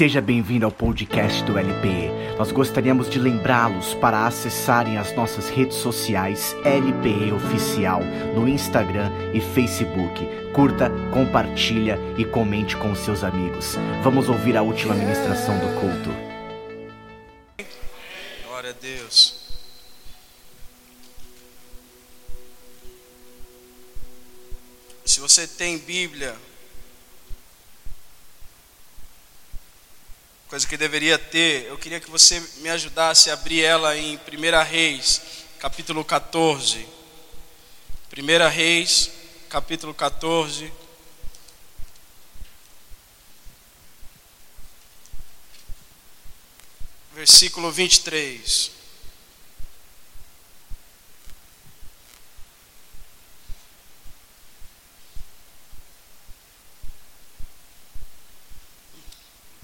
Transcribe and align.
Seja 0.00 0.22
bem-vindo 0.22 0.64
ao 0.64 0.72
podcast 0.72 1.44
do 1.44 1.58
LPE. 1.58 2.38
Nós 2.38 2.50
gostaríamos 2.50 3.10
de 3.10 3.18
lembrá-los 3.18 3.92
para 3.96 4.26
acessarem 4.26 4.96
as 4.96 5.14
nossas 5.14 5.50
redes 5.50 5.76
sociais 5.76 6.56
LPE 6.64 7.30
Oficial 7.32 8.00
no 8.34 8.48
Instagram 8.48 9.10
e 9.34 9.42
Facebook. 9.42 10.26
Curta, 10.54 10.90
compartilha 11.12 11.98
e 12.16 12.24
comente 12.24 12.78
com 12.78 12.94
seus 12.94 13.22
amigos. 13.22 13.76
Vamos 14.02 14.30
ouvir 14.30 14.56
a 14.56 14.62
última 14.62 14.94
ministração 14.94 15.58
do 15.58 15.66
culto. 15.78 16.08
Glória 18.46 18.70
a 18.70 18.72
Deus. 18.80 19.34
Se 25.04 25.20
você 25.20 25.46
tem 25.46 25.76
Bíblia, 25.76 26.34
coisa 30.50 30.66
que 30.66 30.76
deveria 30.76 31.16
ter, 31.16 31.66
eu 31.66 31.78
queria 31.78 32.00
que 32.00 32.10
você 32.10 32.40
me 32.56 32.68
ajudasse 32.70 33.30
a 33.30 33.34
abrir 33.34 33.62
ela 33.62 33.96
em 33.96 34.16
1 34.16 34.64
Reis, 34.68 35.22
capítulo 35.60 36.04
14. 36.04 36.88
1 38.12 38.48
Reis, 38.48 39.12
capítulo 39.48 39.94
14. 39.94 40.72
Versículo 47.14 47.70
23. 47.70 48.79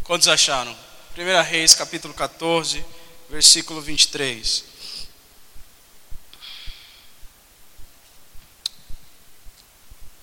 Quantos 0.07 0.29
acharam? 0.29 0.71
1 1.19 1.43
Reis, 1.43 1.75
capítulo 1.75 2.15
14, 2.15 2.85
versículo 3.29 3.81
23. 3.81 4.63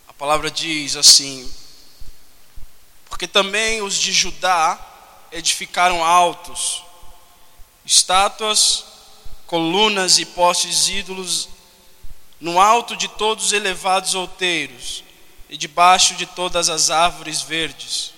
A 0.07 0.13
palavra 0.13 0.49
diz 0.49 0.95
assim: 0.95 1.53
Porque 3.09 3.27
também 3.27 3.81
os 3.81 3.95
de 3.95 4.13
Judá 4.13 4.79
edificaram 5.33 6.01
altos, 6.01 6.81
estátuas, 7.85 8.85
colunas 9.45 10.17
e 10.17 10.25
postes 10.25 10.87
ídolos 10.87 11.49
no 12.39 12.57
alto 12.57 12.95
de 12.95 13.09
todos 13.09 13.47
os 13.47 13.51
elevados 13.51 14.15
outeiros 14.15 15.03
e 15.49 15.57
debaixo 15.57 16.15
de 16.15 16.25
todas 16.25 16.69
as 16.69 16.89
árvores 16.89 17.41
verdes. 17.41 18.13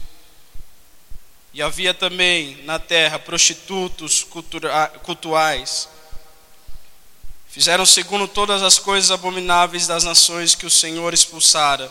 E 1.56 1.62
havia 1.62 1.94
também 1.94 2.62
na 2.66 2.78
terra 2.78 3.18
prostitutos 3.18 4.28
cultuais. 5.04 5.88
Fizeram 7.48 7.86
segundo 7.86 8.28
todas 8.28 8.62
as 8.62 8.78
coisas 8.78 9.10
abomináveis 9.10 9.88
das 9.88 10.04
nações 10.04 10.54
que 10.54 10.66
o 10.66 10.70
Senhor 10.70 11.14
expulsara 11.14 11.90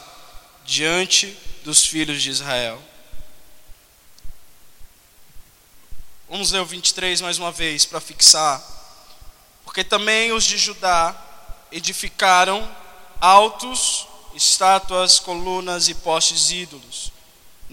diante 0.67 1.35
dos 1.65 1.87
filhos 1.87 2.23
de 2.23 2.29
Israel. 2.29 2.79
Vamos 6.29 6.53
ler 6.53 6.61
o 6.61 6.67
23 6.67 7.23
mais 7.23 7.39
uma 7.39 7.51
vez 7.51 7.87
para 7.87 8.03
fixar. 8.03 8.63
Porque 9.65 9.83
também 9.83 10.31
os 10.31 10.45
de 10.45 10.59
Judá 10.59 11.17
edificaram 11.73 12.71
altos, 13.19 14.07
estátuas, 14.35 15.19
colunas 15.19 15.89
e 15.89 15.95
postes 15.95 16.51
ídolos 16.51 17.14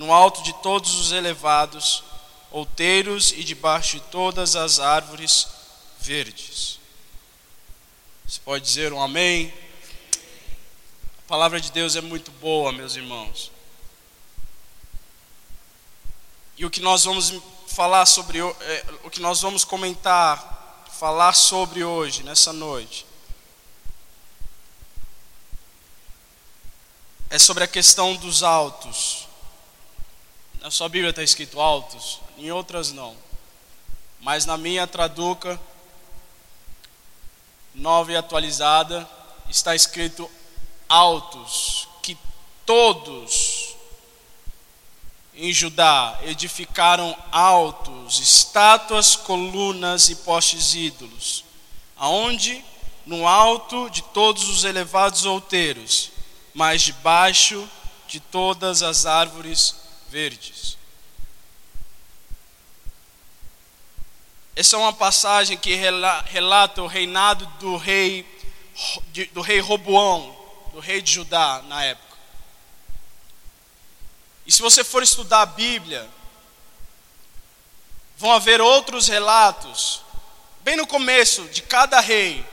no 0.01 0.11
alto 0.11 0.41
de 0.41 0.51
todos 0.63 0.95
os 0.95 1.11
elevados, 1.11 2.03
outeiros 2.49 3.31
e 3.33 3.43
debaixo 3.43 3.99
de 3.99 4.03
todas 4.05 4.55
as 4.55 4.79
árvores 4.79 5.47
verdes. 5.99 6.79
Você 8.27 8.39
pode 8.43 8.65
dizer 8.65 8.91
um 8.93 8.99
amém? 8.99 9.53
A 11.19 11.27
palavra 11.27 11.61
de 11.61 11.71
Deus 11.71 11.95
é 11.95 12.01
muito 12.01 12.31
boa, 12.31 12.71
meus 12.71 12.95
irmãos. 12.95 13.51
E 16.57 16.65
o 16.65 16.71
que 16.71 16.81
nós 16.81 17.03
vamos 17.03 17.31
falar 17.67 18.07
sobre, 18.07 18.39
é, 18.39 18.85
o 19.03 19.09
que 19.11 19.21
nós 19.21 19.39
vamos 19.39 19.63
comentar, 19.63 20.83
falar 20.91 21.33
sobre 21.33 21.83
hoje, 21.83 22.23
nessa 22.23 22.51
noite, 22.51 23.05
é 27.29 27.37
sobre 27.37 27.63
a 27.63 27.67
questão 27.67 28.15
dos 28.15 28.41
altos. 28.41 29.29
Na 30.61 30.69
sua 30.69 30.87
Bíblia 30.87 31.09
está 31.09 31.23
escrito 31.23 31.59
altos, 31.59 32.19
em 32.37 32.51
outras 32.51 32.91
não. 32.91 33.15
Mas 34.19 34.45
na 34.45 34.57
minha 34.57 34.85
traduca, 34.85 35.59
nova 37.73 38.11
e 38.11 38.15
atualizada, 38.15 39.09
está 39.49 39.73
escrito 39.73 40.29
altos, 40.87 41.87
que 42.03 42.15
todos 42.63 43.75
em 45.33 45.51
Judá 45.51 46.19
edificaram 46.21 47.17
altos, 47.31 48.19
estátuas, 48.19 49.15
colunas 49.15 50.09
e 50.09 50.15
postes 50.17 50.75
ídolos, 50.75 51.43
aonde 51.97 52.63
no 53.03 53.27
alto 53.27 53.89
de 53.89 54.03
todos 54.03 54.47
os 54.47 54.63
elevados 54.63 55.25
outeiros, 55.25 56.11
mas 56.53 56.83
debaixo 56.83 57.67
de 58.07 58.19
todas 58.19 58.83
as 58.83 59.07
árvores 59.07 59.81
verdes. 60.11 60.77
Essa 64.53 64.75
é 64.75 64.79
uma 64.79 64.91
passagem 64.91 65.57
que 65.57 65.73
relata 65.73 66.81
o 66.81 66.87
reinado 66.87 67.45
do 67.61 67.77
rei 67.77 68.25
do 69.31 69.41
rei 69.41 69.59
Roboão, 69.59 70.37
do 70.73 70.79
rei 70.79 71.01
de 71.01 71.13
Judá 71.13 71.61
na 71.67 71.83
época. 71.85 72.17
E 74.45 74.51
se 74.51 74.61
você 74.61 74.83
for 74.83 75.01
estudar 75.01 75.41
a 75.41 75.45
Bíblia, 75.45 76.09
vão 78.17 78.33
haver 78.33 78.59
outros 78.59 79.07
relatos, 79.07 80.01
bem 80.61 80.75
no 80.75 80.85
começo 80.85 81.43
de 81.45 81.61
cada 81.61 82.01
rei, 82.01 82.45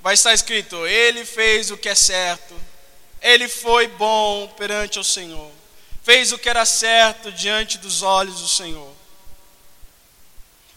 vai 0.00 0.14
estar 0.14 0.34
escrito: 0.34 0.84
ele 0.84 1.24
fez 1.24 1.70
o 1.70 1.76
que 1.76 1.88
é 1.88 1.94
certo, 1.94 2.60
ele 3.22 3.48
foi 3.48 3.86
bom 3.86 4.48
perante 4.48 4.98
o 4.98 5.04
Senhor 5.04 5.55
fez 6.06 6.30
o 6.30 6.38
que 6.38 6.48
era 6.48 6.64
certo 6.64 7.32
diante 7.32 7.78
dos 7.78 8.00
olhos 8.00 8.40
do 8.40 8.46
Senhor. 8.46 8.94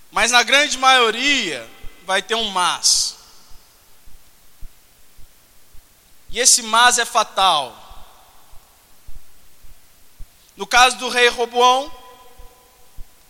Mas 0.09 0.31
na 0.31 0.41
grande 0.41 0.75
maioria 0.75 1.69
vai 2.03 2.19
ter 2.19 2.33
um 2.33 2.49
mas. 2.49 3.15
E 6.31 6.39
esse 6.39 6.63
mas 6.63 6.97
é 6.97 7.05
fatal. 7.05 7.77
No 10.57 10.65
caso 10.65 10.97
do 10.97 11.09
rei 11.09 11.27
Roboão, 11.27 11.95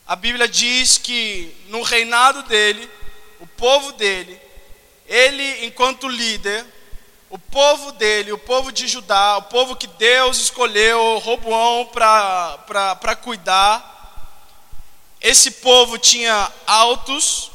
a 0.08 0.16
Bíblia 0.16 0.48
diz 0.48 0.98
que 0.98 1.54
no 1.68 1.82
reinado 1.82 2.44
dele, 2.44 2.90
o 3.42 3.46
povo 3.46 3.92
dele, 3.92 4.40
ele, 5.06 5.66
enquanto 5.66 6.08
líder, 6.08 6.66
o 7.30 7.38
povo 7.38 7.92
dele, 7.92 8.32
o 8.32 8.38
povo 8.38 8.72
de 8.72 8.88
Judá, 8.88 9.38
o 9.38 9.44
povo 9.44 9.76
que 9.76 9.86
Deus 9.86 10.38
escolheu, 10.38 11.20
Roboão, 11.20 11.86
para 11.86 13.16
cuidar, 13.22 13.98
esse 15.22 15.52
povo 15.52 15.98
tinha 15.98 16.52
altos, 16.66 17.52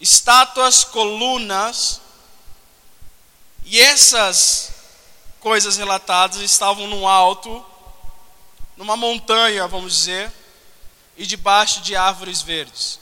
estátuas, 0.00 0.82
colunas, 0.82 2.00
e 3.64 3.78
essas 3.78 4.72
coisas 5.38 5.76
relatadas 5.76 6.40
estavam 6.40 6.88
no 6.88 7.06
alto, 7.06 7.64
numa 8.76 8.96
montanha, 8.96 9.68
vamos 9.68 9.94
dizer, 9.94 10.32
e 11.16 11.24
debaixo 11.26 11.80
de 11.82 11.94
árvores 11.94 12.42
verdes. 12.42 12.98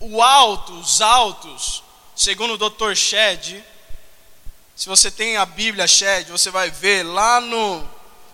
O 0.00 0.20
alto, 0.22 0.72
os 0.72 1.00
altos, 1.00 1.82
Segundo 2.16 2.54
o 2.54 2.70
Dr. 2.70 2.94
Shed, 2.94 3.62
se 4.74 4.88
você 4.88 5.10
tem 5.10 5.36
a 5.36 5.44
Bíblia 5.44 5.86
Shed, 5.86 6.30
você 6.30 6.50
vai 6.50 6.70
ver 6.70 7.02
lá 7.02 7.42
no, 7.42 7.86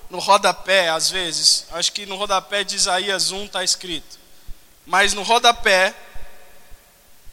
no 0.08 0.20
rodapé, 0.20 0.88
às 0.88 1.10
vezes, 1.10 1.66
acho 1.72 1.90
que 1.90 2.06
no 2.06 2.14
rodapé 2.14 2.62
de 2.62 2.76
Isaías 2.76 3.32
1 3.32 3.46
está 3.46 3.64
escrito, 3.64 4.20
mas 4.86 5.14
no 5.14 5.24
rodapé, 5.24 5.92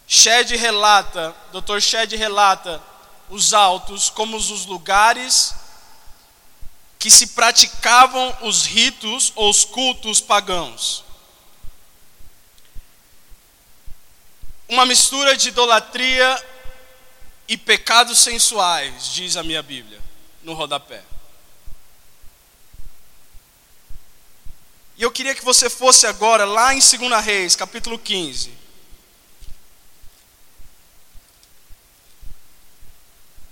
Shed 0.07 0.55
relata, 0.55 1.35
Dr. 1.51 1.79
Shed 1.79 2.15
relata 2.15 2.81
os 3.29 3.53
altos 3.53 4.09
como 4.09 4.35
os 4.35 4.65
lugares 4.65 5.53
que 6.97 7.11
se 7.11 7.27
praticavam 7.27 8.35
os 8.41 8.65
ritos 8.65 9.31
ou 9.35 9.51
os 9.51 9.63
cultos 9.63 10.19
pagãos. 10.19 11.05
Uma 14.69 14.86
mistura 14.86 15.36
de 15.36 15.50
idolatria 15.50 16.45
e 17.48 17.57
pecados 17.57 18.19
sensuais, 18.19 19.12
diz 19.12 19.36
a 19.36 19.44
minha 19.44 19.63
Bíblia, 19.63 20.00
no 20.44 20.54
rodapé. 20.54 21.04
eu 25.01 25.12
queria 25.12 25.33
que 25.33 25.45
você 25.45 25.69
fosse 25.69 26.06
agora 26.06 26.44
lá 26.44 26.74
em 26.74 26.80
2 26.80 27.24
Reis, 27.24 27.56
capítulo 27.56 27.98
15. 27.98 28.54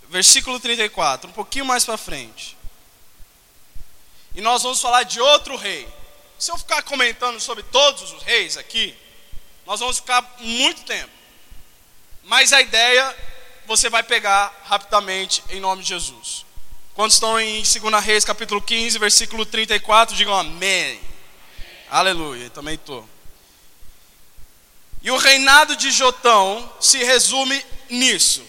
Versículo 0.10 0.60
34, 0.60 1.30
um 1.30 1.34
pouquinho 1.34 1.66
mais 1.66 1.86
para 1.86 1.98
frente. 1.98 2.58
E 4.36 4.42
nós 4.42 4.62
vamos 4.62 4.82
falar 4.82 5.04
de 5.04 5.22
outro 5.22 5.56
rei. 5.56 5.88
Se 6.38 6.52
eu 6.52 6.58
ficar 6.58 6.82
comentando 6.84 7.40
sobre 7.40 7.64
todos 7.64 8.12
os 8.12 8.24
reis 8.24 8.58
aqui, 8.58 8.96
nós 9.68 9.82
vamos 9.82 9.98
ficar 9.98 10.38
muito 10.40 10.84
tempo. 10.84 11.12
Mas 12.24 12.54
a 12.54 12.62
ideia 12.62 13.16
você 13.66 13.90
vai 13.90 14.02
pegar 14.02 14.62
rapidamente 14.64 15.44
em 15.50 15.60
nome 15.60 15.84
de 15.84 15.90
Jesus. 15.90 16.46
Quando 16.96 17.12
estão 17.12 17.38
em 17.38 17.62
2 17.62 18.04
Reis, 18.04 18.24
capítulo 18.24 18.62
15, 18.62 18.98
versículo 18.98 19.46
34, 19.46 20.16
digam 20.16 20.34
amém. 20.34 21.02
Aleluia, 21.92 22.50
também 22.50 22.76
estou. 22.76 23.08
E 25.02 25.12
o 25.12 25.18
reinado 25.18 25.76
de 25.76 25.92
Jotão 25.92 26.72
se 26.80 27.04
resume 27.04 27.64
nisso. 27.90 28.44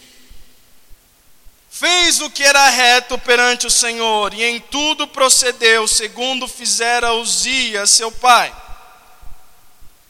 Fez 1.69 2.21
o 2.21 2.31
que 2.31 2.45
era 2.45 2.69
reto 2.69 3.19
perante 3.19 3.67
o 3.67 3.71
Senhor, 3.71 4.33
e 4.33 4.45
em 4.45 4.61
tudo 4.61 5.07
procedeu, 5.07 5.87
segundo 5.89 6.47
fizera 6.47 7.13
Uzias, 7.13 7.91
seu 7.91 8.11
pai. 8.11 8.55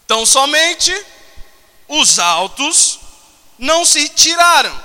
Tão 0.09 0.27
somente 0.27 0.93
os 1.87 2.19
altos 2.19 2.99
não 3.57 3.85
se 3.85 4.09
tiraram. 4.09 4.77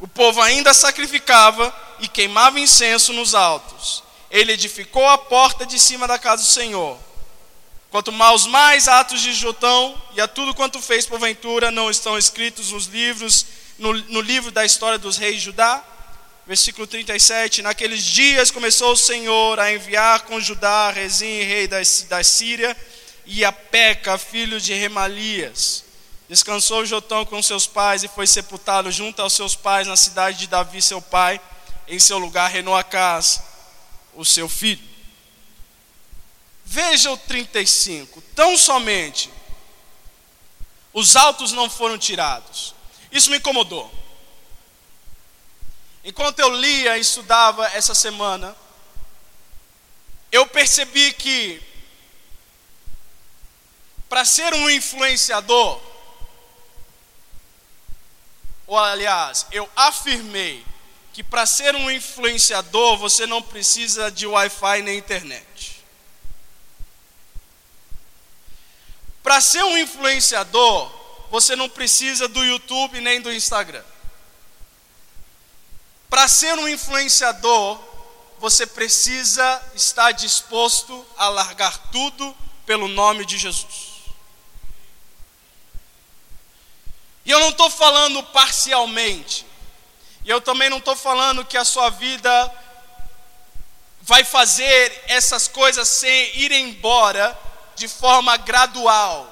O 0.00 0.08
povo 0.08 0.42
ainda 0.42 0.74
sacrificava 0.74 1.72
e 2.00 2.08
queimava 2.08 2.58
incenso 2.58 3.12
nos 3.12 3.32
altos. 3.32 4.02
Ele 4.28 4.50
edificou 4.50 5.08
a 5.08 5.16
porta 5.16 5.64
de 5.64 5.78
cima 5.78 6.08
da 6.08 6.18
casa 6.18 6.42
do 6.42 6.48
Senhor 6.48 6.98
Quanto 7.96 8.12
maus 8.12 8.46
mais 8.46 8.88
atos 8.88 9.22
de 9.22 9.32
Jotão 9.32 9.94
e 10.14 10.20
a 10.20 10.28
tudo 10.28 10.54
quanto 10.54 10.82
fez 10.82 11.06
porventura 11.06 11.70
não 11.70 11.90
estão 11.90 12.18
escritos 12.18 12.70
nos 12.72 12.84
livros, 12.86 13.46
no, 13.78 13.92
no 13.92 14.20
livro 14.20 14.50
da 14.50 14.66
história 14.66 14.98
dos 14.98 15.16
reis 15.16 15.36
de 15.36 15.40
Judá? 15.46 15.82
Versículo 16.46 16.86
37, 16.86 17.62
naqueles 17.62 18.04
dias 18.04 18.50
começou 18.50 18.92
o 18.92 18.96
Senhor 18.96 19.58
a 19.58 19.72
enviar 19.72 20.20
com 20.24 20.38
Judá 20.38 20.90
Rezim, 20.90 21.42
rei 21.42 21.66
da, 21.66 21.78
da 22.08 22.22
Síria, 22.22 22.76
e 23.26 23.44
a 23.44 23.50
Peca, 23.52 24.16
filho 24.16 24.60
de 24.60 24.72
Remalias. 24.72 25.84
Descansou 26.28 26.86
Jotão 26.86 27.24
com 27.24 27.42
seus 27.42 27.66
pais 27.66 28.02
e 28.02 28.08
foi 28.08 28.26
sepultado 28.26 28.90
junto 28.90 29.20
aos 29.20 29.32
seus 29.32 29.54
pais 29.54 29.86
na 29.86 29.96
cidade 29.96 30.38
de 30.38 30.46
Davi, 30.46 30.80
seu 30.80 31.02
pai. 31.02 31.40
Em 31.88 31.98
seu 31.98 32.18
lugar 32.18 32.50
reinou 32.50 32.76
Acas, 32.76 33.42
o 34.14 34.24
seu 34.24 34.48
filho. 34.48 34.82
Veja 36.64 37.10
o 37.10 37.16
35. 37.16 38.20
Tão 38.34 38.56
somente 38.56 39.30
os 40.92 41.14
altos 41.14 41.52
não 41.52 41.68
foram 41.68 41.98
tirados. 41.98 42.74
Isso 43.12 43.30
me 43.30 43.36
incomodou. 43.36 43.92
Enquanto 46.02 46.38
eu 46.38 46.48
lia 46.54 46.96
e 46.96 47.00
estudava 47.00 47.66
essa 47.68 47.94
semana, 47.94 48.56
eu 50.32 50.46
percebi 50.46 51.12
que 51.12 51.62
para 54.08 54.24
ser 54.24 54.54
um 54.54 54.70
influenciador, 54.70 55.80
ou 58.66 58.78
aliás, 58.78 59.46
eu 59.52 59.68
afirmei 59.76 60.64
que 61.12 61.22
para 61.22 61.46
ser 61.46 61.74
um 61.74 61.90
influenciador 61.90 62.98
você 62.98 63.26
não 63.26 63.40
precisa 63.40 64.10
de 64.10 64.26
Wi-Fi 64.26 64.82
nem 64.82 64.98
internet. 64.98 65.82
Para 69.22 69.40
ser 69.40 69.64
um 69.64 69.78
influenciador, 69.78 70.90
você 71.30 71.56
não 71.56 71.68
precisa 71.68 72.28
do 72.28 72.44
YouTube 72.44 73.00
nem 73.00 73.20
do 73.20 73.32
Instagram. 73.32 73.82
Para 76.08 76.28
ser 76.28 76.56
um 76.58 76.68
influenciador, 76.68 77.80
você 78.38 78.66
precisa 78.66 79.62
estar 79.74 80.12
disposto 80.12 81.04
a 81.16 81.28
largar 81.28 81.76
tudo 81.90 82.36
pelo 82.64 82.88
nome 82.88 83.24
de 83.24 83.38
Jesus. 83.38 83.95
E 87.26 87.30
eu 87.30 87.40
não 87.40 87.48
estou 87.48 87.68
falando 87.68 88.22
parcialmente. 88.22 89.44
E 90.24 90.30
eu 90.30 90.40
também 90.40 90.70
não 90.70 90.78
estou 90.78 90.94
falando 90.94 91.44
que 91.44 91.58
a 91.58 91.64
sua 91.64 91.90
vida 91.90 92.52
vai 94.00 94.22
fazer 94.22 95.04
essas 95.08 95.48
coisas 95.48 95.88
sem 95.88 96.38
ir 96.38 96.52
embora 96.52 97.36
de 97.74 97.88
forma 97.88 98.36
gradual. 98.36 99.28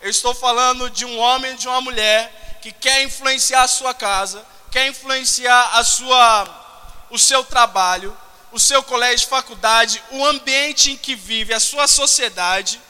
Eu 0.00 0.08
estou 0.08 0.34
falando 0.34 0.88
de 0.88 1.04
um 1.04 1.18
homem 1.18 1.54
de 1.56 1.68
uma 1.68 1.82
mulher 1.82 2.58
que 2.62 2.72
quer 2.72 3.02
influenciar 3.02 3.62
a 3.62 3.68
sua 3.68 3.92
casa, 3.92 4.44
quer 4.70 4.86
influenciar 4.86 5.76
a 5.76 5.84
sua, 5.84 6.48
o 7.10 7.18
seu 7.18 7.44
trabalho, 7.44 8.16
o 8.50 8.58
seu 8.58 8.82
colégio, 8.82 9.28
faculdade, 9.28 10.02
o 10.10 10.24
ambiente 10.24 10.92
em 10.92 10.96
que 10.96 11.14
vive, 11.14 11.52
a 11.52 11.60
sua 11.60 11.86
sociedade. 11.86 12.80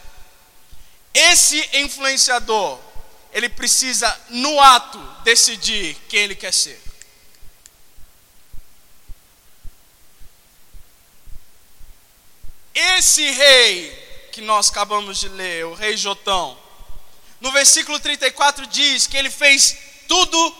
Esse 1.12 1.58
influenciador, 1.73 2.79
ele 3.33 3.49
precisa, 3.49 4.19
no 4.31 4.61
ato, 4.61 4.99
decidir 5.23 5.97
quem 6.09 6.21
ele 6.21 6.35
quer 6.35 6.53
ser. 6.53 6.81
Esse 12.75 13.29
rei 13.31 14.29
que 14.33 14.41
nós 14.41 14.71
acabamos 14.71 15.19
de 15.19 15.29
ler, 15.29 15.67
o 15.67 15.75
rei 15.75 15.97
Jotão, 15.97 16.57
no 17.41 17.51
versículo 17.53 17.99
34 17.99 18.67
diz 18.67 19.07
que 19.07 19.17
ele 19.17 19.31
fez 19.31 19.77
tudo, 20.07 20.57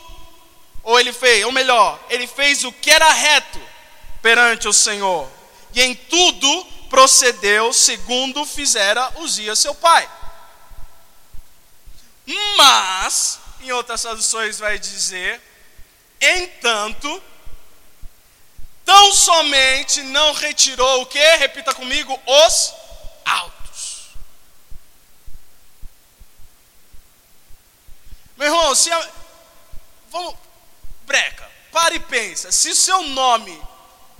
ou 0.83 0.99
ele 0.99 1.13
fez, 1.13 1.45
ou 1.45 1.53
melhor, 1.53 1.99
ele 2.11 2.27
fez 2.27 2.65
o 2.65 2.73
que 2.73 2.91
era 2.91 3.13
reto 3.13 3.61
perante 4.21 4.69
o 4.69 4.73
Senhor, 4.73 5.29
e 5.75 5.81
em 5.81 5.95
tudo 5.95 6.67
procedeu 6.91 7.73
segundo 7.73 8.45
fizera 8.45 9.13
Uzias 9.21 9.59
seu 9.59 9.75
pai. 9.75 10.09
Mas, 12.57 13.41
em 13.61 13.73
outras 13.73 14.03
traduções 14.03 14.59
vai 14.59 14.79
dizer, 14.79 15.41
entanto, 16.21 17.23
tão 18.85 19.15
somente 19.15 20.03
não 20.03 20.35
retirou 20.35 21.03
o 21.03 21.07
que? 21.07 21.37
Repita 21.37 21.75
comigo, 21.75 22.21
os 22.27 22.75
altos. 23.25 24.09
Meu 28.37 28.49
irmão, 28.49 28.75
se 28.75 28.93
a, 28.93 29.09
vamos, 30.11 30.35
breca, 31.07 31.51
para 31.73 31.95
e 31.95 32.01
pensa. 32.01 32.53
Se 32.53 32.69
o 32.69 32.77
seu 32.77 33.03
nome 33.05 33.59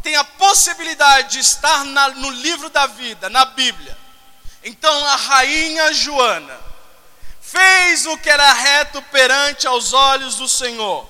tem 0.03 0.17
a 0.17 0.25
possibilidade 0.25 1.33
de 1.33 1.41
estar 1.41 1.85
na, 1.85 2.09
no 2.09 2.31
livro 2.31 2.71
da 2.71 2.87
vida, 2.87 3.29
na 3.29 3.45
Bíblia, 3.45 3.99
então 4.65 5.05
a 5.05 5.17
rainha 5.17 5.93
Joana 5.93 6.68
fez 7.51 8.05
o 8.05 8.19
que 8.19 8.29
era 8.29 8.53
reto 8.53 9.01
perante 9.05 9.67
aos 9.67 9.95
olhos 9.95 10.37
do 10.37 10.47
Senhor. 10.47 11.09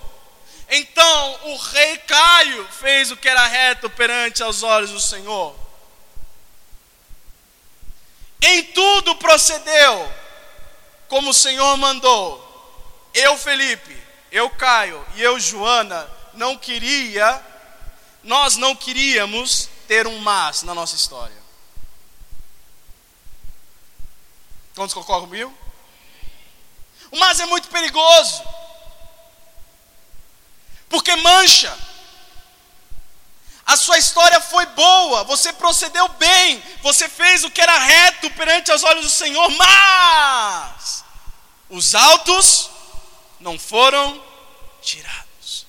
Então 0.70 1.40
o 1.46 1.56
rei 1.56 1.98
Caio 1.98 2.68
fez 2.68 3.10
o 3.10 3.16
que 3.16 3.28
era 3.28 3.46
reto 3.46 3.90
perante 3.90 4.42
aos 4.42 4.62
olhos 4.62 4.90
do 4.90 5.00
Senhor. 5.00 5.56
Em 8.40 8.62
tudo 8.62 9.16
procedeu 9.16 10.12
como 11.08 11.30
o 11.30 11.34
Senhor 11.34 11.76
mandou 11.76 12.46
eu, 13.12 13.36
Felipe, 13.36 14.00
eu, 14.30 14.48
Caio 14.50 15.04
e 15.16 15.22
eu, 15.22 15.40
Joana, 15.40 16.08
não 16.34 16.56
queria, 16.56 17.44
nós 18.22 18.56
não 18.56 18.76
queríamos 18.76 19.68
ter 19.88 20.06
um 20.06 20.18
mas 20.18 20.62
na 20.62 20.72
nossa 20.72 20.94
história. 20.94 21.36
Quantos 24.76 24.94
concordam 24.94 25.26
comigo? 25.26 25.67
Mas 27.16 27.40
é 27.40 27.46
muito 27.46 27.68
perigoso, 27.68 28.42
porque 30.88 31.14
mancha. 31.16 31.76
A 33.64 33.76
sua 33.76 33.98
história 33.98 34.40
foi 34.40 34.64
boa, 34.66 35.24
você 35.24 35.52
procedeu 35.52 36.08
bem, 36.08 36.62
você 36.82 37.06
fez 37.06 37.44
o 37.44 37.50
que 37.50 37.60
era 37.60 37.78
reto 37.78 38.30
perante 38.30 38.72
os 38.72 38.82
olhos 38.82 39.04
do 39.04 39.10
Senhor, 39.10 39.50
mas 39.50 41.04
os 41.68 41.94
altos 41.94 42.70
não 43.38 43.58
foram 43.58 44.22
tirados. 44.80 45.66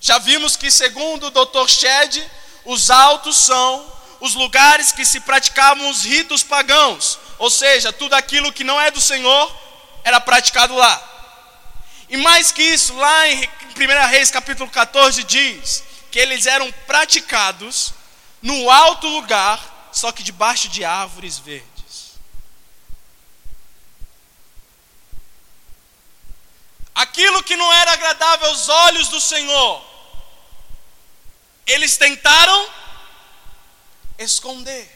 Já 0.00 0.18
vimos 0.18 0.56
que, 0.56 0.70
segundo 0.70 1.26
o 1.26 1.30
Dr. 1.30 1.68
Shed, 1.68 2.30
os 2.64 2.90
altos 2.90 3.36
são 3.36 3.92
os 4.20 4.34
lugares 4.34 4.90
que 4.92 5.04
se 5.04 5.20
praticavam 5.20 5.90
os 5.90 6.02
ritos 6.02 6.42
pagãos, 6.42 7.18
ou 7.38 7.50
seja, 7.50 7.92
tudo 7.92 8.14
aquilo 8.14 8.52
que 8.52 8.64
não 8.64 8.80
é 8.80 8.90
do 8.90 9.02
Senhor 9.02 9.63
era 10.04 10.20
praticado 10.20 10.74
lá. 10.76 11.02
E 12.08 12.16
mais 12.18 12.52
que 12.52 12.62
isso, 12.62 12.94
lá 12.94 13.28
em 13.28 13.42
1 13.42 14.08
Reis 14.08 14.30
capítulo 14.30 14.70
14 14.70 15.24
diz 15.24 15.82
que 16.12 16.18
eles 16.18 16.46
eram 16.46 16.70
praticados 16.86 17.94
no 18.40 18.70
alto 18.70 19.08
lugar, 19.08 19.88
só 19.90 20.12
que 20.12 20.22
debaixo 20.22 20.68
de 20.68 20.84
árvores 20.84 21.38
verdes. 21.38 22.12
Aquilo 26.94 27.42
que 27.42 27.56
não 27.56 27.72
era 27.72 27.92
agradável 27.92 28.48
aos 28.48 28.68
olhos 28.68 29.08
do 29.08 29.20
Senhor, 29.20 29.84
eles 31.66 31.96
tentaram 31.96 32.68
esconder 34.18 34.94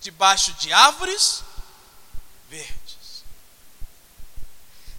debaixo 0.00 0.52
de 0.54 0.72
árvores 0.72 1.44
verdes. 2.48 2.77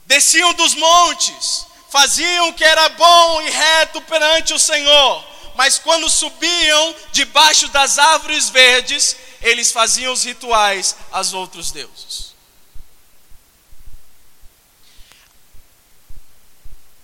Desciam 0.09 0.55
dos 0.55 0.73
montes, 0.73 1.67
faziam 1.87 2.49
o 2.49 2.53
que 2.55 2.63
era 2.63 2.89
bom 2.89 3.41
e 3.43 3.49
reto 3.51 4.01
perante 4.01 4.55
o 4.55 4.59
Senhor, 4.59 5.23
mas 5.53 5.77
quando 5.77 6.09
subiam 6.09 6.95
debaixo 7.11 7.67
das 7.67 7.99
árvores 7.99 8.49
verdes, 8.49 9.15
eles 9.39 9.71
faziam 9.71 10.11
os 10.11 10.23
rituais 10.23 10.95
aos 11.11 11.31
outros 11.33 11.71
deuses. 11.71 12.33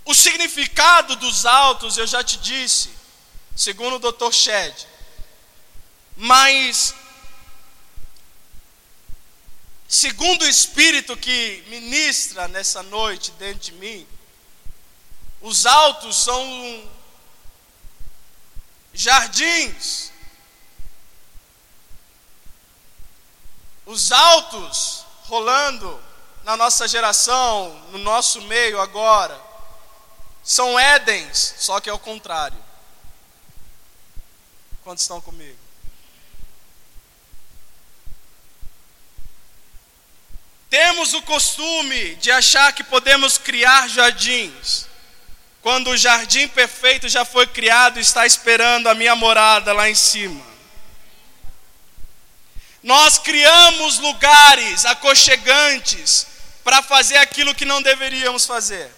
O 0.03 0.15
significado 0.15 1.15
dos 1.15 1.45
altos, 1.45 1.99
eu 1.99 2.07
já 2.07 2.23
te 2.23 2.37
disse, 2.37 2.89
segundo 3.55 3.97
o 3.97 4.11
Dr. 4.11 4.31
Shed. 4.33 4.87
Mas, 6.17 6.95
segundo 9.87 10.43
o 10.43 10.49
Espírito 10.49 11.15
que 11.15 11.63
ministra 11.67 12.47
nessa 12.47 12.83
noite 12.83 13.31
dentro 13.31 13.59
de 13.59 13.71
mim, 13.73 14.07
os 15.41 15.65
altos 15.65 16.23
são 16.23 16.89
jardins. 18.93 20.11
Os 23.85 24.11
altos 24.11 25.05
rolando 25.25 26.01
na 26.43 26.57
nossa 26.57 26.87
geração, 26.87 27.69
no 27.91 27.97
nosso 27.99 28.41
meio 28.41 28.79
agora, 28.79 29.39
são 30.43 30.79
Édens, 30.79 31.55
só 31.57 31.79
que 31.79 31.89
é 31.89 31.93
o 31.93 31.99
contrário. 31.99 32.57
Quantos 34.83 35.03
estão 35.03 35.19
comigo? 35.19 35.64
Temos 40.75 41.13
o 41.13 41.21
costume 41.21 42.15
de 42.15 42.29
achar 42.29 42.73
que 42.73 42.83
podemos 42.83 43.37
criar 43.37 43.87
jardins, 43.87 44.85
quando 45.61 45.89
o 45.91 45.95
jardim 45.95 46.49
perfeito 46.49 47.07
já 47.07 47.23
foi 47.23 47.47
criado 47.47 47.97
e 47.97 48.01
está 48.01 48.25
esperando 48.25 48.89
a 48.89 48.93
minha 48.93 49.15
morada 49.15 49.71
lá 49.71 49.89
em 49.89 49.95
cima. 49.95 50.43
Nós 52.83 53.17
criamos 53.17 53.99
lugares 53.99 54.85
aconchegantes 54.85 56.27
para 56.61 56.81
fazer 56.81 57.19
aquilo 57.19 57.55
que 57.55 57.63
não 57.63 57.81
deveríamos 57.81 58.45
fazer. 58.45 58.91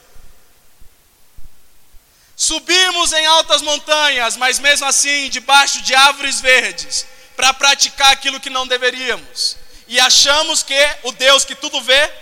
Subimos 2.36 3.14
em 3.14 3.26
altas 3.28 3.62
montanhas, 3.62 4.36
mas 4.36 4.58
mesmo 4.58 4.88
assim 4.88 5.30
debaixo 5.30 5.84
de 5.84 5.94
árvores 5.94 6.42
verdes, 6.42 7.06
para 7.36 7.54
praticar 7.54 8.14
aquilo 8.14 8.40
que 8.40 8.50
não 8.50 8.66
deveríamos. 8.66 9.67
E 9.88 10.00
achamos 10.00 10.64
que 10.64 10.78
o 11.04 11.12
Deus 11.14 11.46
que 11.46 11.56
tudo 11.56 11.82
vê, 11.82 12.14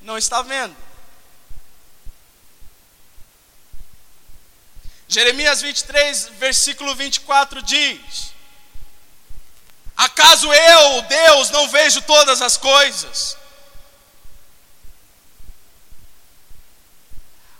não 0.00 0.16
está 0.16 0.42
vendo. 0.42 0.76
Jeremias 5.08 5.60
23, 5.60 6.28
versículo 6.38 6.94
24 6.94 7.60
diz: 7.62 8.32
Acaso 9.96 10.52
eu, 10.52 11.02
Deus, 11.02 11.50
não 11.50 11.68
vejo 11.68 12.00
todas 12.02 12.40
as 12.40 12.56
coisas? 12.56 13.36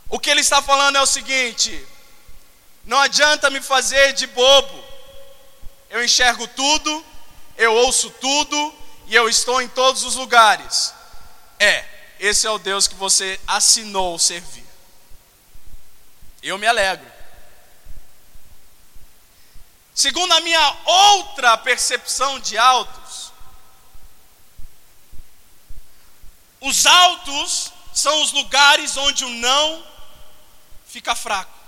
O 0.08 0.18
que 0.18 0.30
ele 0.30 0.40
está 0.40 0.62
falando 0.62 0.96
é 0.96 1.02
o 1.02 1.06
seguinte: 1.06 1.86
não 2.84 2.98
adianta 2.98 3.50
me 3.50 3.60
fazer 3.60 4.12
de 4.12 4.28
bobo. 4.28 4.92
Eu 5.90 6.02
enxergo 6.04 6.46
tudo, 6.48 7.04
eu 7.56 7.74
ouço 7.74 8.08
tudo 8.10 8.81
e 9.06 9.14
eu 9.14 9.28
estou 9.28 9.60
em 9.60 9.68
todos 9.68 10.02
os 10.04 10.14
lugares. 10.14 10.94
É, 11.58 11.84
esse 12.18 12.46
é 12.46 12.50
o 12.50 12.58
Deus 12.58 12.86
que 12.86 12.94
você 12.94 13.40
assinou 13.46 14.18
servir. 14.18 14.66
Eu 16.42 16.58
me 16.58 16.66
alegro. 16.66 17.10
Segundo 19.94 20.32
a 20.32 20.40
minha 20.40 20.76
outra 20.84 21.56
percepção 21.58 22.40
de 22.40 22.56
altos, 22.56 23.32
os 26.60 26.86
altos 26.86 27.72
são 27.92 28.22
os 28.22 28.32
lugares 28.32 28.96
onde 28.96 29.24
o 29.24 29.28
não 29.28 29.84
fica 30.86 31.14
fraco. 31.14 31.61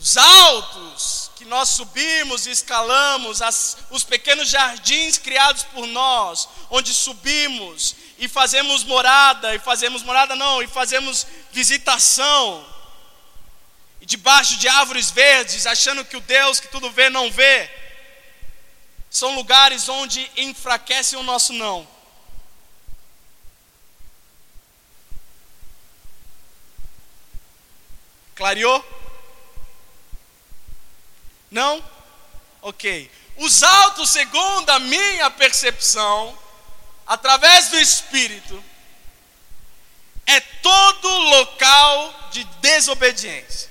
Os 0.00 0.16
altos 0.16 1.30
que 1.34 1.44
nós 1.44 1.70
subimos 1.70 2.46
e 2.46 2.50
escalamos, 2.50 3.42
as, 3.42 3.76
os 3.90 4.04
pequenos 4.04 4.48
jardins 4.48 5.18
criados 5.18 5.64
por 5.64 5.86
nós, 5.86 6.48
onde 6.70 6.94
subimos 6.94 7.96
e 8.16 8.28
fazemos 8.28 8.84
morada, 8.84 9.54
e 9.54 9.58
fazemos 9.58 10.02
morada 10.02 10.36
não, 10.36 10.62
e 10.62 10.68
fazemos 10.68 11.26
visitação, 11.50 12.64
e 14.00 14.06
debaixo 14.06 14.56
de 14.56 14.68
árvores 14.68 15.10
verdes, 15.10 15.66
achando 15.66 16.04
que 16.04 16.16
o 16.16 16.20
Deus 16.20 16.60
que 16.60 16.68
tudo 16.68 16.90
vê 16.90 17.10
não 17.10 17.30
vê, 17.30 17.68
são 19.10 19.34
lugares 19.34 19.88
onde 19.88 20.30
enfraquecem 20.36 21.18
o 21.18 21.24
nosso 21.24 21.52
não. 21.52 21.86
Clareou? 28.36 28.97
Não? 31.50 31.84
Ok. 32.62 33.10
Os 33.36 33.62
altos, 33.62 34.10
segundo 34.10 34.68
a 34.70 34.78
minha 34.78 35.30
percepção, 35.30 36.36
através 37.06 37.68
do 37.68 37.78
Espírito, 37.78 38.62
é 40.26 40.40
todo 40.40 41.08
local 41.08 42.28
de 42.30 42.44
desobediência. 42.60 43.70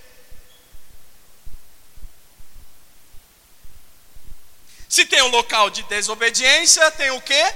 Se 4.89 5.05
tem 5.05 5.21
um 5.21 5.27
local 5.27 5.69
de 5.69 5.83
desobediência, 5.83 6.89
tem 6.91 7.11
o 7.11 7.21
quê? 7.21 7.53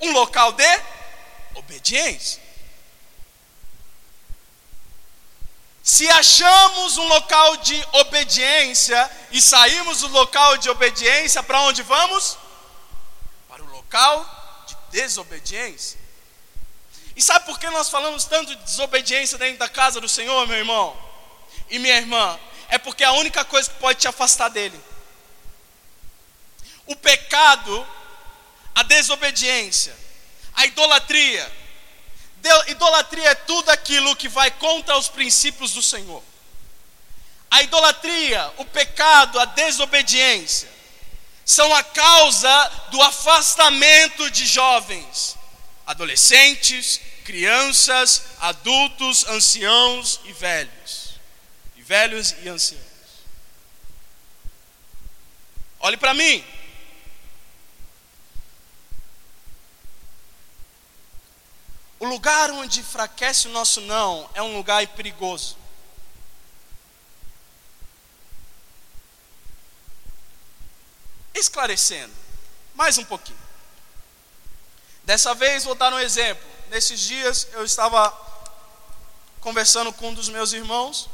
Um 0.00 0.12
local 0.12 0.52
de 0.52 0.80
obediência. 1.54 2.45
Se 5.86 6.08
achamos 6.08 6.98
um 6.98 7.06
local 7.06 7.58
de 7.58 7.80
obediência 7.92 9.08
e 9.30 9.40
saímos 9.40 10.00
do 10.00 10.08
local 10.08 10.56
de 10.56 10.68
obediência, 10.68 11.44
para 11.44 11.60
onde 11.60 11.80
vamos? 11.84 12.36
Para 13.48 13.62
o 13.62 13.70
local 13.70 14.64
de 14.66 14.76
desobediência. 14.90 16.00
E 17.14 17.22
sabe 17.22 17.46
por 17.46 17.60
que 17.60 17.70
nós 17.70 17.88
falamos 17.88 18.24
tanto 18.24 18.56
de 18.56 18.64
desobediência 18.64 19.38
dentro 19.38 19.58
da 19.58 19.68
casa 19.68 20.00
do 20.00 20.08
Senhor, 20.08 20.44
meu 20.48 20.58
irmão 20.58 21.00
e 21.70 21.78
minha 21.78 21.96
irmã? 21.98 22.36
É 22.68 22.78
porque 22.78 23.04
é 23.04 23.06
a 23.06 23.12
única 23.12 23.44
coisa 23.44 23.70
que 23.70 23.78
pode 23.78 24.00
te 24.00 24.08
afastar 24.08 24.48
dele 24.48 24.82
o 26.84 26.96
pecado, 26.96 27.86
a 28.74 28.82
desobediência, 28.82 29.96
a 30.52 30.66
idolatria. 30.66 31.65
Idolatria 32.68 33.30
é 33.30 33.34
tudo 33.34 33.70
aquilo 33.70 34.16
que 34.16 34.28
vai 34.28 34.50
contra 34.50 34.96
os 34.96 35.08
princípios 35.08 35.72
do 35.72 35.82
Senhor. 35.82 36.22
A 37.50 37.62
idolatria, 37.62 38.52
o 38.56 38.64
pecado, 38.64 39.38
a 39.38 39.44
desobediência 39.44 40.68
são 41.44 41.72
a 41.74 41.82
causa 41.82 42.72
do 42.90 43.00
afastamento 43.02 44.28
de 44.32 44.44
jovens, 44.46 45.36
adolescentes, 45.86 47.00
crianças, 47.24 48.22
adultos, 48.40 49.24
anciãos 49.28 50.20
e 50.24 50.32
velhos. 50.32 51.20
E 51.76 51.82
velhos 51.82 52.34
e 52.42 52.48
anciãos. 52.48 52.84
Olhe 55.78 55.96
para 55.96 56.14
mim. 56.14 56.44
O 61.98 62.04
lugar 62.04 62.50
onde 62.50 62.80
enfraquece 62.80 63.48
o 63.48 63.50
nosso 63.50 63.80
não 63.80 64.28
é 64.34 64.42
um 64.42 64.56
lugar 64.56 64.86
perigoso. 64.88 65.56
Esclarecendo, 71.34 72.12
mais 72.74 72.98
um 72.98 73.04
pouquinho. 73.04 73.38
Dessa 75.04 75.34
vez 75.34 75.64
vou 75.64 75.74
dar 75.74 75.92
um 75.92 75.98
exemplo. 75.98 76.46
Nesses 76.68 77.00
dias 77.00 77.48
eu 77.52 77.64
estava 77.64 78.10
conversando 79.40 79.92
com 79.92 80.08
um 80.08 80.14
dos 80.14 80.28
meus 80.28 80.52
irmãos. 80.52 81.08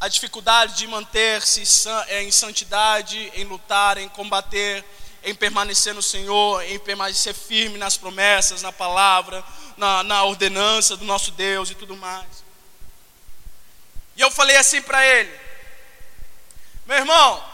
a 0.00 0.06
dificuldade 0.06 0.76
de 0.76 0.86
manter-se 0.86 1.62
em 2.08 2.30
santidade, 2.30 3.32
em 3.34 3.44
lutar, 3.44 3.98
em 3.98 4.08
combater, 4.08 4.84
em 5.22 5.34
permanecer 5.34 5.94
no 5.94 6.02
Senhor, 6.02 6.62
em 6.62 6.78
permanecer 6.78 7.34
firme 7.34 7.78
nas 7.78 7.96
promessas, 7.96 8.62
na 8.62 8.72
palavra, 8.72 9.44
na, 9.76 10.02
na 10.02 10.24
ordenança 10.24 10.96
do 10.96 11.04
nosso 11.04 11.30
Deus 11.32 11.70
e 11.70 11.74
tudo 11.74 11.96
mais. 11.96 12.44
E 14.16 14.20
eu 14.20 14.30
falei 14.30 14.56
assim 14.56 14.82
para 14.82 15.04
ele: 15.06 15.38
meu 16.86 16.96
irmão, 16.96 17.44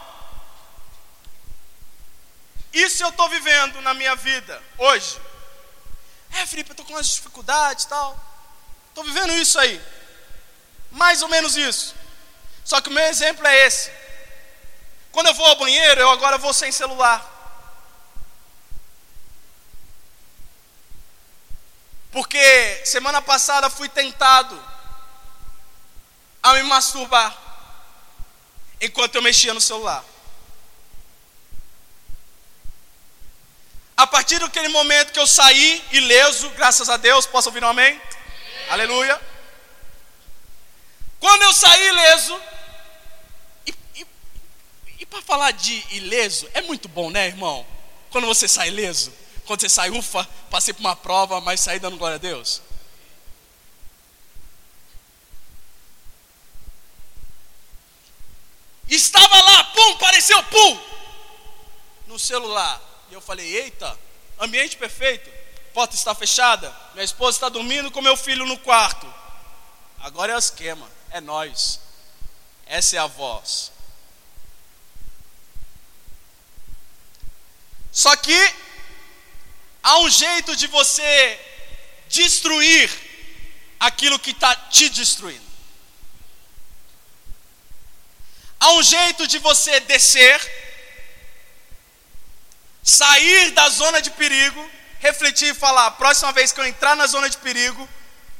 isso 2.73 3.03
eu 3.03 3.09
estou 3.09 3.29
vivendo 3.29 3.81
na 3.81 3.93
minha 3.93 4.15
vida 4.15 4.61
hoje. 4.77 5.19
É, 6.31 6.45
Felipe, 6.45 6.69
eu 6.69 6.73
estou 6.73 6.85
com 6.85 6.93
umas 6.93 7.07
dificuldades 7.07 7.85
e 7.85 7.87
tal. 7.87 8.19
Estou 8.89 9.03
vivendo 9.03 9.33
isso 9.33 9.59
aí. 9.59 9.81
Mais 10.91 11.21
ou 11.21 11.27
menos 11.27 11.55
isso. 11.55 11.95
Só 12.63 12.81
que 12.81 12.89
o 12.89 12.91
meu 12.91 13.03
exemplo 13.05 13.45
é 13.45 13.67
esse. 13.67 13.91
Quando 15.11 15.27
eu 15.27 15.33
vou 15.33 15.45
ao 15.45 15.55
banheiro, 15.55 16.01
eu 16.01 16.09
agora 16.09 16.37
vou 16.37 16.53
sem 16.53 16.71
celular. 16.71 17.34
Porque 22.15 22.81
semana 22.85 23.21
passada 23.21 23.69
fui 23.69 23.89
tentado 23.89 24.57
a 26.41 26.53
me 26.53 26.63
masturbar 26.63 27.37
enquanto 28.79 29.15
eu 29.15 29.21
mexia 29.21 29.53
no 29.53 29.59
celular. 29.59 30.01
A 33.97 34.07
partir 34.07 34.39
daquele 34.39 34.69
momento 34.69 35.11
que 35.11 35.19
eu 35.19 35.27
saí 35.27 35.83
ileso, 35.91 36.49
graças 36.51 36.89
a 36.89 36.95
Deus, 36.95 37.25
posso 37.25 37.49
ouvir 37.49 37.65
um 37.65 37.67
amém? 37.67 37.89
amém. 37.89 38.01
Aleluia. 38.69 39.21
Quando 41.19 41.41
eu 41.41 41.53
saí 41.53 41.85
ileso, 41.89 42.41
e, 43.67 43.75
e, 43.93 44.07
e 44.99 45.05
para 45.05 45.21
falar 45.21 45.51
de 45.51 45.85
ileso, 45.93 46.49
é 46.53 46.61
muito 46.61 46.87
bom, 46.87 47.09
né, 47.09 47.27
irmão? 47.27 47.67
Quando 48.09 48.25
você 48.25 48.47
sai 48.47 48.69
ileso, 48.69 49.13
quando 49.45 49.61
você 49.61 49.69
sai, 49.69 49.91
ufa, 49.91 50.27
passei 50.49 50.73
por 50.73 50.81
uma 50.81 50.95
prova, 50.95 51.39
mas 51.39 51.59
saí 51.59 51.79
dando 51.79 51.97
glória 51.97 52.15
a 52.15 52.19
Deus. 52.19 52.61
Estava 58.87 59.41
lá, 59.41 59.63
pum, 59.65 59.91
apareceu, 59.93 60.41
pum, 60.43 60.79
no 62.07 62.19
celular. 62.19 62.81
E 63.09 63.13
eu 63.13 63.21
falei: 63.21 63.45
Eita, 63.55 63.97
ambiente 64.39 64.77
perfeito, 64.77 65.29
porta 65.73 65.95
está 65.95 66.13
fechada, 66.13 66.75
minha 66.93 67.03
esposa 67.03 67.37
está 67.37 67.49
dormindo 67.49 67.91
com 67.91 68.01
meu 68.01 68.15
filho 68.15 68.45
no 68.45 68.57
quarto. 68.59 69.11
Agora 69.99 70.33
é 70.33 70.35
o 70.35 70.39
esquema, 70.39 70.89
é 71.11 71.19
nós. 71.19 71.79
Essa 72.65 72.95
é 72.95 72.99
a 72.99 73.07
voz. 73.07 73.71
Só 77.91 78.15
que 78.15 78.64
há 79.85 79.99
um 79.99 80.09
jeito 80.09 80.55
de 80.55 80.65
você 80.65 81.39
destruir 82.09 82.89
aquilo 83.79 84.17
que 84.17 84.31
está 84.31 84.55
te 84.55 84.89
destruindo. 84.89 85.45
Há 88.59 88.71
um 88.73 88.81
jeito 88.81 89.27
de 89.27 89.37
você 89.37 89.79
descer 89.81 90.41
sair 92.83 93.51
da 93.51 93.69
zona 93.69 94.01
de 94.01 94.09
perigo, 94.09 94.71
refletir 94.99 95.49
e 95.49 95.53
falar: 95.53 95.91
próxima 95.91 96.31
vez 96.31 96.51
que 96.51 96.59
eu 96.59 96.65
entrar 96.65 96.95
na 96.95 97.05
zona 97.05 97.29
de 97.29 97.37
perigo, 97.37 97.87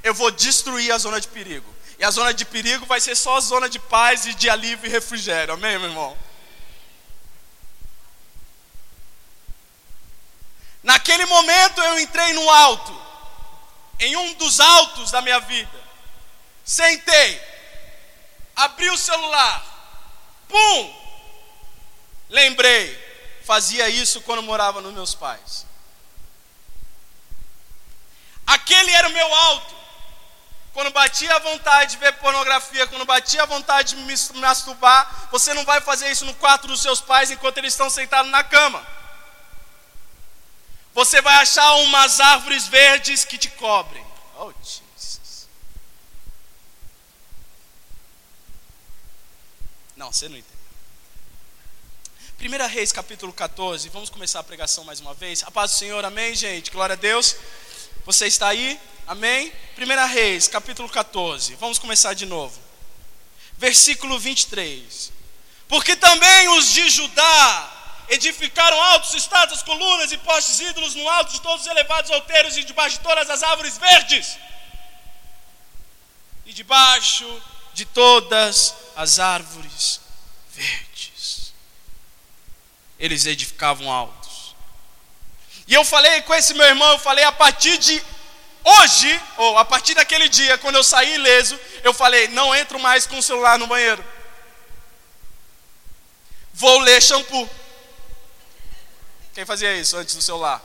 eu 0.04 0.16
vou 0.16 0.32
destruir 0.32 0.92
a 0.92 0.98
zona 0.98 1.22
de 1.22 1.28
perigo. 1.28 1.74
E 2.00 2.04
a 2.04 2.10
zona 2.10 2.34
de 2.34 2.44
perigo 2.44 2.88
vai 2.88 3.00
ser 3.00 3.16
só 3.16 3.38
a 3.38 3.42
zona 3.42 3.70
de 3.70 3.78
paz 3.78 4.26
e 4.26 4.34
de 4.34 4.50
alívio 4.50 4.88
e 4.88 4.90
refrigério. 4.90 5.54
Amém, 5.54 5.78
meu 5.78 5.90
irmão? 5.90 6.18
Naquele 10.86 11.26
momento 11.26 11.82
eu 11.82 12.00
entrei 12.00 12.32
no 12.34 12.48
alto, 12.48 12.96
em 14.00 14.16
um 14.16 14.36
dos 14.36 14.60
altos 14.60 15.10
da 15.10 15.20
minha 15.20 15.40
vida. 15.40 15.84
Sentei, 16.64 17.42
abri 18.56 18.88
o 18.92 18.98
celular, 18.98 19.66
pum! 20.48 20.96
Lembrei, 22.30 22.96
fazia 23.44 23.90
isso 23.90 24.22
quando 24.22 24.44
morava 24.44 24.80
nos 24.80 24.94
meus 24.94 25.16
pais. 25.16 25.66
Aquele 28.46 28.92
era 28.92 29.10
o 29.10 29.12
meu 29.12 29.34
alto. 29.34 29.76
Quando 30.72 30.92
batia 30.92 31.36
a 31.36 31.40
vontade 31.40 31.92
de 31.94 31.98
ver 31.98 32.14
pornografia, 32.18 32.86
quando 32.86 33.06
batia 33.06 33.42
a 33.42 33.48
vontade 33.48 33.96
de 33.96 34.02
me 34.04 34.14
masturbar, 34.40 35.30
você 35.32 35.52
não 35.56 35.66
vai 35.66 35.82
fazer 35.82 36.12
isso 36.12 36.26
no 36.26 36.36
quarto 36.36 36.68
dos 36.68 36.80
seus 36.80 37.02
pais 37.02 37.32
enquanto 37.32 37.58
eles 37.58 37.74
estão 37.74 37.90
sentados 37.90 38.30
na 38.30 38.44
cama. 38.44 38.86
Você 40.96 41.22
vai 41.22 41.36
achar 41.36 41.76
umas 41.76 42.22
árvores 42.22 42.68
verdes 42.68 43.26
que 43.26 43.38
te 43.38 43.50
cobrem. 43.50 44.02
Oh, 44.38 44.54
Jesus. 44.64 45.50
Não, 49.94 50.10
você 50.10 50.30
não 50.30 50.38
entende. 50.38 50.56
1 52.40 52.68
Reis 52.68 52.94
capítulo 52.94 53.34
14, 53.34 53.90
vamos 53.90 54.10
começar 54.10 54.40
a 54.40 54.44
pregação 54.44 54.86
mais 54.86 55.02
uma 55.02 55.14
vez. 55.14 55.44
A 55.44 55.52
paz 55.52 55.72
do 55.72 55.78
Senhor, 55.78 56.06
amém, 56.06 56.34
gente? 56.34 56.72
Glória 56.72 56.94
a 56.94 56.98
Deus. 56.98 57.36
Você 58.06 58.28
está 58.28 58.48
aí? 58.48 58.80
Amém? 59.06 59.52
1 59.78 60.08
Reis 60.14 60.48
capítulo 60.48 60.88
14, 60.88 61.56
vamos 61.56 61.78
começar 61.78 62.14
de 62.14 62.26
novo. 62.26 62.58
Versículo 63.58 64.18
23. 64.18 65.12
Porque 65.68 65.98
também 65.98 66.48
os 66.58 66.72
de 66.72 66.90
Judá 66.90 67.75
edificaram 68.10 68.82
altos 68.82 69.14
estátuas, 69.14 69.64
colunas 69.64 70.12
e 70.12 70.18
postes 70.18 70.60
ídolos 70.60 70.96
no 70.96 71.08
alto 71.10 71.34
de 71.34 71.42
todos 71.42 71.66
os 71.66 71.72
elevados 71.72 72.12
outeiros 72.12 72.58
e 72.58 72.64
debaixo 72.64 72.98
de 72.98 73.04
todas 73.04 73.30
as 73.30 73.44
árvores 73.44 73.78
verdes. 73.78 74.38
E 76.46 76.54
debaixo 76.54 77.42
de 77.74 77.86
todas 77.86 78.76
as 78.96 79.20
árvores 79.20 80.00
verdes 80.50 80.96
eles 83.00 83.26
edificavam 83.26 83.92
altos. 83.92 84.56
E 85.68 85.74
eu 85.74 85.84
falei 85.84 86.22
com 86.22 86.34
esse 86.34 86.54
meu 86.54 86.66
irmão, 86.66 86.92
eu 86.92 87.00
falei 87.00 87.24
a 87.24 87.32
partir 87.32 87.78
de 87.78 88.02
hoje, 88.64 89.22
ou 89.38 89.58
a 89.58 89.66
partir 89.66 89.94
daquele 89.94 90.30
dia, 90.30 90.58
quando 90.58 90.76
eu 90.76 90.84
saí 90.84 91.16
ileso, 91.16 91.60
eu 91.84 91.94
falei: 91.94 92.28
não 92.30 92.56
entro 92.56 92.80
mais 92.80 93.06
com 93.06 93.18
o 93.18 93.24
celular 93.24 93.58
no 93.58 93.68
banheiro. 93.68 94.04
Vou 96.54 96.80
ler 96.80 97.02
shampoo. 97.02 97.50
Quem 99.36 99.46
fazia 99.46 99.76
isso 99.76 99.98
antes 99.98 100.16
do 100.16 100.22
celular? 100.22 100.64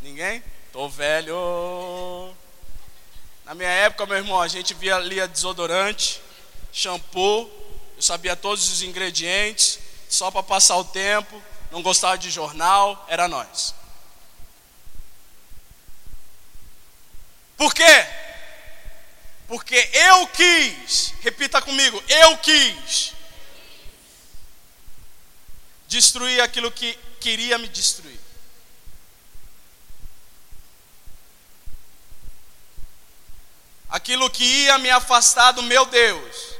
Ninguém? 0.00 0.40
Tô 0.72 0.88
velho. 0.88 2.32
Na 3.44 3.56
minha 3.56 3.68
época, 3.68 4.06
meu 4.06 4.18
irmão, 4.18 4.40
a 4.40 4.46
gente 4.46 4.72
via 4.72 5.00
lia 5.00 5.26
desodorante, 5.26 6.22
shampoo, 6.72 7.50
eu 7.96 8.00
sabia 8.00 8.36
todos 8.36 8.70
os 8.70 8.82
ingredientes, 8.82 9.80
só 10.08 10.30
para 10.30 10.44
passar 10.44 10.76
o 10.76 10.84
tempo, 10.84 11.42
não 11.72 11.82
gostava 11.82 12.16
de 12.16 12.30
jornal, 12.30 13.04
era 13.08 13.26
nós. 13.26 13.74
Por 17.56 17.74
quê? 17.74 18.06
Porque 19.48 19.90
eu 19.92 20.28
quis, 20.28 21.14
repita 21.20 21.60
comigo, 21.60 22.00
eu 22.08 22.38
quis 22.38 23.12
destruir 25.88 26.40
aquilo 26.40 26.70
que 26.70 26.96
queria 27.22 27.56
me 27.58 27.68
destruir. 27.68 28.20
Aquilo 33.88 34.30
que 34.30 34.44
ia 34.44 34.78
me 34.78 34.90
afastar 34.90 35.52
do 35.52 35.62
meu 35.62 35.84
Deus. 35.86 36.52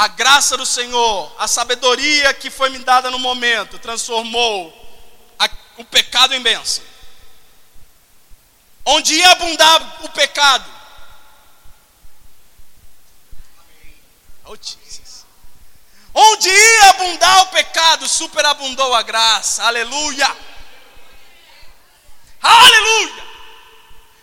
a 0.00 0.08
graça 0.08 0.56
do 0.56 0.64
Senhor, 0.64 1.30
a 1.38 1.46
sabedoria 1.46 2.32
que 2.32 2.48
foi 2.48 2.70
me 2.70 2.78
dada 2.78 3.10
no 3.10 3.18
momento, 3.18 3.78
transformou 3.78 4.72
a, 5.38 5.46
o 5.76 5.84
pecado 5.84 6.32
em 6.32 6.40
bênção. 6.40 6.82
Onde 8.82 9.12
ia 9.12 9.30
abundar 9.32 10.02
o 10.02 10.08
pecado. 10.08 10.64
Oh. 14.46 14.56
Onde 16.12 16.48
ia 16.48 16.90
abundar 16.90 17.42
o 17.42 17.46
pecado, 17.46 18.08
superabundou 18.08 18.94
a 18.94 19.02
graça. 19.02 19.62
Aleluia. 19.64 20.36
Aleluia. 22.42 23.30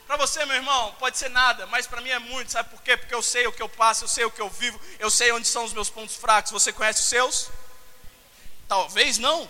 Para 0.05 0.17
você, 0.17 0.45
meu 0.45 0.55
irmão, 0.55 0.95
pode 0.99 1.17
ser 1.17 1.29
nada, 1.29 1.67
mas 1.67 1.85
para 1.85 1.99
mim 1.99 2.09
é 2.09 2.19
muito, 2.19 2.51
sabe 2.51 2.69
por 2.69 2.81
quê? 2.81 2.95
Porque 2.95 3.13
eu 3.13 3.21
sei 3.21 3.45
o 3.45 3.51
que 3.51 3.61
eu 3.61 3.67
passo, 3.67 4.05
eu 4.05 4.07
sei 4.07 4.23
o 4.23 4.31
que 4.31 4.41
eu 4.41 4.49
vivo, 4.49 4.79
eu 4.99 5.09
sei 5.09 5.31
onde 5.33 5.47
são 5.47 5.65
os 5.65 5.73
meus 5.73 5.89
pontos 5.89 6.15
fracos. 6.15 6.51
Você 6.51 6.71
conhece 6.71 7.01
os 7.01 7.09
seus? 7.09 7.49
Talvez 8.67 9.17
não. 9.17 9.49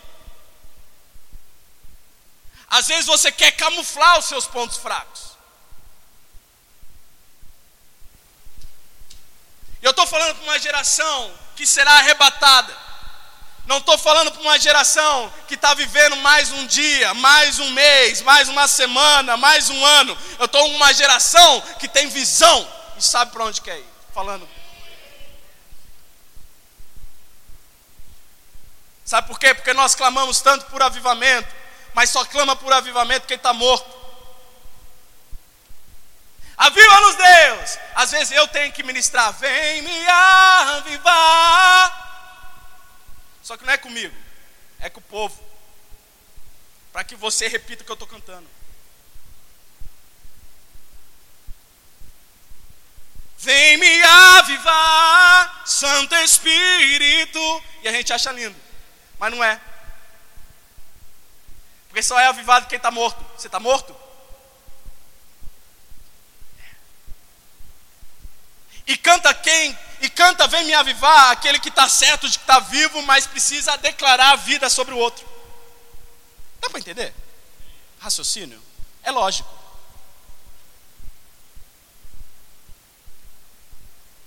Às 2.67 2.88
vezes 2.88 3.06
você 3.06 3.32
quer 3.32 3.52
camuflar 3.52 4.19
os 4.19 4.26
seus 4.26 4.45
pontos 4.45 4.78
fracos. 4.78 5.28
Eu 9.82 9.91
estou 9.91 10.08
falando 10.08 10.36
para 10.36 10.43
uma 10.43 10.60
geração 10.60 11.32
que 11.57 11.65
será 11.65 11.91
arrebatada. 11.93 12.73
Não 13.65 13.79
estou 13.79 13.97
falando 13.97 14.31
para 14.31 14.41
uma 14.41 14.57
geração 14.57 15.33
que 15.47 15.55
está 15.55 15.73
vivendo 15.73 16.15
mais 16.17 16.51
um 16.51 16.65
dia, 16.67 17.13
mais 17.15 17.59
um 17.59 17.69
mês, 17.71 18.21
mais 18.21 18.47
uma 18.47 18.67
semana, 18.67 19.35
mais 19.35 19.69
um 19.69 19.85
ano. 19.85 20.17
Eu 20.39 20.45
estou 20.45 20.65
uma 20.69 20.93
geração 20.93 21.59
que 21.79 21.87
tem 21.87 22.07
visão 22.07 22.65
e 22.95 23.03
sabe 23.03 23.31
para 23.31 23.43
onde 23.43 23.59
quer 23.59 23.77
ir. 23.77 23.87
Falando. 24.13 24.47
Sabe 29.03 29.27
por 29.27 29.39
quê? 29.39 29.53
Porque 29.53 29.73
nós 29.73 29.95
clamamos 29.95 30.39
tanto 30.41 30.65
por 30.67 30.81
avivamento, 30.81 31.53
mas 31.93 32.09
só 32.09 32.23
clama 32.23 32.55
por 32.55 32.71
avivamento 32.71 33.27
quem 33.27 33.35
está 33.35 33.51
morto. 33.51 33.96
Aviva-nos, 36.57 37.15
Deus! 37.15 37.77
Às 37.93 38.11
vezes 38.11 38.31
eu 38.31 38.47
tenho 38.47 38.73
que 38.73 38.81
ministrar, 38.81 39.31
vem 39.33 39.83
me 39.83 40.07
avivar. 40.07 42.05
Só 43.43 43.55
que 43.55 43.63
não 43.63 43.73
é 43.73 43.77
comigo, 43.77 44.15
é 44.79 44.89
com 44.89 44.99
o 44.99 45.03
povo. 45.03 45.39
Para 46.91 47.03
que 47.03 47.15
você 47.15 47.47
repita 47.47 47.83
o 47.83 47.85
que 47.85 47.91
eu 47.91 47.93
estou 47.93 48.07
cantando. 48.07 48.47
Vem 53.37 53.77
me 53.77 54.03
avivar, 54.03 55.61
Santo 55.63 56.15
Espírito. 56.15 57.63
E 57.83 57.87
a 57.87 57.91
gente 57.91 58.11
acha 58.11 58.31
lindo, 58.31 58.55
mas 59.19 59.31
não 59.31 59.43
é. 59.43 59.61
Porque 61.87 62.01
só 62.01 62.19
é 62.19 62.25
avivado 62.25 62.65
quem 62.65 62.77
está 62.77 62.89
morto. 62.89 63.23
Você 63.37 63.47
está 63.47 63.59
morto? 63.59 64.06
E 68.88 68.97
canta 68.97 69.34
quem 69.34 69.78
e 70.00 70.10
canta, 70.10 70.47
vem 70.47 70.63
me 70.65 70.73
avivar, 70.73 71.32
aquele 71.32 71.60
que 71.60 71.69
está 71.69 71.89
certo 71.89 72.30
de 72.30 72.38
que 72.38 72.43
está 72.43 72.60
vivo, 72.60 73.02
mas 73.02 73.26
precisa 73.26 73.76
declarar 73.78 74.32
a 74.32 74.36
vida 74.36 74.69
sobre 74.69 74.93
o 74.93 74.97
outro. 74.97 75.28
Dá 76.60 76.69
para 76.69 76.80
entender? 76.80 77.13
Raciocínio? 78.00 78.62
É 79.04 79.12
lógico. 79.12 79.50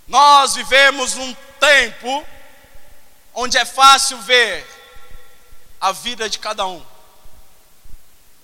Nós 0.08 0.56
vivemos 0.56 1.14
um 1.14 1.32
tempo 1.60 2.26
onde 3.32 3.56
é 3.56 3.64
fácil 3.64 4.20
ver 4.22 4.66
a 5.80 5.92
vida 5.92 6.28
de 6.28 6.40
cada 6.40 6.66
um. 6.66 6.84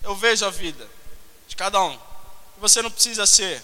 Eu 0.01 0.15
vejo 0.15 0.47
a 0.47 0.51
vida 0.51 0.89
de 1.49 1.57
cada 1.57 1.83
um. 1.83 1.99
Você 2.59 2.81
não 2.83 2.91
precisa 2.91 3.27
ser 3.27 3.61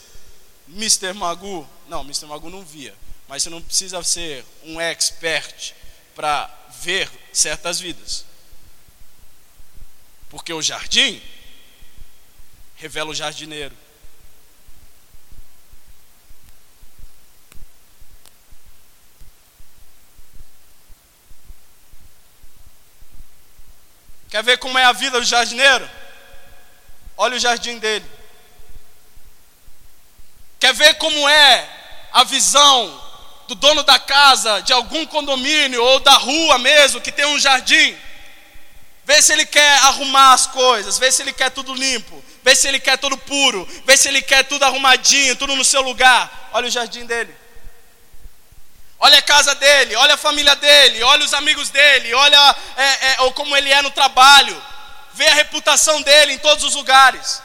Mr. 0.68 1.12
Magu. 1.12 1.68
Não, 1.88 2.02
Mr. 2.02 2.26
Magu 2.26 2.48
não 2.48 2.62
via 2.64 2.94
mas 3.32 3.42
você 3.42 3.48
não 3.48 3.62
precisa 3.62 4.02
ser 4.02 4.44
um 4.62 4.78
expert 4.78 5.72
para 6.14 6.50
ver 6.82 7.10
certas 7.32 7.80
vidas. 7.80 8.26
Porque 10.28 10.52
o 10.52 10.60
jardim 10.60 11.22
revela 12.76 13.08
o 13.08 13.14
jardineiro. 13.14 13.74
Quer 24.28 24.42
ver 24.42 24.58
como 24.58 24.78
é 24.78 24.84
a 24.84 24.92
vida 24.92 25.18
do 25.18 25.24
jardineiro? 25.24 25.88
Olha 27.16 27.36
o 27.36 27.40
jardim 27.40 27.78
dele. 27.78 28.04
Quer 30.62 30.74
ver 30.74 30.94
como 30.94 31.28
é 31.28 31.68
a 32.12 32.22
visão 32.22 33.02
do 33.48 33.54
dono 33.56 33.82
da 33.82 33.98
casa, 33.98 34.60
de 34.60 34.72
algum 34.72 35.04
condomínio 35.06 35.82
ou 35.82 35.98
da 35.98 36.12
rua 36.12 36.56
mesmo, 36.56 37.00
que 37.00 37.10
tem 37.10 37.26
um 37.26 37.40
jardim. 37.40 37.96
Vê 39.04 39.20
se 39.20 39.32
ele 39.32 39.44
quer 39.44 39.78
arrumar 39.78 40.34
as 40.34 40.46
coisas, 40.46 40.98
vê 40.98 41.10
se 41.10 41.20
ele 41.20 41.32
quer 41.32 41.50
tudo 41.50 41.74
limpo, 41.74 42.24
vê 42.44 42.54
se 42.54 42.68
ele 42.68 42.78
quer 42.78 42.96
tudo 42.96 43.16
puro, 43.16 43.68
vê 43.84 43.96
se 43.96 44.06
ele 44.06 44.22
quer 44.22 44.44
tudo 44.44 44.62
arrumadinho, 44.62 45.34
tudo 45.34 45.56
no 45.56 45.64
seu 45.64 45.82
lugar. 45.82 46.50
Olha 46.52 46.68
o 46.68 46.70
jardim 46.70 47.06
dele. 47.06 47.34
Olha 49.00 49.18
a 49.18 49.22
casa 49.22 49.56
dele, 49.56 49.96
olha 49.96 50.14
a 50.14 50.16
família 50.16 50.54
dele, 50.54 51.02
olha 51.02 51.24
os 51.24 51.34
amigos 51.34 51.70
dele, 51.70 52.14
olha 52.14 52.56
é, 52.76 53.06
é, 53.06 53.20
ou 53.22 53.32
como 53.32 53.56
ele 53.56 53.72
é 53.72 53.82
no 53.82 53.90
trabalho. 53.90 54.62
Vê 55.12 55.26
a 55.26 55.34
reputação 55.34 56.00
dele 56.02 56.34
em 56.34 56.38
todos 56.38 56.62
os 56.62 56.76
lugares. 56.76 57.42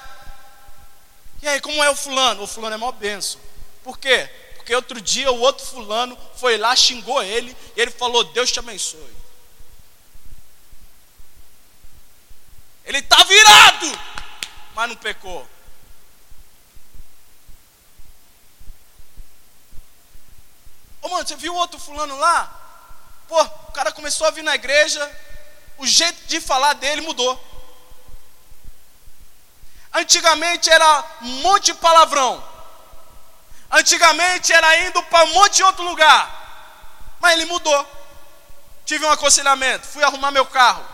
E 1.41 1.47
aí, 1.47 1.62
como 1.62 1.84
é 1.84 1.89
o 1.89 1.95
fulano? 1.95 2.43
O 2.43 2.47
fulano 2.47 2.76
é 2.76 2.78
mó 2.78 2.91
benção. 2.91 3.39
Por 3.84 3.97
quê? 3.97 4.30
Porque 4.56 4.76
outro 4.76 5.00
dia 5.00 5.32
o 5.32 5.39
outro 5.39 5.65
fulano 5.65 6.17
foi 6.36 6.58
lá, 6.58 6.76
xingou 6.76 7.23
ele, 7.23 7.56
e 7.76 7.82
ele 7.82 7.91
falou: 7.91 8.23
Deus 8.26 8.52
te 8.52 8.60
abençoe. 8.60 9.15
Ele 12.84 13.00
está 13.00 13.23
virado, 13.23 14.00
mas 14.73 14.89
não 14.89 14.95
pecou. 14.95 15.47
Ô 21.02 21.10
mano, 21.10 21.28
você 21.28 21.36
viu 21.36 21.54
o 21.54 21.58
outro 21.58 21.80
fulano 21.80 22.17
lá? 22.17 22.54
Pô, 23.28 23.41
o 23.41 23.71
cara 23.71 23.91
começou 23.91 24.26
a 24.26 24.32
vir 24.32 24.43
na 24.43 24.56
igreja, 24.56 25.00
o 25.78 25.86
jeito 25.86 26.28
de 26.28 26.41
falar 26.41 26.73
dele 26.73 27.02
mudou. 27.02 27.41
Antigamente 29.97 30.69
era 30.69 31.05
monte 31.21 31.65
de 31.65 31.73
palavrão. 31.73 32.43
Antigamente 33.71 34.53
era 34.53 34.88
indo 34.88 35.01
para 35.03 35.25
um 35.25 35.33
monte 35.33 35.55
de 35.55 35.63
outro 35.63 35.83
lugar, 35.83 37.17
mas 37.19 37.33
ele 37.33 37.45
mudou. 37.45 37.86
Tive 38.86 39.05
um 39.05 39.12
aconselhamento, 39.12 39.88
fui 39.88 40.03
arrumar 40.03 40.29
meu 40.29 40.45
carro. 40.45 40.86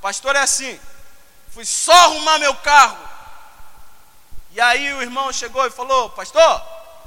Pastor 0.00 0.36
é 0.36 0.40
assim, 0.40 0.78
fui 1.50 1.64
só 1.64 1.92
arrumar 1.92 2.38
meu 2.38 2.54
carro. 2.54 2.96
E 4.52 4.60
aí 4.60 4.94
o 4.94 5.02
irmão 5.02 5.32
chegou 5.32 5.66
e 5.66 5.70
falou: 5.70 6.10
Pastor, 6.10 6.62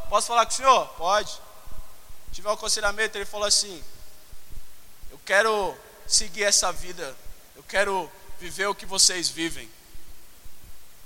posso 0.10 0.28
falar 0.28 0.46
com 0.46 0.52
o 0.52 0.56
senhor? 0.56 0.88
Pode. 0.90 1.40
Tive 2.34 2.50
um 2.50 2.52
aconselhamento, 2.52 3.18
ele 3.18 3.26
falou 3.26 3.48
assim: 3.48 3.82
Eu 5.10 5.20
quero 5.26 5.76
seguir 6.06 6.44
essa 6.44 6.74
vida, 6.74 7.16
eu 7.56 7.64
quero 7.64 8.12
viver 8.38 8.68
o 8.68 8.76
que 8.76 8.86
vocês 8.86 9.30
vivem. 9.30 9.72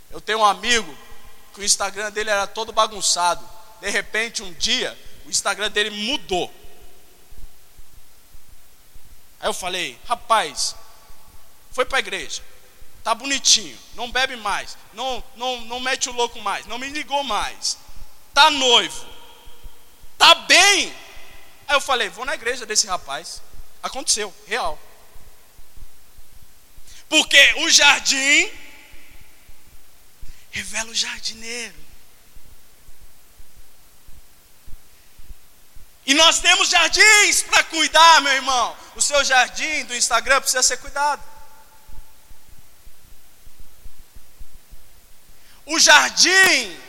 Eu 0.10 0.22
tenho 0.22 0.40
um 0.40 0.46
amigo 0.46 0.96
que 1.54 1.62
o 1.62 1.64
Instagram 1.64 2.12
dele 2.12 2.30
era 2.30 2.48
todo 2.48 2.72
bagunçado. 2.72 3.48
De 3.82 3.90
repente, 3.90 4.44
um 4.44 4.54
dia, 4.54 4.98
o 5.26 5.30
Instagram 5.30 5.70
dele 5.72 5.90
mudou. 5.90 6.54
Aí 9.40 9.50
eu 9.50 9.54
falei, 9.54 10.00
rapaz, 10.08 10.76
foi 11.72 11.86
para 11.86 11.98
a 11.98 12.00
igreja, 12.00 12.42
tá 13.04 13.14
bonitinho, 13.14 13.78
não 13.94 14.10
bebe 14.10 14.36
mais, 14.38 14.78
não, 14.94 15.24
não, 15.36 15.62
não 15.62 15.80
mete 15.80 16.10
o 16.10 16.14
louco 16.14 16.42
mais, 16.42 16.66
não 16.66 16.80
me 16.80 16.90
ligou 16.90 17.24
mais, 17.24 17.78
tá 18.34 18.50
noivo, 18.50 19.06
tá 20.18 20.34
bem. 20.34 20.96
Aí 21.68 21.76
eu 21.76 21.82
falei, 21.82 22.10
vou 22.10 22.26
na 22.26 22.34
igreja 22.34 22.66
desse 22.66 22.88
rapaz. 22.88 23.42
Aconteceu, 23.84 24.34
real. 24.48 24.80
Porque 27.08 27.54
o 27.58 27.70
jardim 27.70 28.50
revela 30.56 30.90
o 30.90 30.96
jardineiro. 30.96 31.76
E 36.06 36.14
nós 36.14 36.40
temos 36.40 36.70
jardins 36.70 37.42
para 37.42 37.62
cuidar, 37.66 38.22
meu 38.22 38.32
irmão. 38.32 38.78
O 38.96 39.02
seu 39.02 39.22
jardim 39.26 39.84
do 39.84 39.94
Instagram 39.94 40.40
precisa 40.40 40.64
ser 40.64 40.78
cuidado. 40.78 41.22
O 45.66 45.78
jardim 45.78 46.80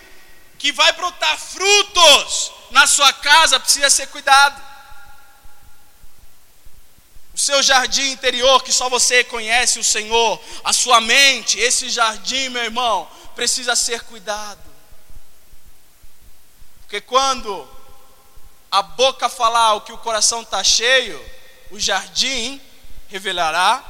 que 0.58 0.70
vai 0.70 0.92
brotar 0.92 1.36
frutos 1.36 2.52
na 2.70 2.86
sua 2.86 3.12
casa 3.12 3.58
precisa 3.58 3.90
ser 3.90 4.06
cuidado. 4.08 4.62
O 7.34 7.38
seu 7.38 7.62
jardim 7.64 8.10
interior, 8.12 8.62
que 8.62 8.72
só 8.72 8.88
você 8.88 9.24
conhece 9.24 9.80
o 9.80 9.84
Senhor, 9.84 10.40
a 10.62 10.72
sua 10.72 11.00
mente, 11.00 11.58
esse 11.58 11.90
jardim, 11.90 12.48
meu 12.50 12.62
irmão, 12.62 13.10
precisa 13.36 13.76
ser 13.76 14.02
cuidado. 14.04 14.58
Porque 16.80 17.00
quando 17.00 17.68
a 18.70 18.82
boca 18.82 19.28
falar 19.28 19.74
o 19.74 19.82
que 19.82 19.92
o 19.92 19.98
coração 19.98 20.40
está 20.40 20.64
cheio, 20.64 21.22
o 21.70 21.78
jardim 21.78 22.60
revelará 23.08 23.84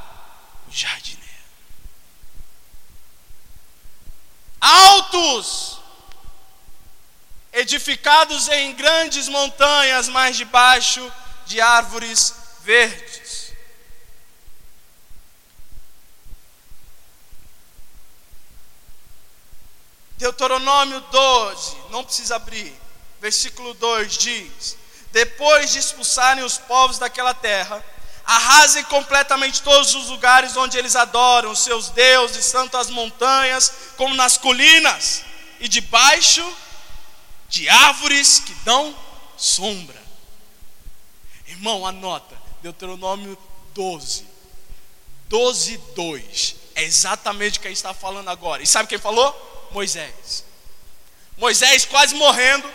o 0.68 0.72
jardineiro. 0.72 1.26
Altos, 4.60 5.78
edificados 7.52 8.48
em 8.48 8.74
grandes 8.74 9.28
montanhas, 9.28 10.08
mas 10.08 10.36
debaixo 10.36 11.12
de 11.46 11.60
árvores 11.60 12.34
verdes. 12.62 13.35
Deuteronômio 20.18 21.00
12, 21.00 21.76
não 21.90 22.04
precisa 22.04 22.36
abrir 22.36 22.86
versículo 23.20 23.74
2 23.74 24.18
diz: 24.18 24.76
depois 25.12 25.72
de 25.72 25.78
expulsarem 25.78 26.44
os 26.44 26.58
povos 26.58 26.98
daquela 26.98 27.34
terra, 27.34 27.84
arrasem 28.24 28.84
completamente 28.84 29.62
todos 29.62 29.94
os 29.94 30.08
lugares 30.08 30.56
onde 30.56 30.76
eles 30.76 30.96
adoram 30.96 31.50
os 31.50 31.60
seus 31.60 31.90
deuses, 31.90 32.50
tanto 32.52 32.76
as 32.76 32.90
montanhas 32.90 33.72
como 33.96 34.14
nas 34.14 34.36
colinas, 34.36 35.24
e 35.60 35.68
debaixo 35.68 36.44
de 37.48 37.68
árvores 37.68 38.40
que 38.40 38.54
dão 38.64 38.94
sombra. 39.36 40.00
Irmão, 41.46 41.86
anota, 41.86 42.36
Deuteronômio 42.62 43.38
12, 43.72 44.26
12, 45.28 45.78
2. 45.94 46.56
É 46.74 46.82
exatamente 46.82 47.58
o 47.58 47.62
que 47.62 47.68
gente 47.68 47.76
está 47.76 47.94
falando 47.94 48.28
agora. 48.28 48.62
E 48.62 48.66
sabe 48.66 48.88
quem 48.88 48.98
falou? 48.98 49.55
Moisés. 49.76 50.42
Moisés 51.36 51.84
quase 51.84 52.14
morrendo, 52.14 52.66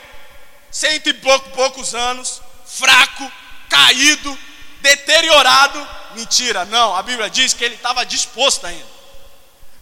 cento 0.69 1.09
e 1.09 1.13
pouco, 1.15 1.49
poucos 1.49 1.95
anos, 1.95 2.39
fraco, 2.67 3.31
caído, 3.67 4.37
deteriorado. 4.81 5.87
Mentira, 6.13 6.63
não, 6.65 6.95
a 6.95 7.01
Bíblia 7.01 7.27
diz 7.27 7.55
que 7.55 7.63
ele 7.63 7.73
estava 7.73 8.05
disposto 8.05 8.67
ainda. 8.67 8.85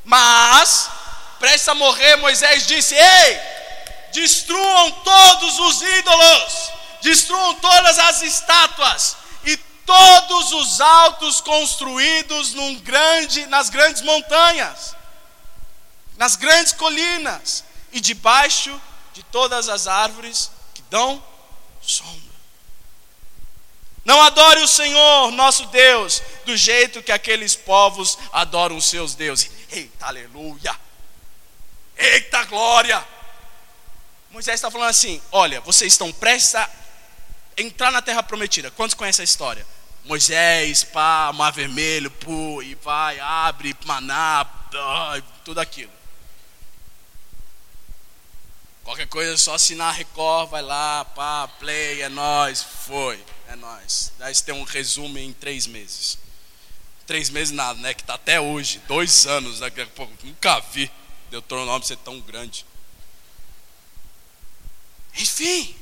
Mas, 0.05 0.89
prestes 1.39 1.67
a 1.67 1.75
morrer, 1.75 2.15
Moisés 2.15 2.65
disse: 2.65 2.95
Ei, 2.95 3.39
destruam 4.13 4.91
todos 5.03 5.60
os 5.60 5.82
ídolos, 5.82 6.71
destruam 7.01 7.55
todas 7.55 7.99
as 7.99 8.21
estátuas, 8.21 9.17
e 9.43 9.58
todos 9.58 10.53
os 10.53 10.79
altos 10.79 11.41
construídos 11.41 12.53
grande, 12.82 13.45
nas 13.47 13.69
grandes 13.69 14.03
montanhas, 14.03 14.95
nas 16.19 16.36
grandes 16.36 16.73
colinas, 16.73 17.63
e 17.93 18.01
debaixo 18.01 18.79
de 19.13 19.23
todas 19.23 19.69
as 19.69 19.88
árvores 19.88 20.51
que 20.73 20.82
dão 20.89 21.23
sombra. 21.82 22.29
Não 24.03 24.21
adore 24.21 24.62
o 24.62 24.67
Senhor, 24.67 25.32
nosso 25.32 25.65
Deus, 25.67 26.21
do 26.45 26.58
jeito 26.58 27.01
que 27.01 27.13
aqueles 27.13 27.55
povos 27.55 28.17
adoram 28.34 28.75
os 28.75 28.86
seus 28.86 29.15
deuses. 29.15 29.49
Eita, 29.71 30.08
aleluia! 30.08 30.75
Eita, 31.97 32.43
glória! 32.45 33.08
Moisés 34.29 34.55
está 34.55 34.69
falando 34.69 34.89
assim: 34.89 35.21
olha, 35.32 35.62
vocês 35.62 35.93
estão 35.93 36.12
prestes 36.12 36.53
a 36.55 36.69
entrar 37.58 37.91
na 37.91 38.01
terra 38.01 38.21
prometida. 38.21 38.69
Quantos 38.71 38.93
conhecem 38.93 39.23
a 39.23 39.25
história? 39.25 39.65
Moisés, 40.03 40.84
pá, 40.84 41.32
mar 41.34 41.51
vermelho, 41.51 42.12
pô, 42.12 42.62
e 42.62 42.75
vai, 42.75 43.19
abre, 43.19 43.75
maná, 43.86 44.45
tudo 45.45 45.62
aquilo. 45.62 45.99
Qualquer 48.89 49.06
coisa, 49.06 49.36
é 49.36 49.38
só 49.38 49.54
assinar 49.54 49.93
Record, 49.93 50.49
vai 50.49 50.63
lá, 50.63 51.06
pá, 51.06 51.47
play, 51.60 52.02
é 52.02 52.10
nós, 52.10 52.63
foi, 52.88 53.23
é 53.47 53.56
nós. 53.56 54.12
Daí 54.17 54.34
você 54.34 54.43
tem 54.43 54.56
um 54.56 54.63
resumo 54.63 55.15
em 55.19 55.32
três 55.32 55.67
meses. 55.67 56.17
Três 57.06 57.30
meses 57.30 57.54
nada, 57.54 57.80
né? 57.80 57.93
Que 57.93 58.04
tá 58.04 58.15
até 58.15 58.41
hoje, 58.41 58.82
dois 58.88 59.28
anos, 59.28 59.60
né? 59.60 59.69
Pô, 59.95 60.08
nunca 60.23 60.60
vi 60.71 60.91
Deuteronômio 61.30 61.88
ser 61.88 61.97
tão 61.97 62.19
grande. 62.19 62.65
Enfim, 65.13 65.75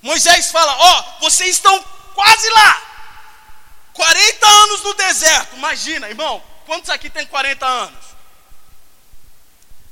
Moisés 0.00 0.52
fala: 0.52 0.72
Ó, 0.76 1.00
oh, 1.00 1.20
vocês 1.22 1.56
estão 1.56 1.84
quase 2.14 2.48
lá. 2.50 2.82
40 3.94 4.46
anos 4.46 4.82
no 4.84 4.94
deserto. 4.94 5.56
Imagina, 5.56 6.08
irmão, 6.08 6.40
quantos 6.66 6.88
aqui 6.88 7.10
tem 7.10 7.26
40 7.26 7.66
anos? 7.66 8.04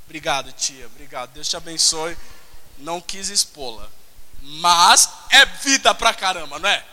Obrigado, 0.04 0.52
tia, 0.52 0.86
obrigado. 0.86 1.32
Deus 1.32 1.48
te 1.48 1.56
abençoe 1.56 2.16
não 2.78 3.00
quis 3.00 3.28
expô-la. 3.28 3.88
Mas 4.42 5.08
é 5.30 5.44
vida 5.46 5.94
pra 5.94 6.14
caramba, 6.14 6.58
não 6.58 6.68
é? 6.68 6.84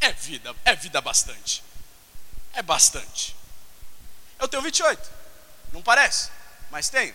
É 0.00 0.12
vida, 0.12 0.54
é 0.64 0.74
vida 0.74 1.00
bastante. 1.00 1.62
É 2.52 2.62
bastante. 2.62 3.36
Eu 4.38 4.48
tenho 4.48 4.62
28, 4.62 5.10
não 5.72 5.82
parece, 5.82 6.30
mas 6.70 6.88
tenho. 6.88 7.14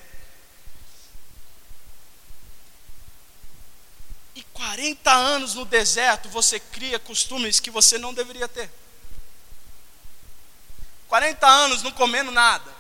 E 4.35 4.43
40 4.43 5.11
anos 5.11 5.53
no 5.53 5.63
deserto 5.63 6.27
você 6.27 6.59
cria 6.59 6.99
costumes 6.99 7.59
que 7.59 7.69
você 7.69 7.97
não 7.97 8.13
deveria 8.13 8.47
ter. 8.47 8.69
40 11.07 11.47
anos 11.47 11.83
não 11.83 11.91
comendo 11.91 12.31
nada 12.31 12.71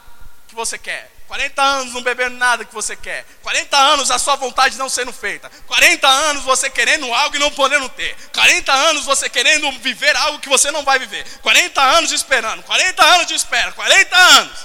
que 0.47 0.55
você 0.55 0.77
quer. 0.77 1.12
40 1.27 1.61
anos 1.61 1.93
não 1.93 2.01
bebendo 2.01 2.35
nada 2.37 2.65
que 2.65 2.73
você 2.73 2.95
quer. 2.95 3.25
40 3.41 3.77
anos 3.77 4.11
a 4.11 4.19
sua 4.19 4.35
vontade 4.35 4.77
não 4.77 4.89
sendo 4.89 5.11
feita. 5.11 5.49
40 5.67 6.07
anos 6.07 6.43
você 6.43 6.69
querendo 6.69 7.11
algo 7.13 7.35
e 7.35 7.39
não 7.39 7.51
podendo 7.51 7.89
ter. 7.89 8.15
40 8.33 8.71
anos 8.71 9.05
você 9.05 9.29
querendo 9.29 9.71
viver 9.79 10.15
algo 10.15 10.39
que 10.39 10.49
você 10.49 10.71
não 10.71 10.83
vai 10.83 10.99
viver. 10.99 11.25
40 11.39 11.81
anos 11.81 12.11
esperando. 12.11 12.61
40 12.63 13.03
anos 13.03 13.27
de 13.27 13.33
espera. 13.33 13.71
40 13.71 14.15
anos. 14.15 14.57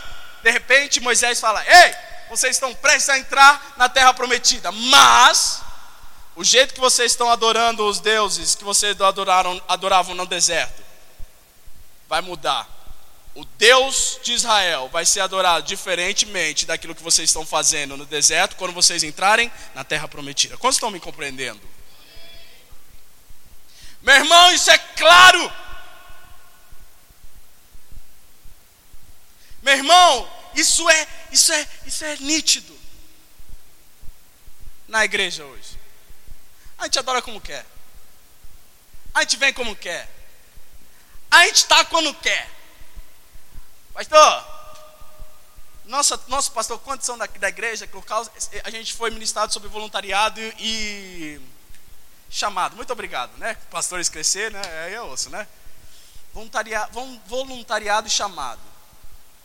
De 0.42 0.50
repente 0.50 1.00
Moisés 1.00 1.40
fala: 1.40 1.64
Ei, 1.66 1.94
vocês 2.28 2.56
estão 2.56 2.74
prestes 2.74 3.08
a 3.08 3.18
entrar 3.18 3.74
na 3.76 3.88
terra 3.88 4.12
prometida. 4.12 4.70
Mas 4.70 5.62
o 6.36 6.44
jeito 6.44 6.74
que 6.74 6.80
vocês 6.80 7.12
estão 7.12 7.30
adorando 7.30 7.86
os 7.86 8.00
deuses 8.00 8.54
que 8.54 8.64
vocês 8.64 9.00
adoraram, 9.00 9.60
adoravam 9.68 10.14
no 10.14 10.26
deserto 10.26 10.88
vai 12.08 12.22
mudar 12.22 12.66
o 13.38 13.44
Deus 13.56 14.18
de 14.24 14.32
Israel 14.32 14.88
vai 14.88 15.06
ser 15.06 15.20
adorado 15.20 15.64
diferentemente 15.64 16.66
daquilo 16.66 16.92
que 16.92 17.04
vocês 17.04 17.30
estão 17.30 17.46
fazendo 17.46 17.96
no 17.96 18.04
deserto 18.04 18.56
quando 18.56 18.74
vocês 18.74 19.04
entrarem 19.04 19.48
na 19.76 19.84
terra 19.84 20.08
prometida. 20.08 20.56
Quantos 20.56 20.74
estão 20.74 20.90
me 20.90 20.98
compreendendo? 20.98 21.60
Meu 24.02 24.16
irmão, 24.16 24.50
isso 24.50 24.68
é 24.72 24.76
claro. 24.76 25.52
Meu 29.62 29.74
irmão, 29.76 30.28
isso 30.56 30.90
é, 30.90 31.06
isso 31.30 31.52
é, 31.52 31.68
isso 31.86 32.04
é 32.04 32.16
nítido. 32.16 32.76
Na 34.88 35.04
igreja 35.04 35.44
hoje. 35.44 35.78
A 36.76 36.86
gente 36.86 36.98
adora 36.98 37.22
como 37.22 37.40
quer. 37.40 37.64
A 39.14 39.20
gente 39.20 39.36
vem 39.36 39.52
como 39.52 39.76
quer. 39.76 40.10
A 41.30 41.46
gente 41.46 41.58
está 41.58 41.84
quando 41.84 42.12
quer. 42.14 42.57
Pastor, 43.98 44.46
nossa, 45.86 46.20
nosso 46.28 46.52
pastor, 46.52 46.78
quantos 46.78 47.04
são 47.04 47.18
da, 47.18 47.26
da 47.26 47.48
igreja? 47.48 47.84
Que 47.84 47.96
a 48.62 48.70
gente 48.70 48.94
foi 48.94 49.10
ministrado 49.10 49.52
sobre 49.52 49.68
voluntariado 49.68 50.40
e 50.40 51.40
chamado. 52.30 52.76
Muito 52.76 52.92
obrigado, 52.92 53.36
né? 53.38 53.56
Pastores 53.72 54.08
crescer, 54.08 54.52
né? 54.52 54.62
Aí 54.84 54.94
eu 54.94 55.06
ouço, 55.06 55.30
né? 55.30 55.48
Voluntariado, 56.32 56.92
voluntariado 57.26 58.06
e 58.06 58.10
chamado. 58.10 58.60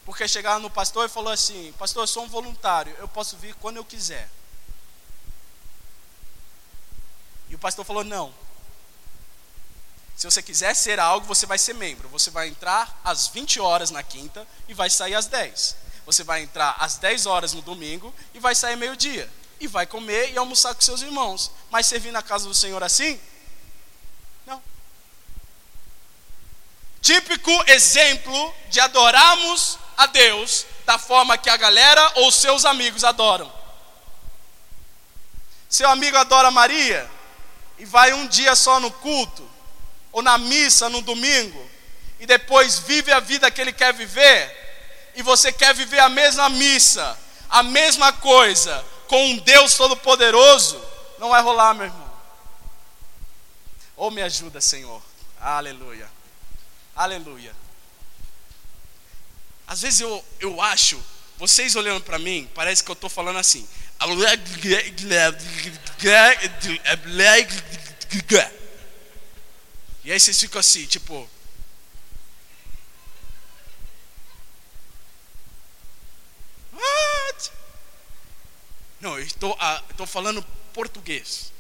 Porque 0.06 0.28
chegaram 0.28 0.60
no 0.60 0.70
pastor 0.70 1.08
e 1.08 1.10
falou 1.10 1.34
assim: 1.34 1.74
Pastor, 1.80 2.04
eu 2.04 2.08
sou 2.08 2.24
um 2.24 2.30
voluntário, 2.30 2.96
eu 3.00 3.08
posso 3.08 3.36
vir 3.38 3.56
quando 3.56 3.78
eu 3.78 3.86
quiser. 3.86 4.30
E 7.50 7.56
o 7.56 7.60
pastor 7.60 7.84
falou: 7.84 8.04
Não, 8.04 8.32
se 10.16 10.26
você 10.26 10.42
quiser 10.42 10.76
ser 10.76 11.00
algo, 11.00 11.26
você 11.26 11.46
vai 11.46 11.58
ser 11.58 11.74
membro. 11.74 12.08
Você 12.10 12.30
vai 12.30 12.48
entrar 12.48 13.00
às 13.04 13.28
20 13.28 13.60
horas 13.60 13.90
na 13.90 14.04
quinta 14.04 14.48
e 14.68 14.74
vai 14.74 14.90
sair 14.90 15.16
às 15.16 15.26
10. 15.26 15.76
Você 16.06 16.24
vai 16.24 16.44
entrar 16.44 16.76
às 16.80 16.98
10 16.98 17.26
horas 17.26 17.54
no 17.54 17.62
domingo 17.62 18.14
e 18.34 18.40
vai 18.40 18.54
sair 18.54 18.76
meio-dia. 18.76 19.30
E 19.60 19.68
vai 19.68 19.86
comer 19.86 20.32
e 20.32 20.38
almoçar 20.38 20.76
com 20.76 20.82
seus 20.82 21.02
irmãos. 21.02 21.52
Mas 21.72 21.88
servir 21.88 22.12
na 22.12 22.22
casa 22.22 22.48
do 22.48 22.54
Senhor 22.54 22.84
assim? 22.84 23.20
Não. 24.46 24.62
Típico 27.02 27.52
exemplo 27.68 28.54
de 28.70 28.80
adorarmos 28.80 29.80
a 29.98 30.06
Deus 30.06 30.66
da 30.86 31.00
forma 31.00 31.38
que 31.38 31.50
a 31.50 31.58
galera 31.58 32.12
ou 32.16 32.32
seus 32.32 32.66
amigos 32.66 33.04
adoram. 33.04 33.52
Seu 35.70 35.90
amigo 35.90 36.18
adora 36.18 36.52
Maria 36.52 37.10
e 37.80 37.86
vai 37.86 38.14
um 38.14 38.28
dia 38.28 38.56
só 38.56 38.80
no 38.80 38.92
culto 38.92 39.53
ou 40.14 40.22
na 40.22 40.38
missa 40.38 40.88
no 40.88 41.02
domingo, 41.02 41.70
e 42.20 42.26
depois 42.26 42.80
vive 42.80 43.12
a 43.12 43.20
vida 43.20 43.52
que 43.52 43.60
ele 43.60 43.74
quer 43.74 43.94
viver, 43.94 45.12
e 45.16 45.22
você 45.22 45.52
quer 45.52 45.74
viver 45.74 46.00
a 46.00 46.08
mesma 46.08 46.48
missa, 46.50 47.20
a 47.50 47.62
mesma 47.62 48.14
coisa, 48.14 48.86
com 49.08 49.32
um 49.32 49.38
Deus 49.40 49.76
Todo-Poderoso, 49.76 50.82
não 51.20 51.30
vai 51.30 51.42
rolar, 51.42 51.74
meu 51.74 51.86
irmão. 51.86 52.14
Ou 53.96 54.08
oh, 54.08 54.12
me 54.12 54.22
ajuda, 54.22 54.62
Senhor. 54.62 55.02
Aleluia. 55.40 56.10
Aleluia. 56.96 57.54
Às 59.68 59.82
vezes 59.82 60.00
eu, 60.00 60.24
eu 60.40 60.62
acho, 60.62 61.02
vocês 61.38 61.76
olhando 61.76 62.02
para 62.02 62.20
mim, 62.20 62.50
parece 62.54 62.84
que 62.84 62.90
eu 62.90 62.94
estou 62.94 63.10
falando 63.10 63.40
assim. 63.40 63.68
E 70.04 70.12
aí 70.12 70.20
vocês 70.20 70.40
ficam 70.40 70.60
assim, 70.60 70.86
tipo. 70.86 71.30
What? 76.74 77.52
Não, 79.00 79.18
eu 79.18 79.26
estou, 79.26 79.56
ah, 79.60 79.82
estou 79.90 80.06
falando 80.06 80.44
português. 80.74 81.54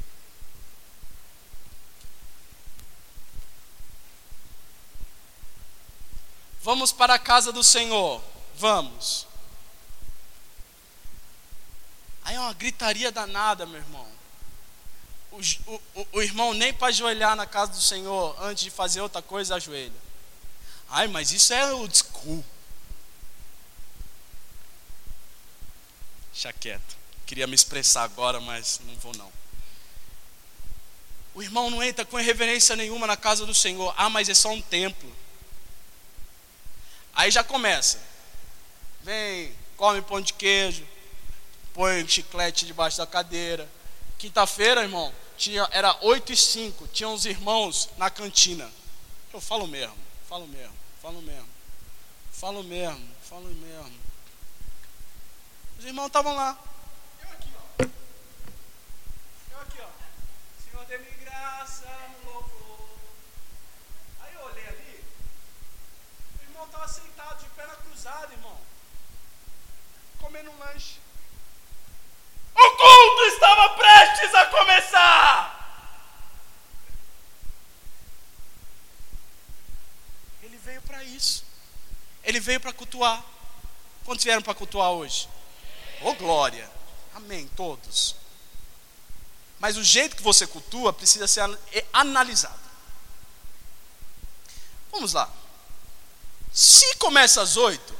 Vamos 6.61 6.91
para 6.91 7.13
a 7.13 7.19
casa 7.19 7.51
do 7.51 7.63
Senhor. 7.63 8.23
Vamos. 8.55 9.27
Aí 12.23 12.35
é 12.35 12.39
uma 12.39 12.53
gritaria 12.53 13.11
danada, 13.11 13.65
meu 13.65 13.79
irmão. 13.79 14.07
O, 15.33 15.41
o, 15.73 16.07
o 16.13 16.21
irmão 16.21 16.53
nem 16.53 16.71
para 16.71 16.87
ajoelhar 16.87 17.35
na 17.35 17.47
casa 17.47 17.71
do 17.71 17.81
Senhor 17.81 18.35
antes 18.39 18.63
de 18.63 18.69
fazer 18.69 19.01
outra 19.01 19.21
coisa 19.21 19.55
ajoelha. 19.55 19.91
Ai, 20.89 21.07
mas 21.07 21.31
isso 21.31 21.51
é 21.53 21.73
o 21.73 21.89
school. 21.91 22.45
Deixa 26.31 26.53
quieto. 26.53 26.97
Queria 27.25 27.47
me 27.47 27.55
expressar 27.55 28.03
agora, 28.03 28.39
mas 28.39 28.79
não 28.85 28.95
vou 28.97 29.11
não. 29.15 29.31
O 31.33 31.41
irmão 31.41 31.69
não 31.71 31.81
entra 31.81 32.05
com 32.05 32.17
reverência 32.17 32.75
nenhuma 32.75 33.07
na 33.07 33.17
casa 33.17 33.43
do 33.43 33.55
Senhor. 33.55 33.93
Ah, 33.97 34.09
mas 34.09 34.29
é 34.29 34.35
só 34.35 34.49
um 34.51 34.61
templo. 34.61 35.11
Aí 37.15 37.31
já 37.31 37.43
começa. 37.43 37.99
Vem, 39.01 39.55
come 39.75 40.01
pão 40.01 40.21
de 40.21 40.33
queijo, 40.33 40.87
põe 41.73 42.07
chiclete 42.07 42.65
debaixo 42.65 42.97
da 42.97 43.07
cadeira. 43.07 43.67
Quinta-feira, 44.17 44.83
irmão, 44.83 45.13
tinha, 45.37 45.67
era 45.71 45.97
8 46.01 46.31
e 46.31 46.37
5, 46.37 46.87
tinha 46.87 47.09
uns 47.09 47.25
irmãos 47.25 47.89
na 47.97 48.09
cantina. 48.09 48.69
Eu 49.33 49.41
falo 49.41 49.67
mesmo, 49.67 49.97
falo 50.27 50.47
mesmo, 50.47 50.75
falo 51.01 51.21
mesmo, 51.21 51.49
falo 52.31 52.63
mesmo, 52.63 53.15
falo 53.23 53.49
mesmo. 53.49 53.99
Os 55.77 55.85
irmãos 55.85 56.07
estavam 56.07 56.33
lá. 56.35 56.57
Eu 57.21 57.29
aqui, 57.29 57.49
ó. 57.55 57.83
Eu 59.51 59.59
aqui, 59.61 59.77
ó. 59.81 59.89
Senhor, 60.63 60.85
dê-me 60.85 61.09
graça 61.25 61.87
no 62.23 62.31
louvor. 62.31 62.89
Aí 64.21 64.33
eu 64.33 64.41
olhei 64.41 64.67
ali. 64.67 65.03
O 66.39 66.43
irmão 66.43 66.65
estava 66.65 66.87
sentado 66.87 67.43
de 67.43 67.49
perna 67.49 67.75
cruzada, 67.75 68.31
irmão. 68.31 68.57
Comendo 70.21 70.51
um 70.51 70.59
lanche. 70.59 71.02
O 72.55 72.69
culto 72.77 73.21
estava 73.33 73.69
prestes 73.75 74.33
a 74.35 74.45
começar. 74.45 75.53
Ele 80.41 80.57
veio 80.57 80.81
para 80.81 81.03
isso. 81.03 81.43
Ele 82.23 82.39
veio 82.39 82.59
para 82.59 82.73
cultuar. 82.73 83.23
Quantos 84.05 84.23
vieram 84.23 84.41
para 84.41 84.53
cultuar 84.53 84.91
hoje? 84.91 85.29
Oh 86.01 86.13
glória! 86.13 86.69
Amém, 87.15 87.47
todos. 87.55 88.15
Mas 89.59 89.77
o 89.77 89.83
jeito 89.83 90.15
que 90.15 90.23
você 90.23 90.45
cultua 90.45 90.91
precisa 90.91 91.27
ser 91.27 91.41
é 91.71 91.85
analisado. 91.93 92.59
Vamos 94.91 95.13
lá. 95.13 95.29
Se 96.51 96.95
começa 96.97 97.41
às 97.41 97.57
oito, 97.57 97.95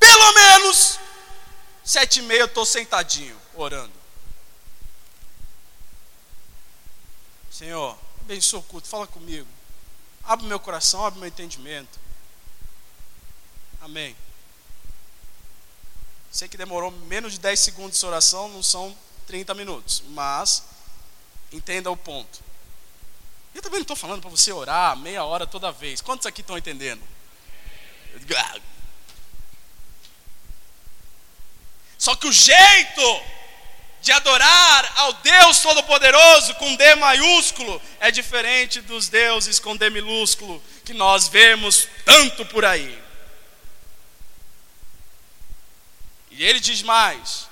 pelo 0.00 0.32
menos 0.32 0.93
sete 1.84 2.20
e 2.20 2.22
meia 2.22 2.40
eu 2.40 2.46
estou 2.46 2.64
sentadinho, 2.64 3.38
orando. 3.54 3.92
Senhor, 7.50 7.96
abençoa 8.22 8.60
o 8.60 8.62
culto, 8.64 8.88
fala 8.88 9.06
comigo. 9.06 9.46
Abre 10.24 10.46
meu 10.46 10.58
coração, 10.58 11.04
abre 11.04 11.20
meu 11.20 11.28
entendimento. 11.28 12.00
Amém. 13.80 14.16
Sei 16.32 16.48
que 16.48 16.56
demorou 16.56 16.90
menos 16.90 17.34
de 17.34 17.38
10 17.38 17.60
segundos 17.60 18.00
de 18.00 18.06
oração, 18.06 18.48
não 18.48 18.62
são 18.62 18.96
30 19.26 19.54
minutos, 19.54 20.02
mas 20.08 20.64
entenda 21.52 21.90
o 21.90 21.96
ponto. 21.96 22.42
Eu 23.54 23.62
também 23.62 23.78
não 23.78 23.82
estou 23.82 23.96
falando 23.96 24.20
para 24.20 24.30
você 24.30 24.50
orar 24.50 24.96
meia 24.96 25.22
hora 25.24 25.46
toda 25.46 25.70
vez. 25.70 26.00
Quantos 26.00 26.26
aqui 26.26 26.40
estão 26.40 26.58
entendendo? 26.58 27.02
Só 32.04 32.14
que 32.14 32.26
o 32.26 32.32
jeito 32.32 33.22
de 34.02 34.12
adorar 34.12 34.92
ao 34.96 35.14
Deus 35.14 35.60
Todo-Poderoso 35.60 36.54
com 36.56 36.76
D 36.76 36.94
maiúsculo 36.96 37.80
é 37.98 38.10
diferente 38.10 38.82
dos 38.82 39.08
deuses 39.08 39.58
com 39.58 39.74
D 39.74 39.88
minúsculo 39.88 40.62
que 40.84 40.92
nós 40.92 41.28
vemos 41.28 41.88
tanto 42.04 42.44
por 42.44 42.62
aí. 42.62 43.02
E 46.30 46.44
ele 46.44 46.60
diz 46.60 46.82
mais: 46.82 47.48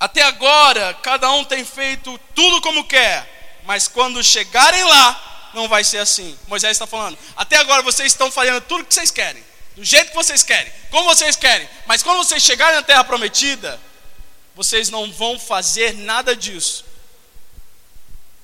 Até 0.00 0.22
agora, 0.22 0.92
cada 1.04 1.30
um 1.30 1.44
tem 1.44 1.64
feito 1.64 2.18
tudo 2.34 2.60
como 2.60 2.82
quer, 2.82 3.62
mas 3.62 3.86
quando 3.86 4.24
chegarem 4.24 4.82
lá, 4.82 5.50
não 5.54 5.68
vai 5.68 5.84
ser 5.84 5.98
assim. 5.98 6.36
Moisés 6.48 6.72
está 6.72 6.84
falando: 6.84 7.16
Até 7.36 7.58
agora 7.58 7.80
vocês 7.82 8.10
estão 8.10 8.28
fazendo 8.28 8.60
tudo 8.62 8.82
o 8.82 8.84
que 8.84 8.92
vocês 8.92 9.12
querem, 9.12 9.44
do 9.74 9.84
jeito 9.84 10.10
que 10.10 10.16
vocês 10.16 10.42
querem, 10.42 10.72
como 10.90 11.04
vocês 11.08 11.36
querem, 11.36 11.68
mas 11.86 12.02
quando 12.02 12.18
vocês 12.18 12.42
chegarem 12.42 12.76
na 12.76 12.82
terra 12.82 13.02
prometida, 13.02 13.80
vocês 14.54 14.88
não 14.88 15.10
vão 15.12 15.38
fazer 15.38 15.92
nada 15.94 16.36
disso. 16.36 16.84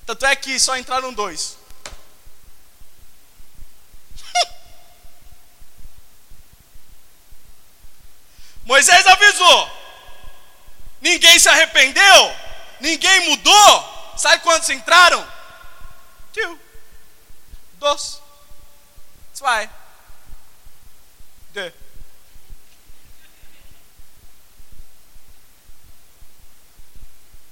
Tanto 0.04 0.26
é 0.26 0.34
que 0.34 0.58
só 0.58 0.76
entraram 0.76 1.12
dois. 1.12 1.56
Moisés 8.64 9.06
avisou. 9.06 9.80
Ninguém 11.00 11.38
se 11.38 11.48
arrependeu, 11.48 12.36
ninguém 12.80 13.30
mudou. 13.30 14.14
Sabe 14.16 14.42
quantos 14.42 14.68
entraram? 14.68 15.24
Two. 16.32 16.58
Dois. 17.78 18.20
Zwei. 19.32 19.70
De. 21.52 21.72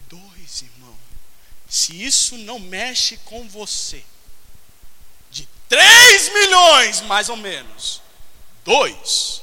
Dois, 0.09 0.63
irmão. 0.63 0.97
Se 1.69 2.03
isso 2.03 2.37
não 2.39 2.59
mexe 2.59 3.17
com 3.19 3.49
você, 3.49 4.05
de 5.31 5.47
3 5.69 6.33
milhões 6.33 7.01
mais 7.03 7.29
ou 7.29 7.37
menos, 7.37 8.01
dois 8.65 9.43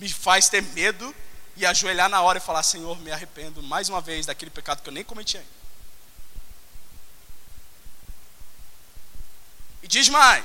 me 0.00 0.08
faz 0.08 0.48
ter 0.48 0.62
medo 0.62 1.14
e 1.56 1.66
ajoelhar 1.66 2.08
na 2.08 2.22
hora 2.22 2.38
e 2.38 2.40
falar: 2.40 2.62
Senhor, 2.62 2.98
me 3.00 3.12
arrependo 3.12 3.62
mais 3.62 3.88
uma 3.88 4.00
vez 4.00 4.26
daquele 4.26 4.50
pecado 4.50 4.82
que 4.82 4.88
eu 4.88 4.92
nem 4.92 5.04
cometi 5.04 5.36
ainda. 5.36 5.60
E 9.82 9.88
diz 9.88 10.08
mais: 10.08 10.44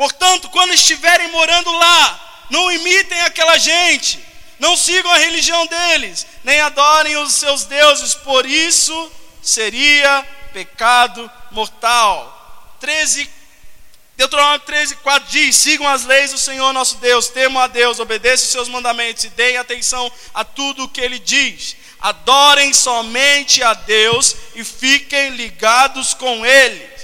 Portanto, 0.00 0.48
quando 0.48 0.72
estiverem 0.72 1.28
morando 1.28 1.70
lá, 1.72 2.46
não 2.48 2.72
imitem 2.72 3.20
aquela 3.20 3.58
gente, 3.58 4.18
não 4.58 4.74
sigam 4.74 5.12
a 5.12 5.18
religião 5.18 5.66
deles, 5.66 6.26
nem 6.42 6.58
adorem 6.58 7.18
os 7.18 7.34
seus 7.34 7.66
deuses, 7.66 8.14
por 8.14 8.46
isso 8.46 9.12
seria 9.42 10.26
pecado 10.54 11.30
mortal. 11.50 12.74
13, 12.80 13.28
Deuteronômio 14.16 14.60
13, 14.60 14.96
4 14.96 15.28
diz: 15.28 15.54
sigam 15.54 15.86
as 15.86 16.06
leis 16.06 16.30
do 16.30 16.38
Senhor 16.38 16.72
nosso 16.72 16.96
Deus, 16.96 17.28
temam 17.28 17.62
a 17.62 17.66
Deus, 17.66 18.00
obedeçam 18.00 18.46
os 18.46 18.52
seus 18.52 18.68
mandamentos 18.70 19.24
e 19.24 19.28
deem 19.28 19.58
atenção 19.58 20.10
a 20.32 20.42
tudo 20.42 20.84
o 20.84 20.88
que 20.88 21.02
ele 21.02 21.18
diz. 21.18 21.76
Adorem 22.00 22.72
somente 22.72 23.62
a 23.62 23.74
Deus 23.74 24.34
e 24.54 24.64
fiquem 24.64 25.36
ligados 25.36 26.14
com 26.14 26.46
ele. 26.46 26.99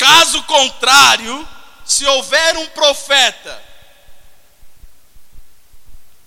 Caso 0.00 0.42
contrário, 0.44 1.46
se 1.84 2.06
houver 2.06 2.56
um 2.56 2.66
profeta 2.68 3.62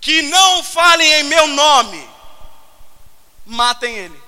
que 0.00 0.22
não 0.22 0.62
fale 0.62 1.02
em 1.02 1.24
meu 1.24 1.48
nome, 1.48 2.08
matem 3.44 3.96
ele. 3.96 4.22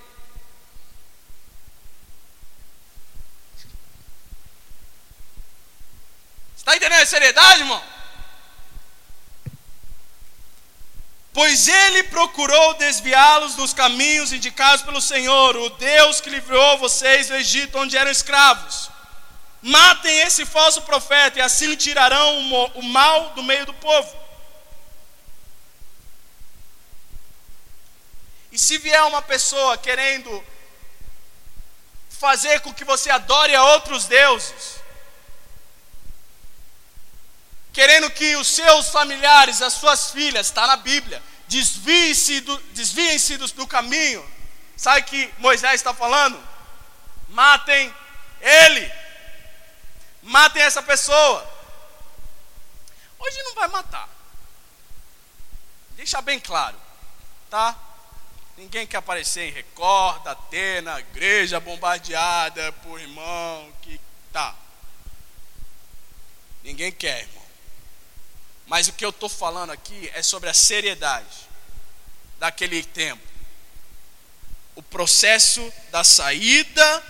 Está 6.56 6.76
entendendo 6.76 7.02
a 7.02 7.06
seriedade, 7.06 7.60
irmão? 7.60 7.84
Pois 11.32 11.68
ele 11.68 12.02
procurou 12.04 12.74
desviá-los 12.74 13.54
dos 13.54 13.72
caminhos 13.72 14.32
indicados 14.32 14.82
pelo 14.82 15.00
Senhor, 15.00 15.54
o 15.54 15.70
Deus 15.70 16.20
que 16.20 16.30
livrou 16.30 16.78
vocês 16.78 17.28
do 17.28 17.36
Egito, 17.36 17.78
onde 17.78 17.96
eram 17.96 18.10
escravos. 18.10 18.95
Matem 19.66 20.20
esse 20.20 20.46
falso 20.46 20.82
profeta, 20.82 21.40
e 21.40 21.42
assim 21.42 21.74
tirarão 21.74 22.38
o 22.76 22.82
mal 22.84 23.30
do 23.30 23.42
meio 23.42 23.66
do 23.66 23.74
povo. 23.74 24.16
E 28.52 28.56
se 28.56 28.78
vier 28.78 29.02
uma 29.02 29.20
pessoa 29.20 29.76
querendo 29.76 30.44
fazer 32.08 32.60
com 32.60 32.72
que 32.72 32.84
você 32.84 33.10
adore 33.10 33.56
a 33.56 33.64
outros 33.64 34.04
deuses, 34.04 34.76
querendo 37.72 38.08
que 38.12 38.36
os 38.36 38.46
seus 38.46 38.90
familiares, 38.90 39.60
as 39.62 39.72
suas 39.72 40.12
filhas, 40.12 40.46
está 40.46 40.64
na 40.68 40.76
Bíblia, 40.76 41.20
desviem-se 41.48 42.40
do, 42.42 42.56
desviem 42.72 43.18
do, 43.36 43.48
do 43.48 43.66
caminho. 43.66 44.24
Sabe 44.76 45.02
que 45.02 45.34
Moisés 45.38 45.74
está 45.74 45.92
falando? 45.92 46.40
Matem 47.30 47.92
ele. 48.40 49.05
Matem 50.26 50.60
essa 50.60 50.82
pessoa. 50.82 51.48
Hoje 53.16 53.42
não 53.44 53.54
vai 53.54 53.68
matar. 53.68 54.08
Deixa 55.90 56.20
bem 56.20 56.40
claro, 56.40 56.76
tá? 57.48 57.78
Ninguém 58.56 58.86
quer 58.88 58.96
aparecer 58.96 59.48
em 59.48 59.52
Record, 59.52 60.26
Atena, 60.26 60.98
igreja 60.98 61.60
bombardeada 61.60 62.72
por 62.72 63.00
irmão, 63.00 63.72
que 63.82 64.00
tá. 64.32 64.54
Ninguém 66.64 66.90
quer, 66.90 67.20
irmão. 67.20 67.46
Mas 68.66 68.88
o 68.88 68.94
que 68.94 69.04
eu 69.04 69.10
estou 69.10 69.28
falando 69.28 69.70
aqui 69.70 70.10
é 70.12 70.24
sobre 70.24 70.48
a 70.50 70.54
seriedade 70.54 71.48
daquele 72.40 72.82
tempo. 72.82 73.22
O 74.74 74.82
processo 74.82 75.72
da 75.92 76.02
saída 76.02 77.04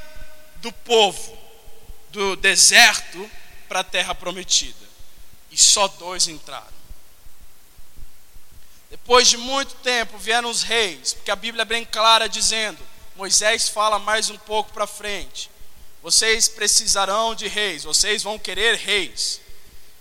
do 0.56 0.70
povo 0.70 1.45
do 2.16 2.34
deserto 2.34 3.30
para 3.68 3.80
a 3.80 3.84
terra 3.84 4.14
prometida. 4.14 4.86
E 5.50 5.58
só 5.58 5.86
dois 5.86 6.26
entraram. 6.26 6.74
Depois 8.90 9.28
de 9.28 9.36
muito 9.36 9.74
tempo 9.76 10.16
vieram 10.16 10.48
os 10.48 10.62
reis, 10.62 11.12
porque 11.12 11.30
a 11.30 11.36
Bíblia 11.36 11.60
é 11.60 11.66
bem 11.66 11.84
clara 11.84 12.26
dizendo, 12.26 12.78
Moisés 13.16 13.68
fala 13.68 13.98
mais 13.98 14.30
um 14.30 14.38
pouco 14.38 14.72
para 14.72 14.86
frente. 14.86 15.50
Vocês 16.02 16.48
precisarão 16.48 17.34
de 17.34 17.48
reis, 17.48 17.84
vocês 17.84 18.22
vão 18.22 18.38
querer 18.38 18.76
reis. 18.76 19.42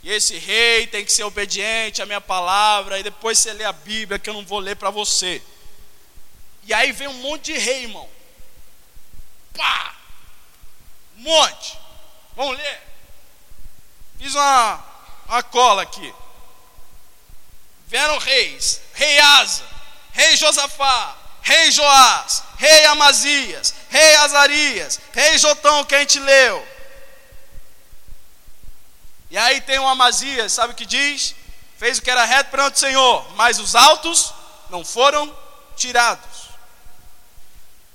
E 0.01 0.09
esse 0.09 0.37
rei 0.37 0.87
tem 0.87 1.03
que 1.03 1.11
ser 1.11 1.23
obediente 1.23 2.01
à 2.01 2.05
minha 2.05 2.21
palavra. 2.21 2.97
E 2.97 3.03
depois 3.03 3.39
você 3.39 3.51
lê 3.51 3.65
a 3.65 3.73
Bíblia, 3.73 4.19
que 4.19 4.29
eu 4.29 4.35
não 4.35 4.45
vou 4.45 4.59
ler 4.59 4.75
para 4.77 4.91
você. 4.91 5.41
E 6.63 6.73
aí 6.73 6.93
vem 6.93 7.07
um 7.07 7.13
monte 7.13 7.51
de 7.51 7.57
rei, 7.57 7.83
irmão. 7.83 8.07
Pá! 9.53 9.95
Um 11.17 11.21
monte. 11.23 11.84
Vamos 12.35 12.57
ler? 12.57 12.81
Fiz 14.17 14.33
uma, 14.35 14.83
uma 15.27 15.43
cola 15.43 15.81
aqui. 15.81 16.13
Vieram 17.87 18.17
reis: 18.17 18.81
Rei 18.93 19.19
Asa, 19.19 19.63
Rei 20.11 20.35
Josafá, 20.35 21.15
Rei 21.41 21.71
Joás, 21.71 22.43
Rei 22.57 22.85
Amazias, 22.85 23.73
Rei 23.89 24.15
Azarias, 24.17 24.99
Rei 25.13 25.37
Jotão, 25.37 25.85
que 25.85 25.95
a 25.95 25.99
gente 25.99 26.19
leu. 26.19 26.67
E 29.29 29.37
aí 29.37 29.61
tem 29.61 29.79
um 29.79 29.87
Amazias, 29.87 30.53
sabe 30.53 30.73
o 30.73 30.75
que 30.75 30.85
diz? 30.85 31.35
Fez 31.77 31.97
o 31.97 32.01
que 32.01 32.09
era 32.09 32.23
reto 32.25 32.51
perante 32.51 32.75
o 32.75 32.79
Senhor, 32.79 33.31
mas 33.35 33.59
os 33.59 33.75
altos 33.75 34.33
não 34.69 34.83
foram 34.83 35.35
tirados. 35.75 36.49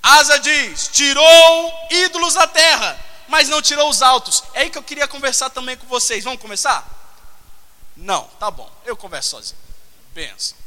Asa 0.01 0.39
diz: 0.39 0.87
tirou 0.87 1.87
ídolos 1.89 2.35
da 2.35 2.47
terra, 2.47 2.99
mas 3.31 3.49
não 3.49 3.61
tirou 3.61 3.89
os 3.89 4.03
altos. 4.03 4.43
É 4.53 4.61
aí 4.61 4.69
que 4.69 4.77
eu 4.77 4.83
queria 4.83 5.07
conversar 5.07 5.49
também 5.49 5.75
com 5.75 5.87
vocês. 5.87 6.23
Vamos 6.23 6.39
começar? 6.39 6.87
Não, 7.97 8.25
tá 8.39 8.51
bom, 8.51 8.71
eu 8.85 8.95
converso 8.95 9.31
sozinho. 9.31 9.59
Benção. 10.13 10.57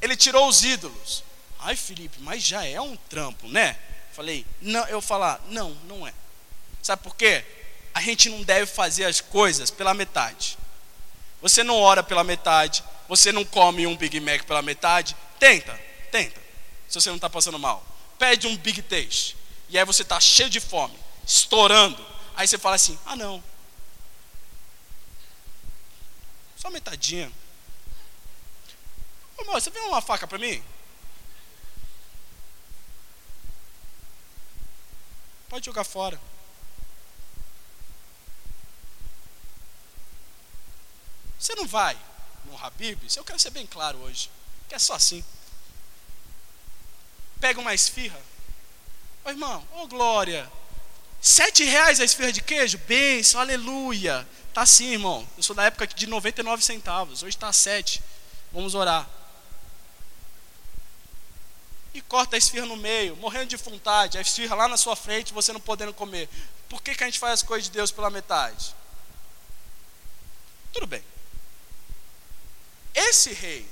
Ele 0.00 0.16
tirou 0.16 0.48
os 0.48 0.64
ídolos. 0.64 1.22
Ai, 1.60 1.76
Felipe, 1.76 2.18
mas 2.20 2.42
já 2.42 2.64
é 2.66 2.80
um 2.80 2.96
trampo, 2.96 3.46
né? 3.48 3.78
Falei, 4.12 4.44
não, 4.60 4.84
eu 4.88 5.00
falar, 5.00 5.40
não, 5.48 5.70
não 5.86 6.06
é. 6.06 6.12
Sabe 6.82 7.02
por 7.02 7.14
quê? 7.14 7.44
a 7.94 8.00
gente 8.00 8.28
não 8.28 8.42
deve 8.42 8.66
fazer 8.66 9.04
as 9.04 9.20
coisas 9.20 9.70
pela 9.70 9.94
metade. 9.94 10.58
Você 11.40 11.62
não 11.62 11.78
ora 11.78 12.02
pela 12.02 12.24
metade, 12.24 12.82
você 13.08 13.30
não 13.30 13.44
come 13.44 13.86
um 13.86 13.96
Big 13.96 14.18
Mac 14.18 14.42
pela 14.42 14.60
metade. 14.60 15.16
Tenta, 15.38 15.80
tenta. 16.10 16.40
Se 16.88 17.00
você 17.00 17.08
não 17.08 17.16
está 17.16 17.30
passando 17.30 17.58
mal, 17.58 17.86
pede 18.18 18.48
um 18.48 18.56
Big 18.56 18.82
Taste. 18.82 19.36
E 19.68 19.78
aí 19.78 19.84
você 19.84 20.02
está 20.02 20.18
cheio 20.18 20.50
de 20.50 20.58
fome, 20.58 20.98
estourando. 21.26 22.04
Aí 22.36 22.46
você 22.46 22.58
fala 22.58 22.76
assim: 22.76 22.98
ah, 23.06 23.16
não. 23.16 23.42
Só 26.56 26.70
metadinha. 26.70 27.30
Ô, 29.36 29.44
moço, 29.44 29.62
você 29.62 29.70
vem 29.70 29.82
uma 29.82 30.00
faca 30.00 30.26
para 30.26 30.38
mim? 30.38 30.62
Pode 35.48 35.66
jogar 35.66 35.84
fora. 35.84 36.20
Você 41.38 41.54
não 41.54 41.66
vai 41.66 41.98
no 42.46 42.56
Habib's, 42.56 43.16
eu 43.16 43.24
quero 43.24 43.38
ser 43.38 43.50
bem 43.50 43.66
claro 43.66 43.98
hoje, 43.98 44.30
que 44.68 44.74
é 44.74 44.78
só 44.78 44.94
assim. 44.94 45.22
Pega 47.38 47.60
uma 47.60 47.74
esfirra. 47.74 48.20
Ô 49.24 49.30
irmão, 49.30 49.66
ô 49.74 49.86
glória. 49.86 50.50
Sete 51.24 51.64
reais 51.64 52.00
a 52.00 52.04
esfirra 52.04 52.30
de 52.30 52.42
queijo? 52.42 52.76
Benção, 52.86 53.40
aleluia. 53.40 54.28
Tá 54.52 54.60
assim, 54.60 54.92
irmão. 54.92 55.26
Eu 55.38 55.42
sou 55.42 55.56
da 55.56 55.64
época 55.64 55.86
de 55.86 56.06
99 56.06 56.62
centavos. 56.62 57.22
Hoje 57.22 57.34
está 57.34 57.50
sete. 57.50 58.02
Vamos 58.52 58.74
orar. 58.74 59.08
E 61.94 62.02
corta 62.02 62.36
a 62.36 62.38
esfirra 62.38 62.66
no 62.66 62.76
meio, 62.76 63.16
morrendo 63.16 63.46
de 63.46 63.56
vontade. 63.56 64.18
A 64.18 64.20
esfirra 64.20 64.54
lá 64.54 64.68
na 64.68 64.76
sua 64.76 64.94
frente, 64.94 65.32
você 65.32 65.50
não 65.50 65.60
podendo 65.60 65.94
comer. 65.94 66.28
Por 66.68 66.82
que, 66.82 66.94
que 66.94 67.02
a 67.02 67.06
gente 67.06 67.18
faz 67.18 67.32
as 67.32 67.42
coisas 67.42 67.64
de 67.64 67.70
Deus 67.70 67.90
pela 67.90 68.10
metade? 68.10 68.74
Tudo 70.74 70.86
bem. 70.86 71.02
Esse 72.94 73.32
rei 73.32 73.66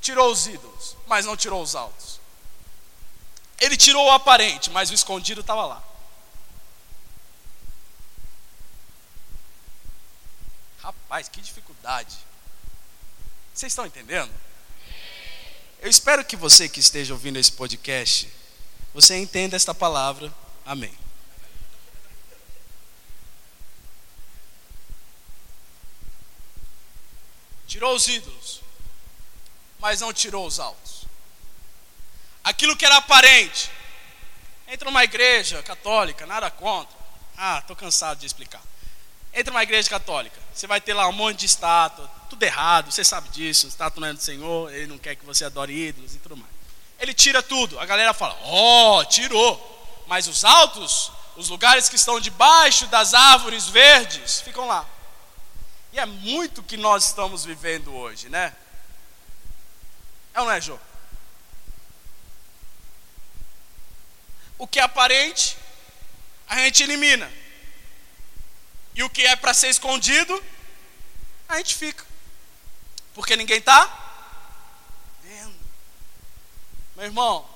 tirou 0.00 0.30
os 0.30 0.46
ídolos, 0.46 0.96
mas 1.08 1.26
não 1.26 1.36
tirou 1.36 1.60
os 1.60 1.74
altos. 1.74 2.20
Ele 3.60 3.76
tirou 3.76 4.06
o 4.06 4.12
aparente, 4.12 4.70
mas 4.70 4.92
o 4.92 4.94
escondido 4.94 5.40
estava 5.40 5.66
lá. 5.66 5.93
Rapaz, 10.84 11.30
que 11.30 11.40
dificuldade. 11.40 12.14
Vocês 13.54 13.72
estão 13.72 13.86
entendendo? 13.86 14.30
Eu 15.80 15.88
espero 15.88 16.22
que 16.22 16.36
você 16.36 16.68
que 16.68 16.78
esteja 16.78 17.14
ouvindo 17.14 17.38
esse 17.38 17.50
podcast, 17.50 18.30
você 18.92 19.16
entenda 19.16 19.56
esta 19.56 19.74
palavra. 19.74 20.30
Amém. 20.66 20.94
Tirou 27.66 27.96
os 27.96 28.06
ídolos, 28.06 28.60
mas 29.78 30.02
não 30.02 30.12
tirou 30.12 30.46
os 30.46 30.60
altos. 30.60 31.06
Aquilo 32.42 32.76
que 32.76 32.84
era 32.84 32.98
aparente. 32.98 33.70
Entra 34.68 34.90
numa 34.90 35.02
igreja 35.02 35.62
católica, 35.62 36.26
nada 36.26 36.50
contra. 36.50 36.94
Ah, 37.38 37.60
estou 37.60 37.74
cansado 37.74 38.18
de 38.18 38.26
explicar. 38.26 38.62
Entra 39.34 39.52
numa 39.52 39.62
igreja 39.64 39.90
católica, 39.90 40.38
você 40.52 40.66
vai 40.66 40.80
ter 40.80 40.94
lá 40.94 41.08
um 41.08 41.12
monte 41.12 41.40
de 41.40 41.46
estátua, 41.46 42.08
tudo 42.30 42.42
errado, 42.44 42.92
você 42.92 43.04
sabe 43.04 43.28
disso, 43.30 43.66
estátua 43.66 44.00
não 44.00 44.08
é 44.08 44.12
do 44.12 44.22
Senhor, 44.22 44.72
ele 44.72 44.86
não 44.86 44.96
quer 44.96 45.16
que 45.16 45.24
você 45.24 45.44
adore 45.44 45.88
ídolos 45.88 46.14
e 46.14 46.18
tudo 46.18 46.36
mais. 46.36 46.52
Ele 47.00 47.12
tira 47.12 47.42
tudo, 47.42 47.78
a 47.80 47.84
galera 47.84 48.14
fala, 48.14 48.38
ó, 48.42 49.00
oh, 49.00 49.04
tirou. 49.04 50.04
Mas 50.06 50.28
os 50.28 50.44
altos, 50.44 51.10
os 51.36 51.48
lugares 51.48 51.88
que 51.88 51.96
estão 51.96 52.20
debaixo 52.20 52.86
das 52.86 53.12
árvores 53.12 53.66
verdes, 53.68 54.40
ficam 54.40 54.66
lá. 54.66 54.86
E 55.92 55.98
é 55.98 56.06
muito 56.06 56.62
que 56.62 56.76
nós 56.76 57.04
estamos 57.06 57.44
vivendo 57.44 57.94
hoje, 57.94 58.28
né? 58.28 58.54
É 60.32 60.40
ou 60.40 60.46
não 60.46 60.52
é, 60.52 60.60
Jô? 60.60 60.78
O 64.58 64.66
que 64.66 64.78
é 64.78 64.82
aparente, 64.82 65.56
a 66.48 66.56
gente 66.58 66.82
elimina. 66.82 67.30
E 68.94 69.02
o 69.02 69.10
que 69.10 69.22
é 69.22 69.34
para 69.34 69.52
ser 69.52 69.68
escondido, 69.68 70.42
a 71.48 71.58
gente 71.58 71.74
fica. 71.74 72.04
Porque 73.14 73.36
ninguém 73.36 73.58
está 73.58 73.86
vendo. 75.22 75.54
Meu 76.96 77.04
irmão, 77.06 77.48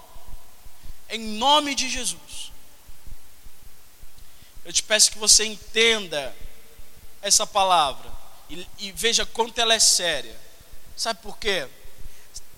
em 1.09 1.19
nome 1.19 1.75
de 1.75 1.89
Jesus, 1.89 2.53
eu 4.65 4.73
te 4.73 4.83
peço 4.83 5.13
que 5.13 5.19
você 5.19 5.45
entenda 5.45 6.35
essa 7.23 7.47
palavra 7.47 8.11
e, 8.51 8.67
e 8.79 8.93
veja 8.93 9.25
quanto 9.25 9.59
ela 9.59 9.75
é 9.75 9.79
séria. 9.79 10.39
Sabe 10.97 11.21
por 11.23 11.39
quê? 11.39 11.69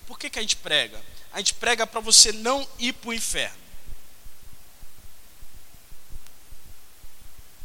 Por 0.07 0.17
que, 0.17 0.29
que 0.29 0.39
a 0.39 0.41
gente 0.41 0.55
prega? 0.55 1.01
A 1.31 1.37
gente 1.37 1.53
prega 1.53 1.87
para 1.87 1.99
você 1.99 2.31
não 2.31 2.67
ir 2.77 2.93
para 2.93 3.09
o 3.09 3.13
inferno. 3.13 3.60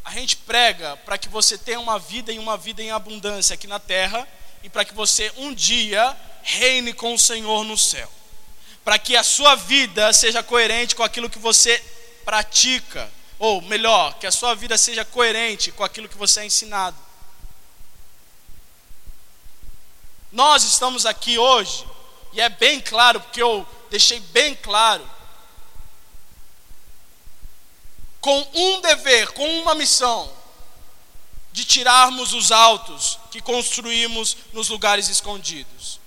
A 0.06 0.12
gente 0.12 0.36
prega 0.36 0.96
para 0.98 1.18
que 1.18 1.28
você 1.28 1.58
tenha 1.58 1.80
uma 1.80 1.98
vida 1.98 2.32
e 2.32 2.38
uma 2.38 2.56
vida 2.56 2.80
em 2.80 2.92
abundância 2.92 3.54
aqui 3.54 3.66
na 3.66 3.80
terra 3.80 4.26
e 4.62 4.70
para 4.70 4.84
que 4.84 4.94
você 4.94 5.32
um 5.36 5.52
dia 5.52 6.16
reine 6.44 6.92
com 6.92 7.12
o 7.12 7.18
Senhor 7.18 7.64
no 7.64 7.76
céu. 7.76 8.08
Para 8.84 9.00
que 9.00 9.16
a 9.16 9.24
sua 9.24 9.56
vida 9.56 10.12
seja 10.12 10.44
coerente 10.44 10.94
com 10.94 11.02
aquilo 11.02 11.28
que 11.28 11.40
você 11.40 11.82
pratica, 12.24 13.10
ou 13.36 13.60
melhor, 13.62 14.16
que 14.20 14.28
a 14.28 14.30
sua 14.30 14.54
vida 14.54 14.78
seja 14.78 15.04
coerente 15.04 15.72
com 15.72 15.82
aquilo 15.82 16.08
que 16.08 16.16
você 16.16 16.38
é 16.38 16.46
ensinado. 16.46 16.96
Nós 20.30 20.62
estamos 20.62 21.04
aqui 21.04 21.36
hoje, 21.36 21.84
e 22.32 22.40
é 22.40 22.48
bem 22.48 22.80
claro, 22.80 23.20
porque 23.20 23.42
eu 23.42 23.66
deixei 23.90 24.20
bem 24.20 24.54
claro, 24.54 25.04
com 28.26 28.48
um 28.54 28.80
dever, 28.80 29.28
com 29.34 29.48
uma 29.60 29.72
missão: 29.72 30.28
de 31.52 31.64
tirarmos 31.64 32.32
os 32.32 32.50
altos 32.50 33.20
que 33.30 33.40
construímos 33.40 34.36
nos 34.52 34.68
lugares 34.68 35.08
escondidos, 35.08 36.00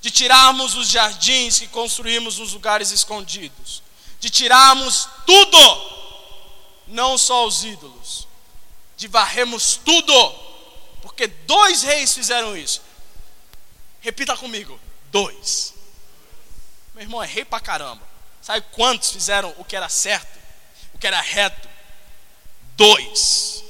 de 0.00 0.10
tirarmos 0.10 0.74
os 0.74 0.88
jardins 0.88 1.60
que 1.60 1.68
construímos 1.68 2.38
nos 2.38 2.54
lugares 2.54 2.90
escondidos, 2.90 3.84
de 4.18 4.28
tirarmos 4.28 5.08
tudo, 5.24 5.92
não 6.88 7.16
só 7.16 7.46
os 7.46 7.62
ídolos, 7.62 8.26
de 8.96 9.06
varremos 9.06 9.78
tudo, 9.84 10.34
porque 11.02 11.28
dois 11.28 11.84
reis 11.84 12.12
fizeram 12.12 12.56
isso. 12.56 12.82
Repita 14.00 14.36
comigo: 14.36 14.80
dois. 15.12 15.72
Meu 16.96 17.04
irmão 17.04 17.22
é 17.22 17.28
rei 17.28 17.44
pra 17.44 17.60
caramba. 17.60 18.02
Sabe 18.42 18.66
quantos 18.72 19.12
fizeram 19.12 19.54
o 19.56 19.64
que 19.64 19.76
era 19.76 19.88
certo, 19.88 20.39
que 21.00 21.06
era 21.06 21.20
reto? 21.20 21.68
Dois. 22.76 23.64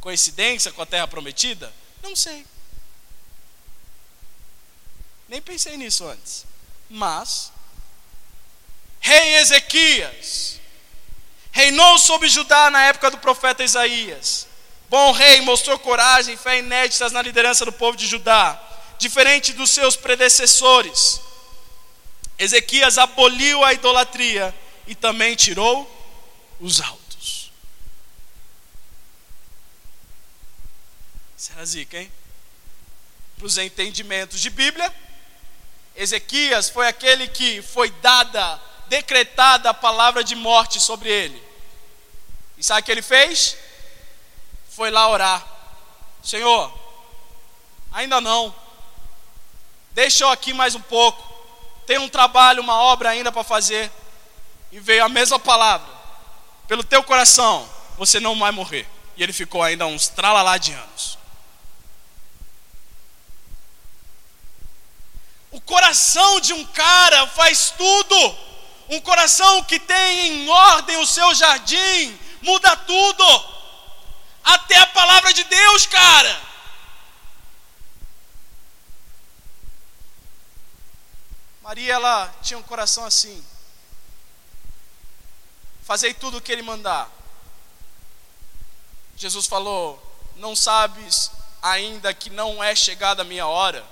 Coincidência 0.00 0.72
com 0.72 0.82
a 0.82 0.86
terra 0.86 1.06
prometida? 1.06 1.72
Não 2.02 2.16
sei. 2.16 2.44
Nem 5.28 5.40
pensei 5.40 5.76
nisso 5.76 6.06
antes. 6.06 6.44
Mas, 6.90 7.52
rei 9.00 9.36
Ezequias 9.36 10.60
reinou 11.52 11.98
sobre 11.98 12.28
Judá 12.28 12.70
na 12.70 12.84
época 12.84 13.10
do 13.10 13.18
profeta 13.18 13.62
Isaías. 13.62 14.48
Bom 14.88 15.12
rei, 15.12 15.40
mostrou 15.40 15.78
coragem 15.78 16.34
e 16.34 16.36
fé 16.36 16.58
inéditas 16.58 17.12
na 17.12 17.22
liderança 17.22 17.64
do 17.64 17.72
povo 17.72 17.96
de 17.96 18.06
Judá, 18.06 18.60
diferente 18.98 19.52
dos 19.52 19.70
seus 19.70 19.96
predecessores. 19.96 21.20
Ezequias 22.38 22.98
aboliu 22.98 23.64
a 23.64 23.72
idolatria 23.72 24.54
e 24.86 24.94
também 24.94 25.34
tirou 25.34 25.90
os 26.60 26.80
altos. 26.80 27.50
Será 31.36 31.64
zica, 31.64 31.98
hein? 31.98 32.10
Para 33.36 33.46
os 33.46 33.58
entendimentos 33.58 34.40
de 34.40 34.50
Bíblia, 34.50 34.94
Ezequias 35.96 36.68
foi 36.68 36.86
aquele 36.86 37.28
que 37.28 37.60
foi 37.60 37.90
dada, 37.90 38.60
decretada 38.88 39.70
a 39.70 39.74
palavra 39.74 40.22
de 40.22 40.34
morte 40.34 40.80
sobre 40.80 41.10
ele. 41.10 41.42
E 42.56 42.62
sabe 42.62 42.80
o 42.80 42.84
que 42.84 42.92
ele 42.92 43.02
fez? 43.02 43.56
Foi 44.70 44.90
lá 44.90 45.08
orar: 45.08 45.46
Senhor, 46.22 46.72
ainda 47.92 48.20
não, 48.20 48.54
deixa 49.92 50.24
eu 50.24 50.30
aqui 50.30 50.52
mais 50.52 50.74
um 50.74 50.80
pouco 50.80 51.32
tem 51.86 51.98
um 51.98 52.08
trabalho, 52.08 52.62
uma 52.62 52.80
obra 52.80 53.10
ainda 53.10 53.32
para 53.32 53.44
fazer, 53.44 53.90
e 54.72 54.80
veio 54.80 55.04
a 55.04 55.08
mesma 55.08 55.38
palavra, 55.38 55.86
pelo 56.66 56.82
teu 56.82 57.02
coração, 57.04 57.68
você 57.98 58.18
não 58.18 58.38
vai 58.38 58.50
morrer. 58.50 58.88
E 59.14 59.22
ele 59.22 59.32
ficou 59.32 59.62
ainda 59.62 59.86
uns 59.86 60.08
tralalá 60.08 60.56
de 60.56 60.72
anos. 60.72 61.18
O 65.50 65.60
coração 65.60 66.40
de 66.40 66.54
um 66.54 66.64
cara 66.64 67.26
faz 67.26 67.70
tudo. 67.76 68.38
Um 68.88 69.00
coração 69.02 69.62
que 69.64 69.78
tem 69.78 70.28
em 70.28 70.48
ordem 70.48 70.96
o 70.96 71.06
seu 71.06 71.34
jardim, 71.34 72.18
muda 72.40 72.74
tudo. 72.74 73.24
Até 74.42 74.78
a 74.78 74.86
palavra 74.86 75.34
de 75.34 75.44
Deus, 75.44 75.84
cara. 75.84 76.40
Maria, 81.60 81.92
ela 81.92 82.34
tinha 82.42 82.58
um 82.58 82.62
coração 82.62 83.04
assim. 83.04 83.51
Fazei 85.82 86.14
tudo 86.14 86.38
o 86.38 86.40
que 86.40 86.52
ele 86.52 86.62
mandar. 86.62 87.10
Jesus 89.16 89.46
falou: 89.46 90.00
Não 90.36 90.56
sabes 90.56 91.30
ainda 91.60 92.12
que 92.14 92.30
não 92.30 92.62
é 92.62 92.74
chegada 92.74 93.22
a 93.22 93.24
minha 93.24 93.46
hora? 93.46 93.84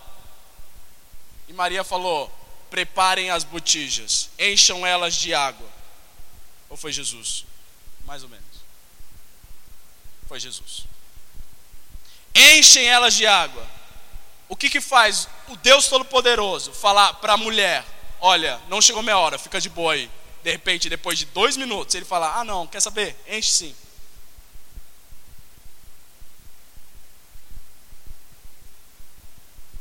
E 1.48 1.52
Maria 1.52 1.84
falou: 1.84 2.30
Preparem 2.70 3.30
as 3.30 3.44
botijas, 3.44 4.30
encham 4.38 4.86
elas 4.86 5.14
de 5.14 5.34
água. 5.34 5.68
Ou 6.68 6.76
foi 6.76 6.92
Jesus? 6.92 7.44
Mais 8.04 8.22
ou 8.22 8.28
menos. 8.28 8.44
Foi 10.28 10.38
Jesus. 10.38 10.86
Enchem 12.34 12.86
elas 12.86 13.14
de 13.14 13.26
água. 13.26 13.66
O 14.48 14.56
que 14.56 14.70
que 14.70 14.80
faz 14.80 15.28
o 15.48 15.56
Deus 15.56 15.88
Todo-Poderoso 15.88 16.72
falar 16.72 17.14
para 17.14 17.32
a 17.32 17.36
mulher: 17.36 17.84
Olha, 18.20 18.60
não 18.68 18.80
chegou 18.80 19.02
minha 19.02 19.18
hora, 19.18 19.38
fica 19.38 19.60
de 19.60 19.68
boa 19.68 19.94
aí. 19.94 20.10
De 20.42 20.50
repente, 20.50 20.88
depois 20.88 21.18
de 21.18 21.26
dois 21.26 21.56
minutos, 21.56 21.94
ele 21.94 22.04
fala: 22.04 22.40
Ah, 22.40 22.44
não, 22.44 22.66
quer 22.66 22.80
saber? 22.80 23.16
Enche 23.28 23.50
sim. 23.50 23.76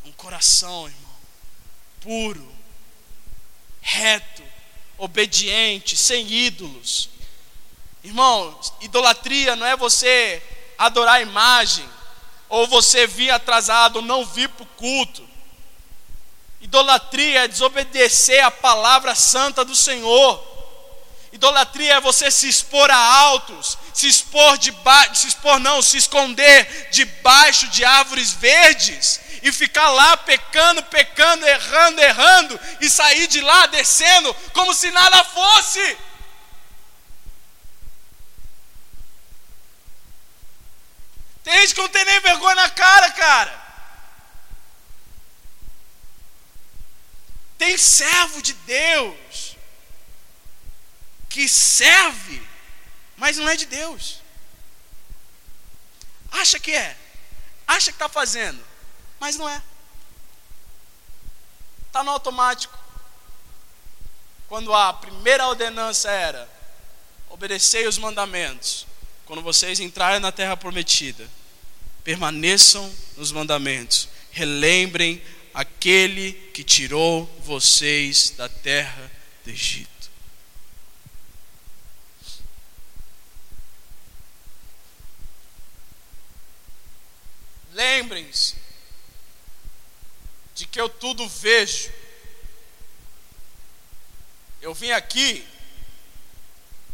Um 0.05 0.11
coração, 0.13 0.87
irmão, 0.87 1.15
puro, 2.01 2.55
reto, 3.81 4.43
obediente, 4.97 5.95
sem 5.95 6.29
ídolos. 6.29 7.09
Irmão, 8.03 8.59
idolatria 8.81 9.55
não 9.55 9.65
é 9.65 9.75
você 9.75 10.41
adorar 10.77 11.15
a 11.15 11.21
imagem, 11.21 11.87
ou 12.47 12.67
você 12.67 13.05
vir 13.05 13.29
atrasado, 13.29 14.01
não 14.01 14.25
vir 14.25 14.49
para 14.49 14.63
o 14.63 14.67
culto. 14.67 15.27
Idolatria 16.61 17.45
é 17.45 17.47
desobedecer 17.47 18.43
a 18.43 18.51
palavra 18.51 19.15
santa 19.15 19.63
do 19.63 19.75
Senhor. 19.75 20.48
Idolatria 21.31 21.95
é 21.95 22.01
você 22.01 22.31
se 22.31 22.49
expor 22.49 22.89
a 22.89 22.97
altos, 22.97 23.77
se 23.93 24.07
expor 24.07 24.57
debaixo, 24.57 25.15
se 25.15 25.27
expor 25.27 25.59
não, 25.59 25.81
se 25.81 25.97
esconder 25.97 26.89
debaixo 26.91 27.67
de 27.67 27.85
árvores 27.85 28.31
verdes 28.31 29.19
e 29.43 29.51
ficar 29.51 29.89
lá 29.89 30.17
pecando, 30.17 30.81
pecando, 30.83 31.45
errando, 31.47 32.01
errando 32.01 32.59
e 32.81 32.89
sair 32.89 33.27
de 33.27 33.41
lá 33.41 33.67
descendo 33.67 34.33
como 34.53 34.73
se 34.73 34.89
nada 34.91 35.23
fosse. 35.23 35.97
Tem 41.43 41.61
gente 41.61 41.75
que 41.75 41.81
não 41.81 41.89
tem 41.89 42.05
nem 42.05 42.19
vergonha 42.21 42.55
na 42.55 42.69
cara, 42.69 43.11
cara. 43.11 43.59
Tem 47.57 47.77
servo 47.77 48.41
de 48.41 48.53
Deus 48.53 49.48
que 51.29 51.47
serve, 51.47 52.41
mas 53.15 53.37
não 53.37 53.47
é 53.47 53.55
de 53.55 53.67
Deus. 53.67 54.19
Acha 56.31 56.59
que 56.59 56.71
é, 56.71 56.97
acha 57.67 57.91
que 57.91 57.95
está 57.95 58.09
fazendo, 58.09 58.61
mas 59.19 59.35
não 59.35 59.47
é. 59.47 59.61
Está 61.87 62.03
no 62.03 62.11
automático. 62.11 62.77
Quando 64.47 64.73
a 64.73 64.91
primeira 64.93 65.47
ordenança 65.47 66.09
era 66.09 66.49
obedecei 67.29 67.87
os 67.87 67.97
mandamentos, 67.97 68.85
quando 69.25 69.41
vocês 69.41 69.79
entrarem 69.79 70.19
na 70.19 70.31
terra 70.31 70.57
prometida, 70.57 71.29
permaneçam 72.03 72.91
nos 73.15 73.31
mandamentos, 73.31 74.09
relembrem 74.31 75.21
aquele 75.53 76.33
que 76.53 76.63
tirou 76.63 77.25
vocês 77.43 78.31
da 78.31 78.49
terra 78.49 79.11
do 79.43 79.51
Egito. 79.51 79.98
Lembrem-se 87.79 88.57
de 90.53 90.65
que 90.67 90.81
eu 90.81 90.89
tudo 90.89 91.25
vejo. 91.29 91.89
Eu 94.61 94.73
vim 94.73 94.91
aqui 94.91 95.47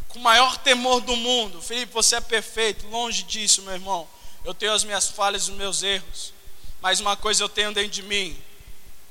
com 0.09 0.19
o 0.19 0.21
maior 0.21 0.59
temor 0.59 1.01
do 1.01 1.15
mundo. 1.15 1.59
Felipe, 1.59 1.91
você 1.91 2.17
é 2.17 2.21
perfeito. 2.21 2.85
Longe 2.85 3.23
disso, 3.23 3.63
meu 3.63 3.73
irmão. 3.73 4.07
Eu 4.43 4.53
tenho 4.53 4.73
as 4.73 4.83
minhas 4.83 5.09
falhas 5.09 5.47
e 5.47 5.51
os 5.51 5.57
meus 5.57 5.81
erros. 5.81 6.31
Mas 6.79 6.99
uma 6.99 7.17
coisa 7.17 7.43
eu 7.43 7.49
tenho 7.49 7.73
dentro 7.73 7.89
de 7.89 8.03
mim: 8.03 8.39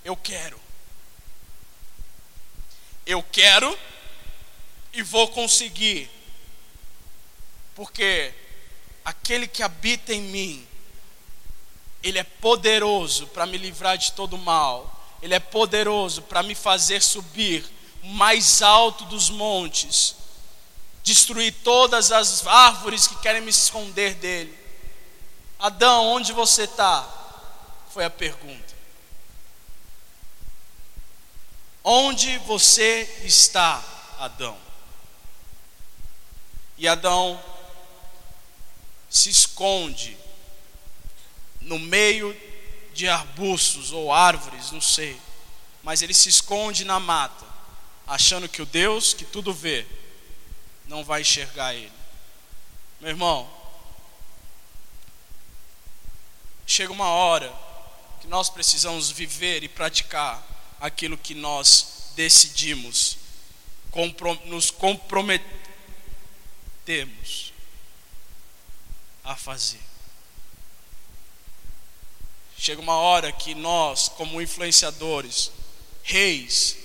eu 0.05 0.17
quero. 0.17 0.61
Eu 3.05 3.21
quero 3.21 3.77
e 4.93 5.03
vou 5.03 5.27
conseguir. 5.27 6.09
Porque 7.75 8.33
aquele 9.05 9.49
que 9.49 9.61
habita 9.61 10.15
em 10.15 10.21
mim, 10.21 10.69
ele 12.05 12.19
é 12.19 12.23
poderoso 12.23 13.27
para 13.29 13.47
me 13.47 13.57
livrar 13.57 13.97
de 13.97 14.13
todo 14.13 14.37
mal. 14.37 15.03
Ele 15.23 15.35
é 15.35 15.41
poderoso 15.41 16.21
para 16.21 16.43
me 16.43 16.55
fazer 16.55 17.01
subir 17.01 17.65
mais 18.03 18.61
alto 18.61 19.07
dos 19.07 19.31
montes, 19.31 20.15
destruir 21.03 21.55
todas 21.65 22.13
as 22.13 22.47
árvores 22.47 23.07
que 23.07 23.17
querem 23.17 23.41
me 23.41 23.49
esconder 23.49 24.13
dele. 24.17 24.55
Adão, 25.59 26.09
onde 26.09 26.35
você 26.35 26.65
está? 26.65 27.09
Foi 27.89 28.05
a 28.05 28.11
pergunta. 28.11 28.75
Onde 31.83 32.37
você 32.39 33.23
está, 33.25 33.83
Adão? 34.19 34.59
E 36.77 36.87
Adão 36.87 37.43
se 39.09 39.31
esconde 39.31 40.19
no 41.65 41.79
meio 41.79 42.37
de 42.93 43.09
arbustos 43.09 43.93
ou 43.93 44.13
árvores, 44.13 44.71
não 44.71 44.81
sei, 44.81 45.21
mas 45.83 46.01
ele 46.01 46.15
se 46.15 46.29
esconde 46.29 46.85
na 46.85 47.01
mata, 47.01 47.45
achando 48.07 48.49
que 48.49 48.63
o 48.63 48.67
Deus 48.67 49.13
que 49.13 49.25
tudo 49.25 49.53
vê 49.53 49.85
não 50.87 51.05
vai 51.05 51.23
enxergar 51.23 51.75
ele. 51.75 51.93
Meu 53.01 53.11
irmão, 53.11 53.51
chega 56.67 56.93
uma 56.93 57.09
hora 57.09 57.53
que 58.21 58.27
nós 58.27 58.49
precisamos 58.49 59.11
viver 59.11 59.63
e 59.63 59.69
praticar 59.69 60.43
aquilo 60.81 61.19
que 61.19 61.35
nós 61.35 62.13
decidimos, 62.15 63.19
nos 64.47 64.71
comprometemos 64.71 67.53
a 69.23 69.37
fazer. 69.37 69.84
Chega 72.65 72.81
uma 72.81 72.97
hora 72.97 73.31
que 73.31 73.55
nós, 73.55 74.09
como 74.09 74.41
influenciadores, 74.41 75.53
reis, 76.03 76.79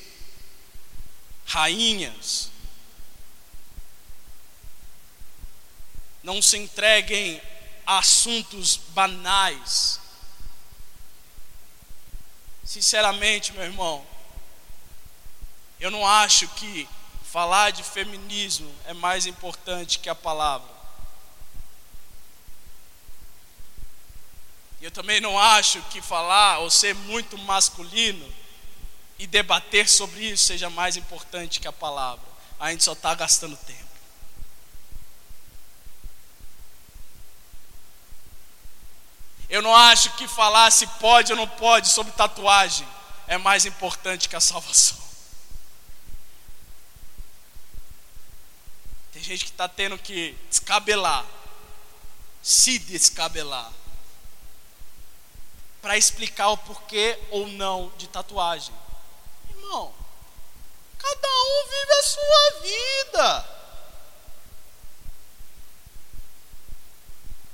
rainhas, 1.46 2.52
não 6.22 6.42
se 6.42 6.58
entreguem 6.58 7.42
a 7.86 8.00
assuntos 8.00 8.76
banais. 8.90 10.02
Sinceramente, 12.66 13.54
meu 13.54 13.64
irmão, 13.64 14.06
eu 15.80 15.90
não 15.90 16.06
acho 16.06 16.46
que 16.56 16.90
falar 17.24 17.72
de 17.72 17.84
feminismo 17.84 18.70
é 18.84 18.94
mais 18.94 19.26
importante 19.26 20.00
que 20.00 20.10
a 20.10 20.16
palavra. 20.16 20.79
Eu 24.82 24.92
também 24.92 25.20
não 25.20 25.38
acho 25.38 25.82
que 25.84 26.02
falar 26.02 26.60
ou 26.60 26.70
ser 26.70 26.96
muito 26.96 27.38
masculino 27.38 28.34
e 29.18 29.28
debater 29.28 29.90
sobre 29.90 30.22
isso 30.22 30.46
seja 30.46 30.70
mais 30.70 30.96
importante 30.96 31.60
que 31.60 31.68
a 31.68 31.74
palavra. 31.74 32.26
A 32.58 32.72
gente 32.72 32.84
só 32.84 32.94
está 32.94 33.14
gastando 33.14 33.58
tempo. 33.58 33.90
Eu 39.50 39.62
não 39.62 39.76
acho 39.76 40.12
que 40.12 40.28
falar 40.28 40.72
se 40.72 40.86
pode 40.86 41.32
ou 41.34 41.38
não 41.38 41.48
pode 41.48 41.90
sobre 41.90 42.14
tatuagem 42.14 42.88
é 43.28 43.38
mais 43.38 43.66
importante 43.66 44.30
que 44.30 44.36
a 44.36 44.40
salvação. 44.40 44.98
Tem 49.12 49.22
gente 49.22 49.44
que 49.44 49.52
está 49.52 49.68
tendo 49.68 49.98
que 49.98 50.38
descabelar, 50.50 51.26
se 52.42 52.80
descabelar, 52.80 53.72
para 55.82 55.98
explicar 55.98 56.50
o 56.50 56.58
porquê 56.58 57.18
ou 57.30 57.48
não 57.48 57.92
de 57.98 58.08
tatuagem. 58.08 58.74
Irmão, 59.50 59.94
cada 60.98 61.28
um 61.28 61.68
vive 61.70 61.94
a 61.94 62.04
sua 62.04 62.62
vida. 62.62 63.60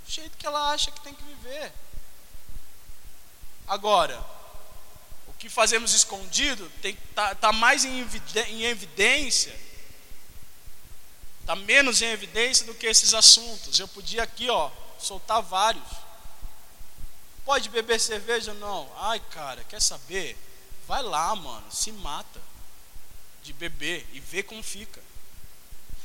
Do 0.06 0.12
jeito 0.12 0.38
que 0.38 0.46
ela 0.46 0.72
acha 0.72 0.92
que 0.92 1.02
tem 1.02 1.14
que 1.14 1.24
viver. 1.24 1.72
Agora, 3.68 4.24
o 5.28 5.34
que 5.34 5.50
fazemos 5.50 5.94
escondido 5.94 6.72
está 6.84 7.36
tá 7.36 7.52
mais 7.52 7.86
em 7.86 8.00
evidência, 8.64 9.60
está 11.42 11.56
menos 11.56 12.02
em 12.02 12.12
evidência 12.12 12.66
do 12.66 12.76
que 12.76 12.88
esses 12.88 13.14
assuntos. 13.14 13.80
Eu 13.80 13.88
podia 13.88 14.24
aqui, 14.24 14.50
ó, 14.50 14.72
soltar 15.00 15.42
vários. 15.42 16.05
Pode 17.46 17.70
beber 17.70 18.00
cerveja? 18.00 18.54
Não. 18.56 18.92
Ai, 18.98 19.20
cara, 19.20 19.64
quer 19.66 19.82
saber? 19.82 20.36
Vai 20.88 21.04
lá, 21.04 21.34
mano, 21.36 21.72
se 21.72 21.92
mata 21.92 22.42
de 23.44 23.54
beber 23.54 24.06
e 24.12 24.20
vê 24.20 24.42
como 24.42 24.62
fica. 24.64 25.02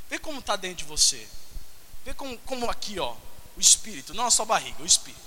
Vê 0.09 0.19
como 0.19 0.39
está 0.41 0.55
dentro 0.55 0.79
de 0.79 0.85
você. 0.85 1.27
Vê 2.05 2.13
como, 2.13 2.37
como 2.41 2.71
aqui, 2.71 2.99
ó, 2.99 3.17
o 3.57 3.61
espírito, 3.61 4.15
não 4.15 4.27
a 4.27 4.31
sua 4.31 4.45
barriga, 4.45 4.83
o 4.83 4.87
espírito. 4.87 5.21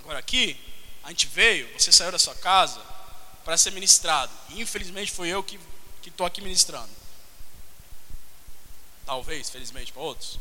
Agora 0.00 0.18
aqui, 0.18 0.58
a 1.02 1.08
gente 1.08 1.26
veio, 1.26 1.72
você 1.78 1.90
saiu 1.90 2.12
da 2.12 2.18
sua 2.18 2.34
casa 2.36 2.80
para 3.44 3.56
ser 3.56 3.72
ministrado. 3.72 4.32
E 4.50 4.60
infelizmente 4.60 5.10
foi 5.10 5.28
eu 5.28 5.42
que 5.42 5.58
estou 6.06 6.26
aqui 6.26 6.40
ministrando. 6.40 6.90
Talvez, 9.04 9.50
felizmente, 9.50 9.92
para 9.92 10.02
outros. 10.02 10.38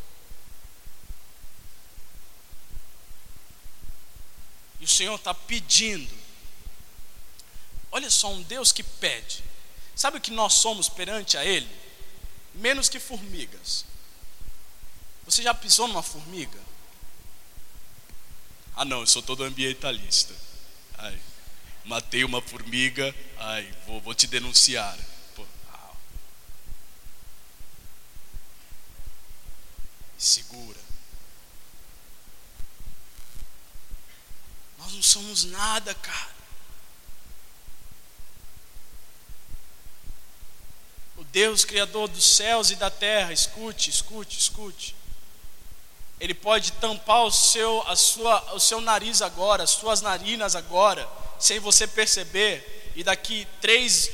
E 4.82 4.86
o 4.86 4.88
Senhor 4.88 5.16
está 5.16 5.32
pedindo. 5.32 6.14
Olha 7.92 8.10
só, 8.10 8.32
um 8.34 8.42
Deus 8.42 8.72
que 8.72 8.82
pede. 8.82 9.44
Sabe 9.96 10.18
o 10.18 10.22
que 10.22 10.32
nós 10.32 10.56
somos 10.56 10.90
perante 10.90 11.38
a 11.38 11.46
Ele? 11.46 11.70
Menos 12.56 12.90
que 12.90 13.00
formigas. 13.00 13.86
Você 15.24 15.44
já 15.44 15.54
pisou 15.54 15.88
numa 15.88 16.02
formiga? 16.02 16.60
Ah, 18.76 18.84
não, 18.84 19.02
eu 19.02 19.08
sou 19.08 19.22
todo 19.22 19.44
ambientalista. 19.44 20.34
Ai, 20.98 21.22
matei 21.86 22.24
uma 22.24 22.42
formiga, 22.42 23.14
ai, 23.38 23.72
vou, 23.86 24.02
vou 24.02 24.16
te 24.16 24.26
denunciar. 24.26 24.98
Pô, 25.36 25.46
ah. 25.72 25.92
Segura. 30.18 30.81
Nós 34.92 34.94
não 34.94 35.02
somos 35.02 35.46
nada, 35.46 35.94
cara. 35.96 36.32
O 41.16 41.24
Deus 41.24 41.64
Criador 41.64 42.10
dos 42.10 42.36
céus 42.36 42.72
e 42.72 42.76
da 42.76 42.90
terra, 42.90 43.32
escute, 43.32 43.90
escute, 43.90 44.38
escute. 44.38 44.96
Ele 46.20 46.34
pode 46.34 46.74
tampar 46.74 47.24
o 47.24 47.32
seu, 47.32 47.82
a 47.88 47.96
sua, 47.96 48.54
o 48.54 48.60
seu 48.60 48.82
nariz 48.82 49.22
agora, 49.22 49.64
as 49.64 49.72
suas 49.72 50.02
narinas 50.02 50.56
agora, 50.56 51.08
sem 51.40 51.60
você 51.60 51.88
perceber, 51.88 52.92
e 52.96 53.04
daqui 53.04 53.48
três, 53.62 54.12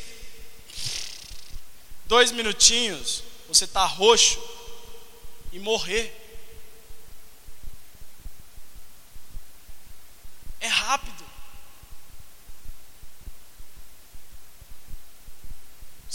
dois 2.06 2.32
minutinhos, 2.32 3.24
você 3.48 3.66
está 3.66 3.84
roxo 3.86 4.40
e 5.52 5.60
morrer. 5.60 6.28
É 10.60 10.68
rápido. 10.68 11.26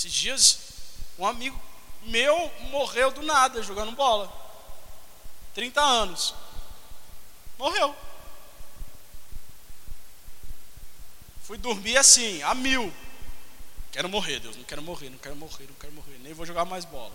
Esses 0.02 0.12
dias, 0.12 0.58
um 1.16 1.24
amigo 1.24 1.56
meu 2.02 2.52
morreu 2.70 3.12
do 3.12 3.22
nada 3.22 3.62
jogando 3.62 3.92
bola. 3.92 4.32
30 5.54 5.80
anos. 5.80 6.34
Morreu. 7.56 7.94
Fui 11.44 11.56
dormir 11.56 11.96
assim, 11.96 12.42
a 12.42 12.52
mil. 12.52 12.92
Quero 13.92 14.08
morrer, 14.08 14.40
Deus, 14.40 14.56
não 14.56 14.64
quero 14.64 14.82
morrer, 14.82 15.08
não 15.08 15.18
quero 15.18 15.36
morrer, 15.36 15.66
não 15.68 15.74
quero 15.76 15.92
morrer, 15.92 16.18
nem 16.18 16.32
vou 16.32 16.44
jogar 16.44 16.64
mais 16.64 16.84
bola. 16.84 17.14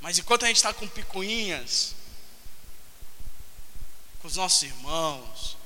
Mas 0.00 0.20
enquanto 0.20 0.44
a 0.44 0.46
gente 0.46 0.58
está 0.58 0.72
com 0.72 0.86
picuinhas, 0.86 1.96
com 4.20 4.28
os 4.28 4.36
nossos 4.36 4.62
irmãos, 4.62 5.57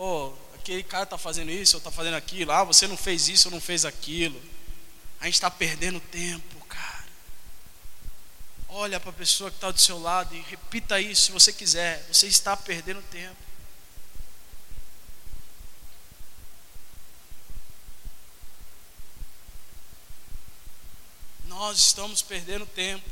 oh, 0.00 0.32
aquele 0.54 0.82
cara 0.82 1.04
está 1.04 1.18
fazendo 1.18 1.50
isso, 1.50 1.76
ou 1.76 1.78
está 1.78 1.90
fazendo 1.90 2.14
aquilo, 2.14 2.50
ah, 2.50 2.64
você 2.64 2.86
não 2.86 2.96
fez 2.96 3.28
isso, 3.28 3.48
ou 3.48 3.52
não 3.52 3.60
fez 3.60 3.84
aquilo. 3.84 4.40
A 5.20 5.26
gente 5.26 5.34
está 5.34 5.50
perdendo 5.50 6.00
tempo, 6.00 6.64
cara. 6.66 7.04
Olha 8.68 8.98
para 8.98 9.10
a 9.10 9.12
pessoa 9.12 9.50
que 9.50 9.56
está 9.56 9.70
do 9.70 9.80
seu 9.80 10.00
lado 10.00 10.34
e 10.34 10.40
repita 10.40 10.98
isso 11.00 11.26
se 11.26 11.32
você 11.32 11.52
quiser. 11.52 12.06
Você 12.10 12.26
está 12.26 12.56
perdendo 12.56 13.02
tempo. 13.10 13.50
nós 21.60 21.78
estamos 21.78 22.22
perdendo 22.22 22.64
tempo. 22.64 23.04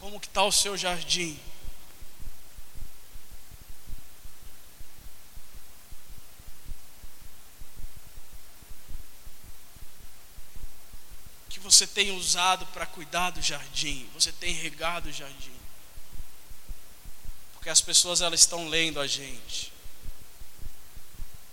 Como 0.00 0.18
que 0.18 0.26
está 0.26 0.42
o 0.42 0.50
seu 0.50 0.78
jardim? 0.78 1.38
O 11.46 11.50
que 11.50 11.60
você 11.60 11.86
tem 11.86 12.12
usado 12.12 12.64
para 12.68 12.86
cuidar 12.86 13.30
do 13.30 13.42
jardim, 13.42 14.08
você 14.14 14.32
tem 14.32 14.54
regado 14.54 15.10
o 15.10 15.12
jardim. 15.12 15.60
Porque 17.52 17.68
as 17.68 17.82
pessoas 17.82 18.22
elas 18.22 18.40
estão 18.40 18.70
lendo 18.70 18.98
a 18.98 19.06
gente. 19.06 19.70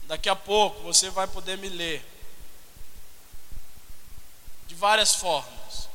Daqui 0.04 0.30
a 0.30 0.36
pouco 0.38 0.84
você 0.84 1.10
vai 1.10 1.28
poder 1.28 1.58
me 1.58 1.68
ler 1.68 2.02
de 4.68 4.76
várias 4.76 5.16
formas. 5.16 5.90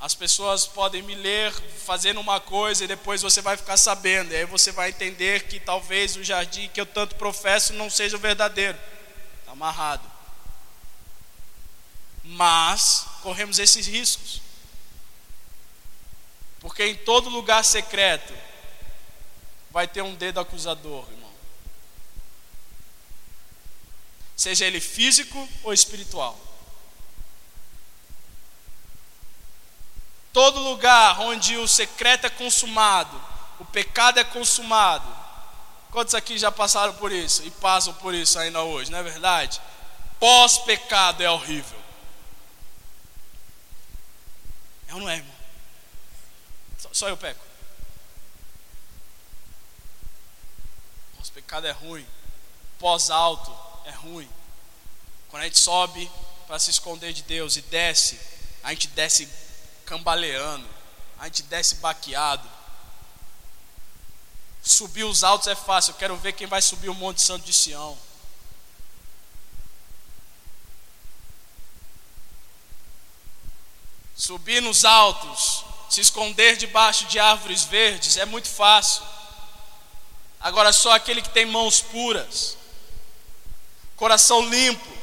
As 0.00 0.14
pessoas 0.14 0.64
podem 0.64 1.02
me 1.02 1.14
ler 1.14 1.52
fazendo 1.52 2.20
uma 2.20 2.38
coisa 2.38 2.84
e 2.84 2.88
depois 2.88 3.20
você 3.20 3.42
vai 3.42 3.56
ficar 3.56 3.76
sabendo. 3.76 4.32
E 4.32 4.36
aí 4.36 4.44
você 4.44 4.70
vai 4.70 4.90
entender 4.90 5.48
que 5.48 5.58
talvez 5.58 6.14
o 6.14 6.22
jardim 6.22 6.68
que 6.68 6.80
eu 6.80 6.86
tanto 6.86 7.16
professo 7.16 7.72
não 7.72 7.90
seja 7.90 8.16
o 8.16 8.20
verdadeiro. 8.20 8.78
Está 9.40 9.52
amarrado. 9.52 10.08
Mas 12.22 13.06
corremos 13.22 13.58
esses 13.58 13.86
riscos. 13.88 14.40
Porque 16.60 16.84
em 16.84 16.94
todo 16.94 17.28
lugar 17.28 17.64
secreto 17.64 18.32
vai 19.70 19.88
ter 19.88 20.02
um 20.02 20.14
dedo 20.14 20.38
acusador, 20.38 21.06
irmão. 21.10 21.32
Seja 24.36 24.64
ele 24.64 24.80
físico 24.80 25.48
ou 25.64 25.72
espiritual. 25.72 26.47
Todo 30.38 30.60
lugar 30.60 31.18
onde 31.22 31.56
o 31.56 31.66
secreto 31.66 32.28
é 32.28 32.30
consumado, 32.30 33.20
o 33.58 33.64
pecado 33.64 34.20
é 34.20 34.24
consumado. 34.24 35.04
Quantos 35.90 36.14
aqui 36.14 36.38
já 36.38 36.52
passaram 36.52 36.94
por 36.94 37.10
isso 37.10 37.42
e 37.42 37.50
passam 37.50 37.92
por 37.94 38.14
isso 38.14 38.38
ainda 38.38 38.62
hoje, 38.62 38.88
não 38.88 39.00
é 39.00 39.02
verdade? 39.02 39.60
Pós-pecado 40.20 41.24
é 41.24 41.28
horrível. 41.28 41.76
É 44.86 44.94
ou 44.94 45.00
não 45.00 45.08
é, 45.08 45.16
irmão? 45.16 45.34
Só, 46.78 46.88
só 46.92 47.08
eu 47.08 47.16
peco. 47.16 47.44
Pós-pecado 51.16 51.66
é 51.66 51.72
ruim. 51.72 52.06
Pós-alto 52.78 53.52
é 53.86 53.90
ruim. 53.90 54.30
Quando 55.30 55.42
a 55.42 55.46
gente 55.46 55.58
sobe 55.58 56.08
para 56.46 56.60
se 56.60 56.70
esconder 56.70 57.12
de 57.12 57.22
Deus 57.24 57.56
e 57.56 57.62
desce, 57.62 58.20
a 58.62 58.70
gente 58.70 58.86
desce 58.86 59.47
cambaleando, 59.88 60.68
a 61.18 61.24
gente 61.24 61.42
desce 61.44 61.76
baqueado. 61.76 62.46
Subir 64.62 65.04
os 65.04 65.24
altos 65.24 65.48
é 65.48 65.54
fácil, 65.54 65.92
eu 65.92 65.96
quero 65.96 66.16
ver 66.16 66.34
quem 66.34 66.46
vai 66.46 66.60
subir 66.60 66.90
o 66.90 66.94
Monte 66.94 67.22
Santo 67.22 67.46
de 67.46 67.52
Sião. 67.54 67.98
Subir 74.14 74.60
nos 74.60 74.84
altos, 74.84 75.64
se 75.88 76.02
esconder 76.02 76.56
debaixo 76.56 77.06
de 77.06 77.18
árvores 77.18 77.64
verdes 77.64 78.18
é 78.18 78.26
muito 78.26 78.48
fácil. 78.48 79.02
Agora, 80.38 80.72
só 80.72 80.92
aquele 80.92 81.22
que 81.22 81.30
tem 81.30 81.46
mãos 81.46 81.80
puras, 81.80 82.58
coração 83.96 84.46
limpo, 84.48 84.98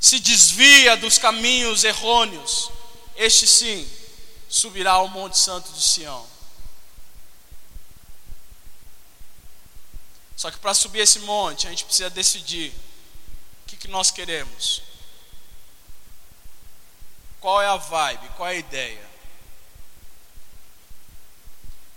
se 0.00 0.18
desvia 0.18 0.96
dos 0.96 1.18
caminhos 1.18 1.84
errôneos, 1.84 2.70
este 3.16 3.46
sim 3.46 3.88
subirá 4.48 4.92
ao 4.92 5.08
Monte 5.08 5.38
Santo 5.38 5.72
de 5.72 5.82
Sião. 5.82 6.26
Só 10.36 10.50
que 10.50 10.58
para 10.58 10.74
subir 10.74 11.00
esse 11.00 11.20
monte, 11.20 11.66
a 11.66 11.70
gente 11.70 11.84
precisa 11.84 12.10
decidir 12.10 12.70
o 13.62 13.66
que, 13.66 13.76
que 13.76 13.88
nós 13.88 14.10
queremos. 14.10 14.82
Qual 17.40 17.62
é 17.62 17.66
a 17.66 17.76
vibe? 17.76 18.28
Qual 18.36 18.48
é 18.48 18.52
a 18.52 18.58
ideia? 18.58 19.10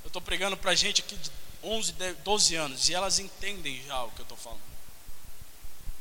Eu 0.03 0.07
estou 0.07 0.21
pregando 0.21 0.55
para 0.55 0.75
gente 0.75 1.01
aqui 1.01 1.15
de 1.15 1.31
11, 1.63 1.93
12 2.23 2.55
anos 2.55 2.89
e 2.89 2.93
elas 2.93 3.19
entendem 3.19 3.83
já 3.85 4.03
o 4.03 4.11
que 4.11 4.21
eu 4.21 4.23
estou 4.23 4.37
falando. 4.37 4.61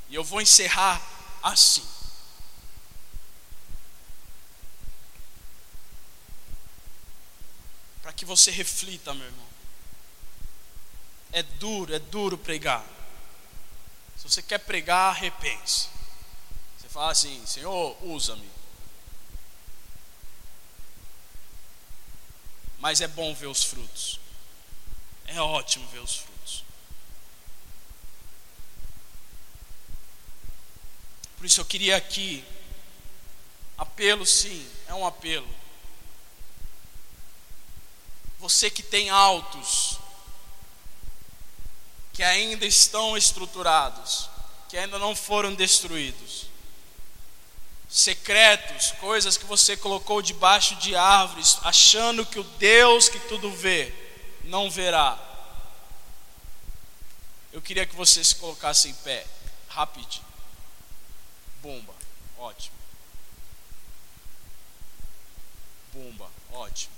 E 0.09 0.15
eu 0.15 0.23
vou 0.23 0.41
encerrar 0.41 1.01
assim. 1.43 1.87
para 8.06 8.06
que 8.17 8.25
você 8.25 8.51
reflita, 8.51 9.13
meu 9.13 9.27
irmão. 9.27 9.47
É 11.33 11.43
duro, 11.43 11.95
é 11.95 11.99
duro 11.99 12.39
pregar. 12.39 12.85
Se 14.17 14.29
você 14.29 14.43
quer 14.43 14.59
pregar, 14.59 15.15
repense. 15.15 15.89
Você 16.79 16.89
fala 16.89 17.13
assim: 17.13 17.45
Senhor, 17.47 17.97
usa-me. 18.03 18.51
Mas 22.79 23.01
é 23.01 23.07
bom 23.07 23.35
ver 23.35 23.47
os 23.47 23.63
frutos. 23.63 24.19
É 25.27 25.41
ótimo 25.41 25.87
ver 25.89 25.99
os 25.99 26.17
frutos. 26.17 26.65
Por 31.37 31.45
isso 31.45 31.61
eu 31.61 31.65
queria 31.67 31.97
aqui, 31.97 32.45
apelo 33.77 34.25
sim, 34.25 34.67
é 34.89 34.95
um 34.95 35.07
apelo 35.07 35.66
você 38.39 38.71
que 38.71 38.83
tem 38.83 39.11
altos, 39.11 39.99
que 42.13 42.23
ainda 42.23 42.65
estão 42.65 43.17
estruturados, 43.17 44.29
que 44.69 44.77
ainda 44.77 44.99
não 44.99 45.15
foram 45.15 45.55
destruídos. 45.55 46.47
Secretos, 47.89 48.93
coisas 48.93 49.37
que 49.37 49.45
você 49.45 49.77
colocou 49.77 50.21
debaixo 50.21 50.75
de 50.77 50.97
árvores, 50.97 51.59
achando 51.63 52.27
que 52.27 52.39
o 52.39 52.45
Deus 52.45 53.09
que 53.09 53.19
tudo 53.21 53.51
vê, 53.51 53.93
não 54.45 54.71
verá. 54.71 55.19
Eu 57.53 57.63
queria 57.63 57.87
que 57.87 57.95
você 57.95 58.23
se 58.23 58.35
colocasse 58.35 58.89
em 58.89 58.95
pé, 58.95 59.27
rapidinho. 59.69 60.27
Bomba, 61.63 61.95
ótimo. 62.39 62.77
Bomba, 65.93 66.31
ótimo. 66.53 66.96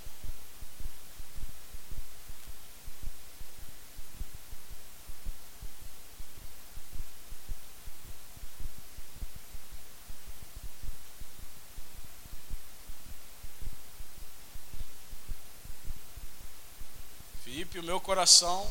Felipe, 17.59 17.81
o 17.81 17.83
meu 17.83 18.01
coração, 18.01 18.71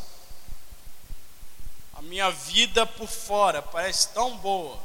a 1.93 2.01
minha 2.01 2.31
vida 2.31 2.85
por 2.85 3.09
fora 3.09 3.61
parece 3.61 4.07
tão 4.13 4.37
boa, 4.37 4.81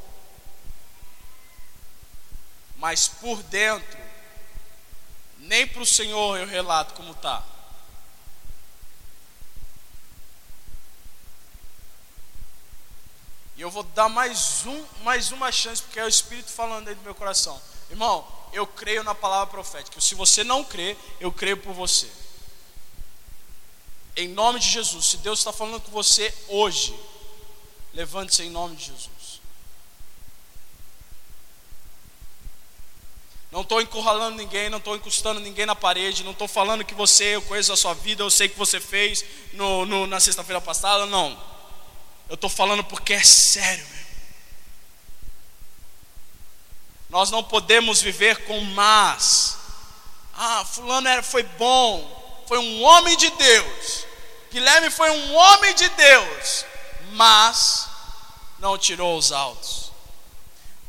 mas 2.78 3.06
por 3.06 3.40
dentro, 3.44 3.98
nem 5.38 5.68
para 5.68 5.82
o 5.82 5.86
Senhor 5.86 6.36
eu 6.36 6.48
relato 6.48 6.94
como 6.94 7.12
está. 7.12 7.44
E 13.56 13.60
eu 13.60 13.70
vou 13.70 13.84
dar 13.84 14.08
mais, 14.08 14.66
um, 14.66 14.84
mais 15.04 15.30
uma 15.30 15.52
chance, 15.52 15.80
porque 15.80 16.00
é 16.00 16.04
o 16.04 16.08
Espírito 16.08 16.50
falando 16.50 16.88
aí 16.88 16.96
do 16.96 17.02
meu 17.02 17.14
coração. 17.14 17.62
Irmão, 17.88 18.26
eu 18.52 18.66
creio 18.66 19.04
na 19.04 19.14
palavra 19.14 19.46
profética. 19.46 20.00
Se 20.00 20.16
você 20.16 20.42
não 20.42 20.64
crê, 20.64 20.96
eu 21.20 21.30
creio 21.30 21.58
por 21.58 21.72
você. 21.72 22.21
Em 24.16 24.28
nome 24.28 24.60
de 24.60 24.68
Jesus, 24.68 25.06
se 25.06 25.16
Deus 25.18 25.38
está 25.38 25.52
falando 25.52 25.80
com 25.80 25.90
você 25.90 26.34
hoje, 26.48 26.94
levante-se 27.94 28.42
em 28.42 28.50
nome 28.50 28.76
de 28.76 28.86
Jesus. 28.86 29.40
Não 33.50 33.60
estou 33.60 33.82
encurralando 33.82 34.36
ninguém, 34.36 34.70
não 34.70 34.78
estou 34.78 34.96
encostando 34.96 35.38
ninguém 35.38 35.66
na 35.66 35.74
parede, 35.74 36.24
não 36.24 36.32
estou 36.32 36.48
falando 36.48 36.84
que 36.84 36.94
você, 36.94 37.36
eu 37.36 37.42
conheço 37.42 37.72
a 37.72 37.76
sua 37.76 37.92
vida, 37.92 38.22
eu 38.22 38.30
sei 38.30 38.48
que 38.48 38.58
você 38.58 38.80
fez 38.80 39.24
no, 39.52 39.84
no 39.84 40.06
na 40.06 40.20
sexta-feira 40.20 40.60
passada, 40.60 41.04
não. 41.04 41.38
Eu 42.30 42.34
estou 42.34 42.48
falando 42.48 42.82
porque 42.82 43.12
é 43.12 43.22
sério. 43.22 43.86
Meu. 43.86 44.02
Nós 47.10 47.30
não 47.30 47.44
podemos 47.44 48.00
viver 48.00 48.46
com 48.46 48.58
mas. 48.60 49.58
Ah, 50.34 50.64
fulano 50.64 51.06
era, 51.06 51.22
foi 51.22 51.42
bom, 51.42 52.21
foi 52.46 52.58
um 52.58 52.82
homem 52.82 53.16
de 53.16 53.30
Deus. 53.30 54.06
Guilherme 54.50 54.90
foi 54.90 55.10
um 55.10 55.34
homem 55.34 55.74
de 55.74 55.88
Deus, 55.88 56.64
mas 57.12 57.88
não 58.58 58.76
tirou 58.76 59.16
os 59.16 59.32
altos. 59.32 59.90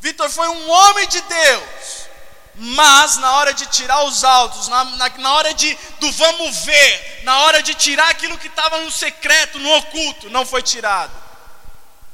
Vitor 0.01 0.30
foi 0.30 0.49
um 0.49 0.70
homem 0.70 1.08
de 1.08 1.22
Deus, 1.22 2.08
mas 2.56 3.18
na 3.18 3.38
hora 3.38 3.54
de 3.54 3.66
tirar 3.68 4.04
os 4.04 4.24
altos, 4.24 4.68
na, 4.68 4.84
na, 4.84 5.10
na 5.10 5.34
hora 5.34 5.54
de, 5.54 5.74
do 5.99 6.12
vamos 6.12 6.58
ver, 6.66 7.22
na 7.24 7.39
hora 7.43 7.64
de 7.64 7.74
tirar 7.74 8.10
aquilo 8.10 8.38
que 8.38 8.47
estava 8.47 8.80
no 8.80 8.91
secreto, 8.91 9.58
no 9.60 9.74
oculto, 9.78 10.30
não 10.30 10.45
foi 10.45 10.62
tirado. 10.62 11.14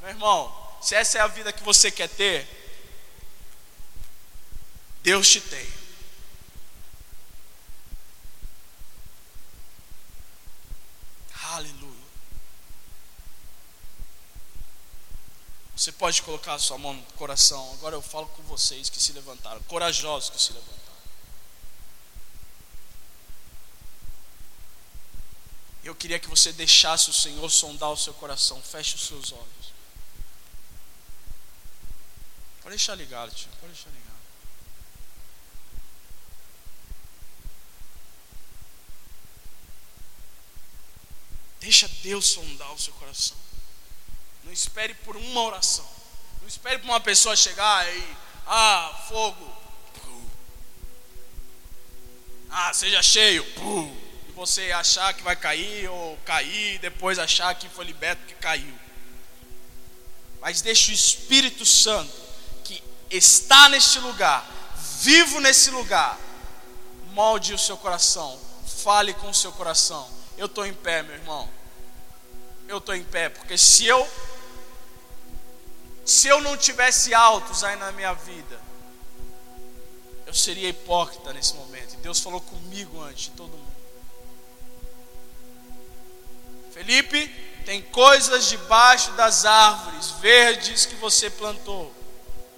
Meu 0.01 0.09
irmão, 0.09 0.55
se 0.79 0.93
essa 0.93 1.17
é 1.17 1.21
a 1.21 1.27
vida 1.27 1.51
que 1.51 1.63
você 1.63 1.89
quer 1.89 2.09
ter, 2.09 2.47
Deus 5.01 5.27
te 5.27 5.41
tem. 5.41 5.79
Aleluia. 11.51 11.89
Você 15.79 15.93
pode 15.93 16.21
colocar 16.23 16.55
a 16.55 16.59
sua 16.59 16.77
mão 16.77 16.93
no 16.93 17.01
coração. 17.13 17.71
Agora 17.75 17.95
eu 17.95 18.01
falo 18.01 18.27
com 18.27 18.43
vocês 18.43 18.89
que 18.89 19.01
se 19.01 19.13
levantaram, 19.13 19.61
corajosos 19.63 20.29
que 20.29 20.41
se 20.41 20.51
levantaram. 20.51 20.77
Eu 25.81 25.95
queria 25.95 26.19
que 26.19 26.27
você 26.27 26.51
deixasse 26.51 27.09
o 27.09 27.13
Senhor 27.13 27.49
sondar 27.49 27.91
o 27.91 27.95
seu 27.95 28.13
coração. 28.15 28.61
Feche 28.61 28.95
os 28.95 29.07
seus 29.07 29.31
olhos. 29.31 29.73
Pode 32.61 32.75
deixar 32.75 32.95
ligado, 32.95 33.33
tio. 33.33 33.49
Pode 33.61 33.71
deixar 33.71 33.89
ligado. 33.89 34.19
Deixa 41.61 41.87
Deus 42.03 42.27
sondar 42.27 42.73
o 42.73 42.77
seu 42.77 42.93
coração. 42.95 43.48
Não 44.43 44.51
espere 44.51 44.93
por 44.93 45.15
uma 45.15 45.43
oração. 45.43 45.87
Não 46.41 46.47
espere 46.47 46.79
por 46.79 46.85
uma 46.85 46.99
pessoa 46.99 47.35
chegar 47.35 47.85
aí. 47.85 48.17
Ah, 48.47 49.05
fogo. 49.07 49.57
Ah, 52.49 52.73
seja 52.73 53.01
cheio. 53.01 53.45
E 54.27 54.31
você 54.31 54.71
achar 54.71 55.13
que 55.13 55.21
vai 55.21 55.35
cair 55.35 55.89
ou 55.89 56.17
cair, 56.25 56.79
depois 56.79 57.19
achar 57.19 57.53
que 57.55 57.69
foi 57.69 57.85
liberto 57.85 58.25
que 58.25 58.33
caiu. 58.35 58.73
Mas 60.41 60.61
deixa 60.61 60.91
o 60.91 60.93
Espírito 60.93 61.65
Santo 61.65 62.11
que 62.63 62.81
está 63.11 63.67
neste 63.69 63.99
lugar, 63.99 64.47
vivo 65.01 65.39
nesse 65.41 65.69
lugar, 65.69 66.17
molde 67.11 67.53
o 67.53 67.59
seu 67.59 67.77
coração, 67.77 68.39
fale 68.83 69.13
com 69.13 69.29
o 69.29 69.33
seu 69.33 69.51
coração 69.51 70.19
eu 70.39 70.45
estou 70.45 70.65
em 70.65 70.73
pé, 70.73 71.03
meu 71.03 71.15
irmão. 71.15 71.49
Eu 72.65 72.77
estou 72.77 72.95
em 72.95 73.03
pé, 73.03 73.27
porque 73.27 73.57
se 73.57 73.85
eu 73.85 74.07
se 76.09 76.27
eu 76.27 76.41
não 76.41 76.57
tivesse 76.57 77.13
altos 77.13 77.63
aí 77.63 77.75
na 77.75 77.91
minha 77.91 78.13
vida, 78.13 78.59
eu 80.25 80.33
seria 80.33 80.69
hipócrita 80.69 81.31
nesse 81.33 81.53
momento. 81.53 81.93
E 81.93 81.97
Deus 81.97 82.19
falou 82.19 82.41
comigo 82.41 83.01
antes 83.01 83.25
de 83.25 83.31
todo 83.31 83.51
mundo. 83.51 83.69
Felipe, 86.73 87.27
tem 87.65 87.81
coisas 87.81 88.47
debaixo 88.47 89.11
das 89.11 89.45
árvores 89.45 90.11
verdes 90.21 90.85
que 90.85 90.95
você 90.95 91.29
plantou, 91.29 91.93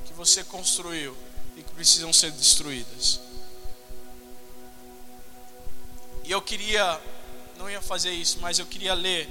que 0.05 0.13
você 0.13 0.43
construiu 0.43 1.17
e 1.57 1.63
que 1.63 1.73
precisam 1.73 2.13
ser 2.13 2.31
destruídas. 2.31 3.19
E 6.23 6.31
eu 6.31 6.41
queria 6.41 7.01
não 7.57 7.69
ia 7.69 7.81
fazer 7.81 8.11
isso, 8.11 8.39
mas 8.39 8.57
eu 8.57 8.65
queria 8.65 8.93
ler 8.93 9.29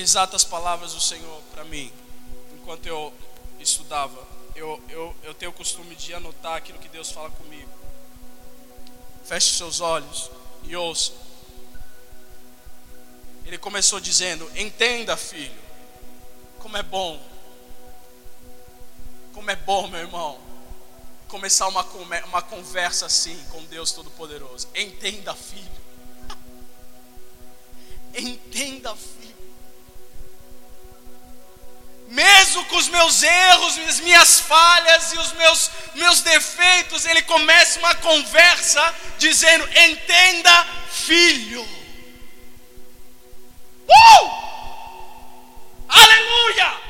exatas 0.00 0.44
palavras 0.44 0.92
do 0.94 1.00
Senhor 1.00 1.42
para 1.52 1.64
mim, 1.64 1.92
enquanto 2.54 2.86
eu 2.86 3.12
estudava. 3.58 4.26
Eu, 4.54 4.82
eu, 4.88 5.16
eu 5.22 5.34
tenho 5.34 5.50
o 5.50 5.54
costume 5.54 5.94
de 5.94 6.12
anotar 6.12 6.56
aquilo 6.56 6.78
que 6.78 6.88
Deus 6.88 7.10
fala 7.10 7.30
comigo. 7.30 7.68
Feche 9.24 9.54
seus 9.54 9.80
olhos 9.80 10.30
e 10.64 10.74
ouça. 10.76 11.12
Ele 13.44 13.58
começou 13.58 14.00
dizendo: 14.00 14.50
Entenda, 14.56 15.16
filho, 15.16 15.60
como 16.58 16.76
é 16.76 16.82
bom, 16.82 17.20
como 19.32 19.50
é 19.50 19.56
bom, 19.56 19.88
meu 19.88 20.00
irmão, 20.00 20.38
começar 21.28 21.68
uma, 21.68 21.82
uma 22.26 22.42
conversa 22.42 23.06
assim 23.06 23.36
com 23.50 23.64
Deus 23.64 23.92
Todo-Poderoso. 23.92 24.68
Entenda, 24.74 25.34
filho. 25.34 25.80
Entenda, 28.14 28.94
filho. 28.96 29.19
Mesmo 32.10 32.64
com 32.64 32.76
os 32.76 32.88
meus 32.88 33.22
erros, 33.22 33.78
as 33.88 34.00
minhas 34.00 34.40
falhas 34.40 35.12
e 35.12 35.18
os 35.18 35.32
meus, 35.34 35.70
meus 35.94 36.20
defeitos, 36.22 37.04
ele 37.04 37.22
começa 37.22 37.78
uma 37.78 37.94
conversa 37.94 38.94
dizendo: 39.16 39.64
Entenda, 39.78 40.66
filho. 40.90 41.62
Uh! 43.86 44.30
Aleluia! 45.88 46.80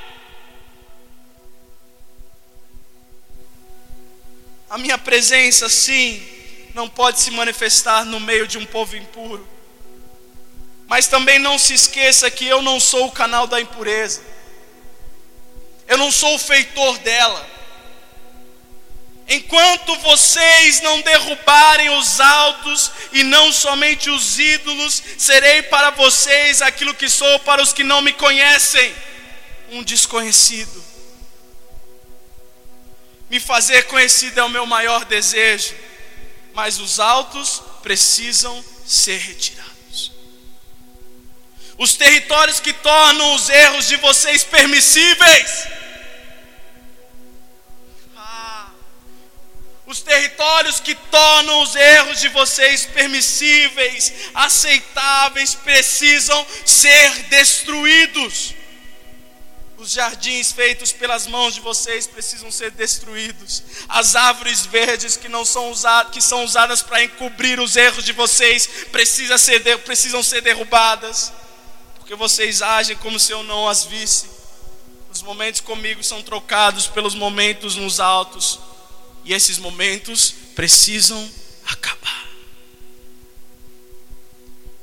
A 4.71 4.79
minha 4.79 4.97
presença, 4.97 5.69
sim, 5.69 6.27
não 6.73 6.89
pode 6.89 7.21
se 7.21 7.31
manifestar 7.31 8.07
no 8.07 8.19
meio 8.19 8.49
de 8.49 8.57
um 8.57 8.65
povo 8.65 8.97
impuro. 8.97 9.47
Mas 10.87 11.09
também 11.09 11.39
não 11.39 11.59
se 11.59 11.75
esqueça 11.75 12.31
que 12.31 12.47
eu 12.47 12.63
não 12.63 12.81
sou 12.81 13.09
o 13.09 13.13
canal 13.13 13.47
da 13.47 13.61
impureza. 13.61 14.30
Eu 15.91 15.99
não 15.99 16.13
sou 16.13 16.37
o 16.37 16.39
feitor 16.39 16.99
dela. 16.99 17.51
Enquanto 19.29 19.97
vocês 19.99 20.81
não 20.83 21.01
derrubarem 21.01 21.91
os 21.91 22.21
altos 22.21 22.93
e 23.13 23.25
não 23.25 23.53
somente 23.53 24.09
os 24.09 24.39
ídolos, 24.39 25.03
serei 25.19 25.63
para 25.65 25.91
vocês 25.91 26.63
aquilo 26.63 26.95
que 26.95 27.09
sou 27.09 27.41
para 27.41 27.61
os 27.61 27.73
que 27.73 27.83
não 27.83 28.01
me 28.03 28.13
conhecem, 28.13 28.95
um 29.73 29.83
desconhecido. 29.83 30.85
Me 33.29 33.41
fazer 33.41 33.89
conhecido 33.89 34.39
é 34.39 34.45
o 34.45 34.49
meu 34.49 34.67
maior 34.67 35.05
desejo, 35.05 35.75
mas 36.53 36.79
os 36.79 37.01
altos 37.01 37.65
precisam 37.83 38.65
ser 38.87 39.19
retirados. 39.19 39.70
Os 41.81 41.95
territórios 41.95 42.61
que 42.61 42.75
tornam 42.75 43.35
os 43.35 43.49
erros 43.49 43.89
de 43.89 43.97
vocês 43.97 44.45
permissíveis. 44.45 45.67
Ah, 48.15 48.69
os 49.87 50.03
territórios 50.03 50.79
que 50.79 50.95
tornam 50.95 51.63
os 51.63 51.75
erros 51.75 52.21
de 52.21 52.29
vocês 52.29 52.85
permissíveis, 52.85 54.13
aceitáveis, 54.35 55.55
precisam 55.55 56.47
ser 56.67 57.11
destruídos. 57.31 58.55
Os 59.79 59.93
jardins 59.93 60.53
feitos 60.53 60.93
pelas 60.93 61.27
mãos 61.27 61.55
de 61.55 61.63
vocês 61.63 62.07
precisam 62.07 62.51
ser 62.51 62.73
destruídos. 62.73 63.63
As 63.89 64.15
árvores 64.15 64.67
verdes 64.67 65.17
que 65.17 65.31
não 65.31 65.47
são 65.47 65.71
usadas, 65.71 66.13
que 66.13 66.21
são 66.21 66.45
usadas 66.45 66.83
para 66.83 67.03
encobrir 67.03 67.59
os 67.59 67.75
erros 67.75 68.05
de 68.05 68.13
vocês, 68.13 68.69
precisam 68.93 69.39
ser, 69.39 69.79
precisam 69.79 70.23
ser 70.23 70.43
derrubadas. 70.43 71.33
Porque 72.11 72.19
vocês 72.19 72.61
agem 72.61 72.97
como 72.97 73.21
se 73.21 73.31
eu 73.31 73.45
não 73.45 73.69
as 73.69 73.85
visse. 73.85 74.29
Os 75.13 75.23
momentos 75.23 75.61
comigo 75.61 76.03
são 76.03 76.21
trocados 76.21 76.89
pelos 76.89 77.15
momentos 77.15 77.77
nos 77.77 78.01
altos. 78.01 78.59
E 79.25 79.33
esses 79.33 79.59
momentos 79.59 80.35
precisam 80.57 81.31
acabar. 81.65 82.29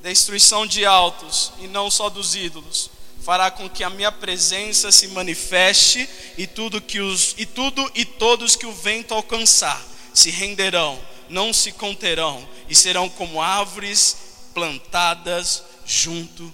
Destruição 0.02 0.66
de 0.66 0.86
altos 0.86 1.52
e 1.60 1.68
não 1.68 1.92
só 1.92 2.10
dos 2.10 2.34
ídolos 2.34 2.90
fará 3.22 3.52
com 3.52 3.70
que 3.70 3.84
a 3.84 3.90
minha 3.90 4.10
presença 4.10 4.90
se 4.90 5.10
manifeste 5.10 6.08
e 6.38 6.48
tudo 6.48 6.80
que 6.80 7.02
os 7.02 7.36
e 7.38 7.46
tudo 7.46 7.92
e 7.94 8.06
todos 8.06 8.56
que 8.56 8.66
o 8.66 8.72
vento 8.72 9.14
alcançar 9.14 9.86
se 10.14 10.30
renderão, 10.30 10.98
não 11.28 11.52
se 11.52 11.74
conterão 11.74 12.48
e 12.70 12.76
serão 12.76 13.10
como 13.10 13.42
árvores 13.42 14.16
plantadas 14.54 15.62
junto 15.86 16.54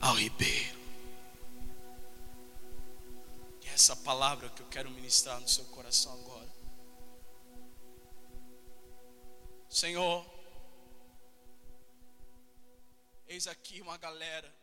ao 0.00 0.14
ribeiro. 0.14 0.78
E 3.62 3.68
é 3.68 3.72
essa 3.72 3.94
palavra 3.94 4.48
que 4.50 4.62
eu 4.62 4.66
quero 4.68 4.90
ministrar 4.90 5.40
no 5.40 5.48
seu 5.48 5.64
coração 5.66 6.12
agora. 6.12 6.48
Senhor, 9.68 10.26
eis 13.28 13.46
aqui 13.46 13.80
uma 13.80 13.96
galera 13.96 14.59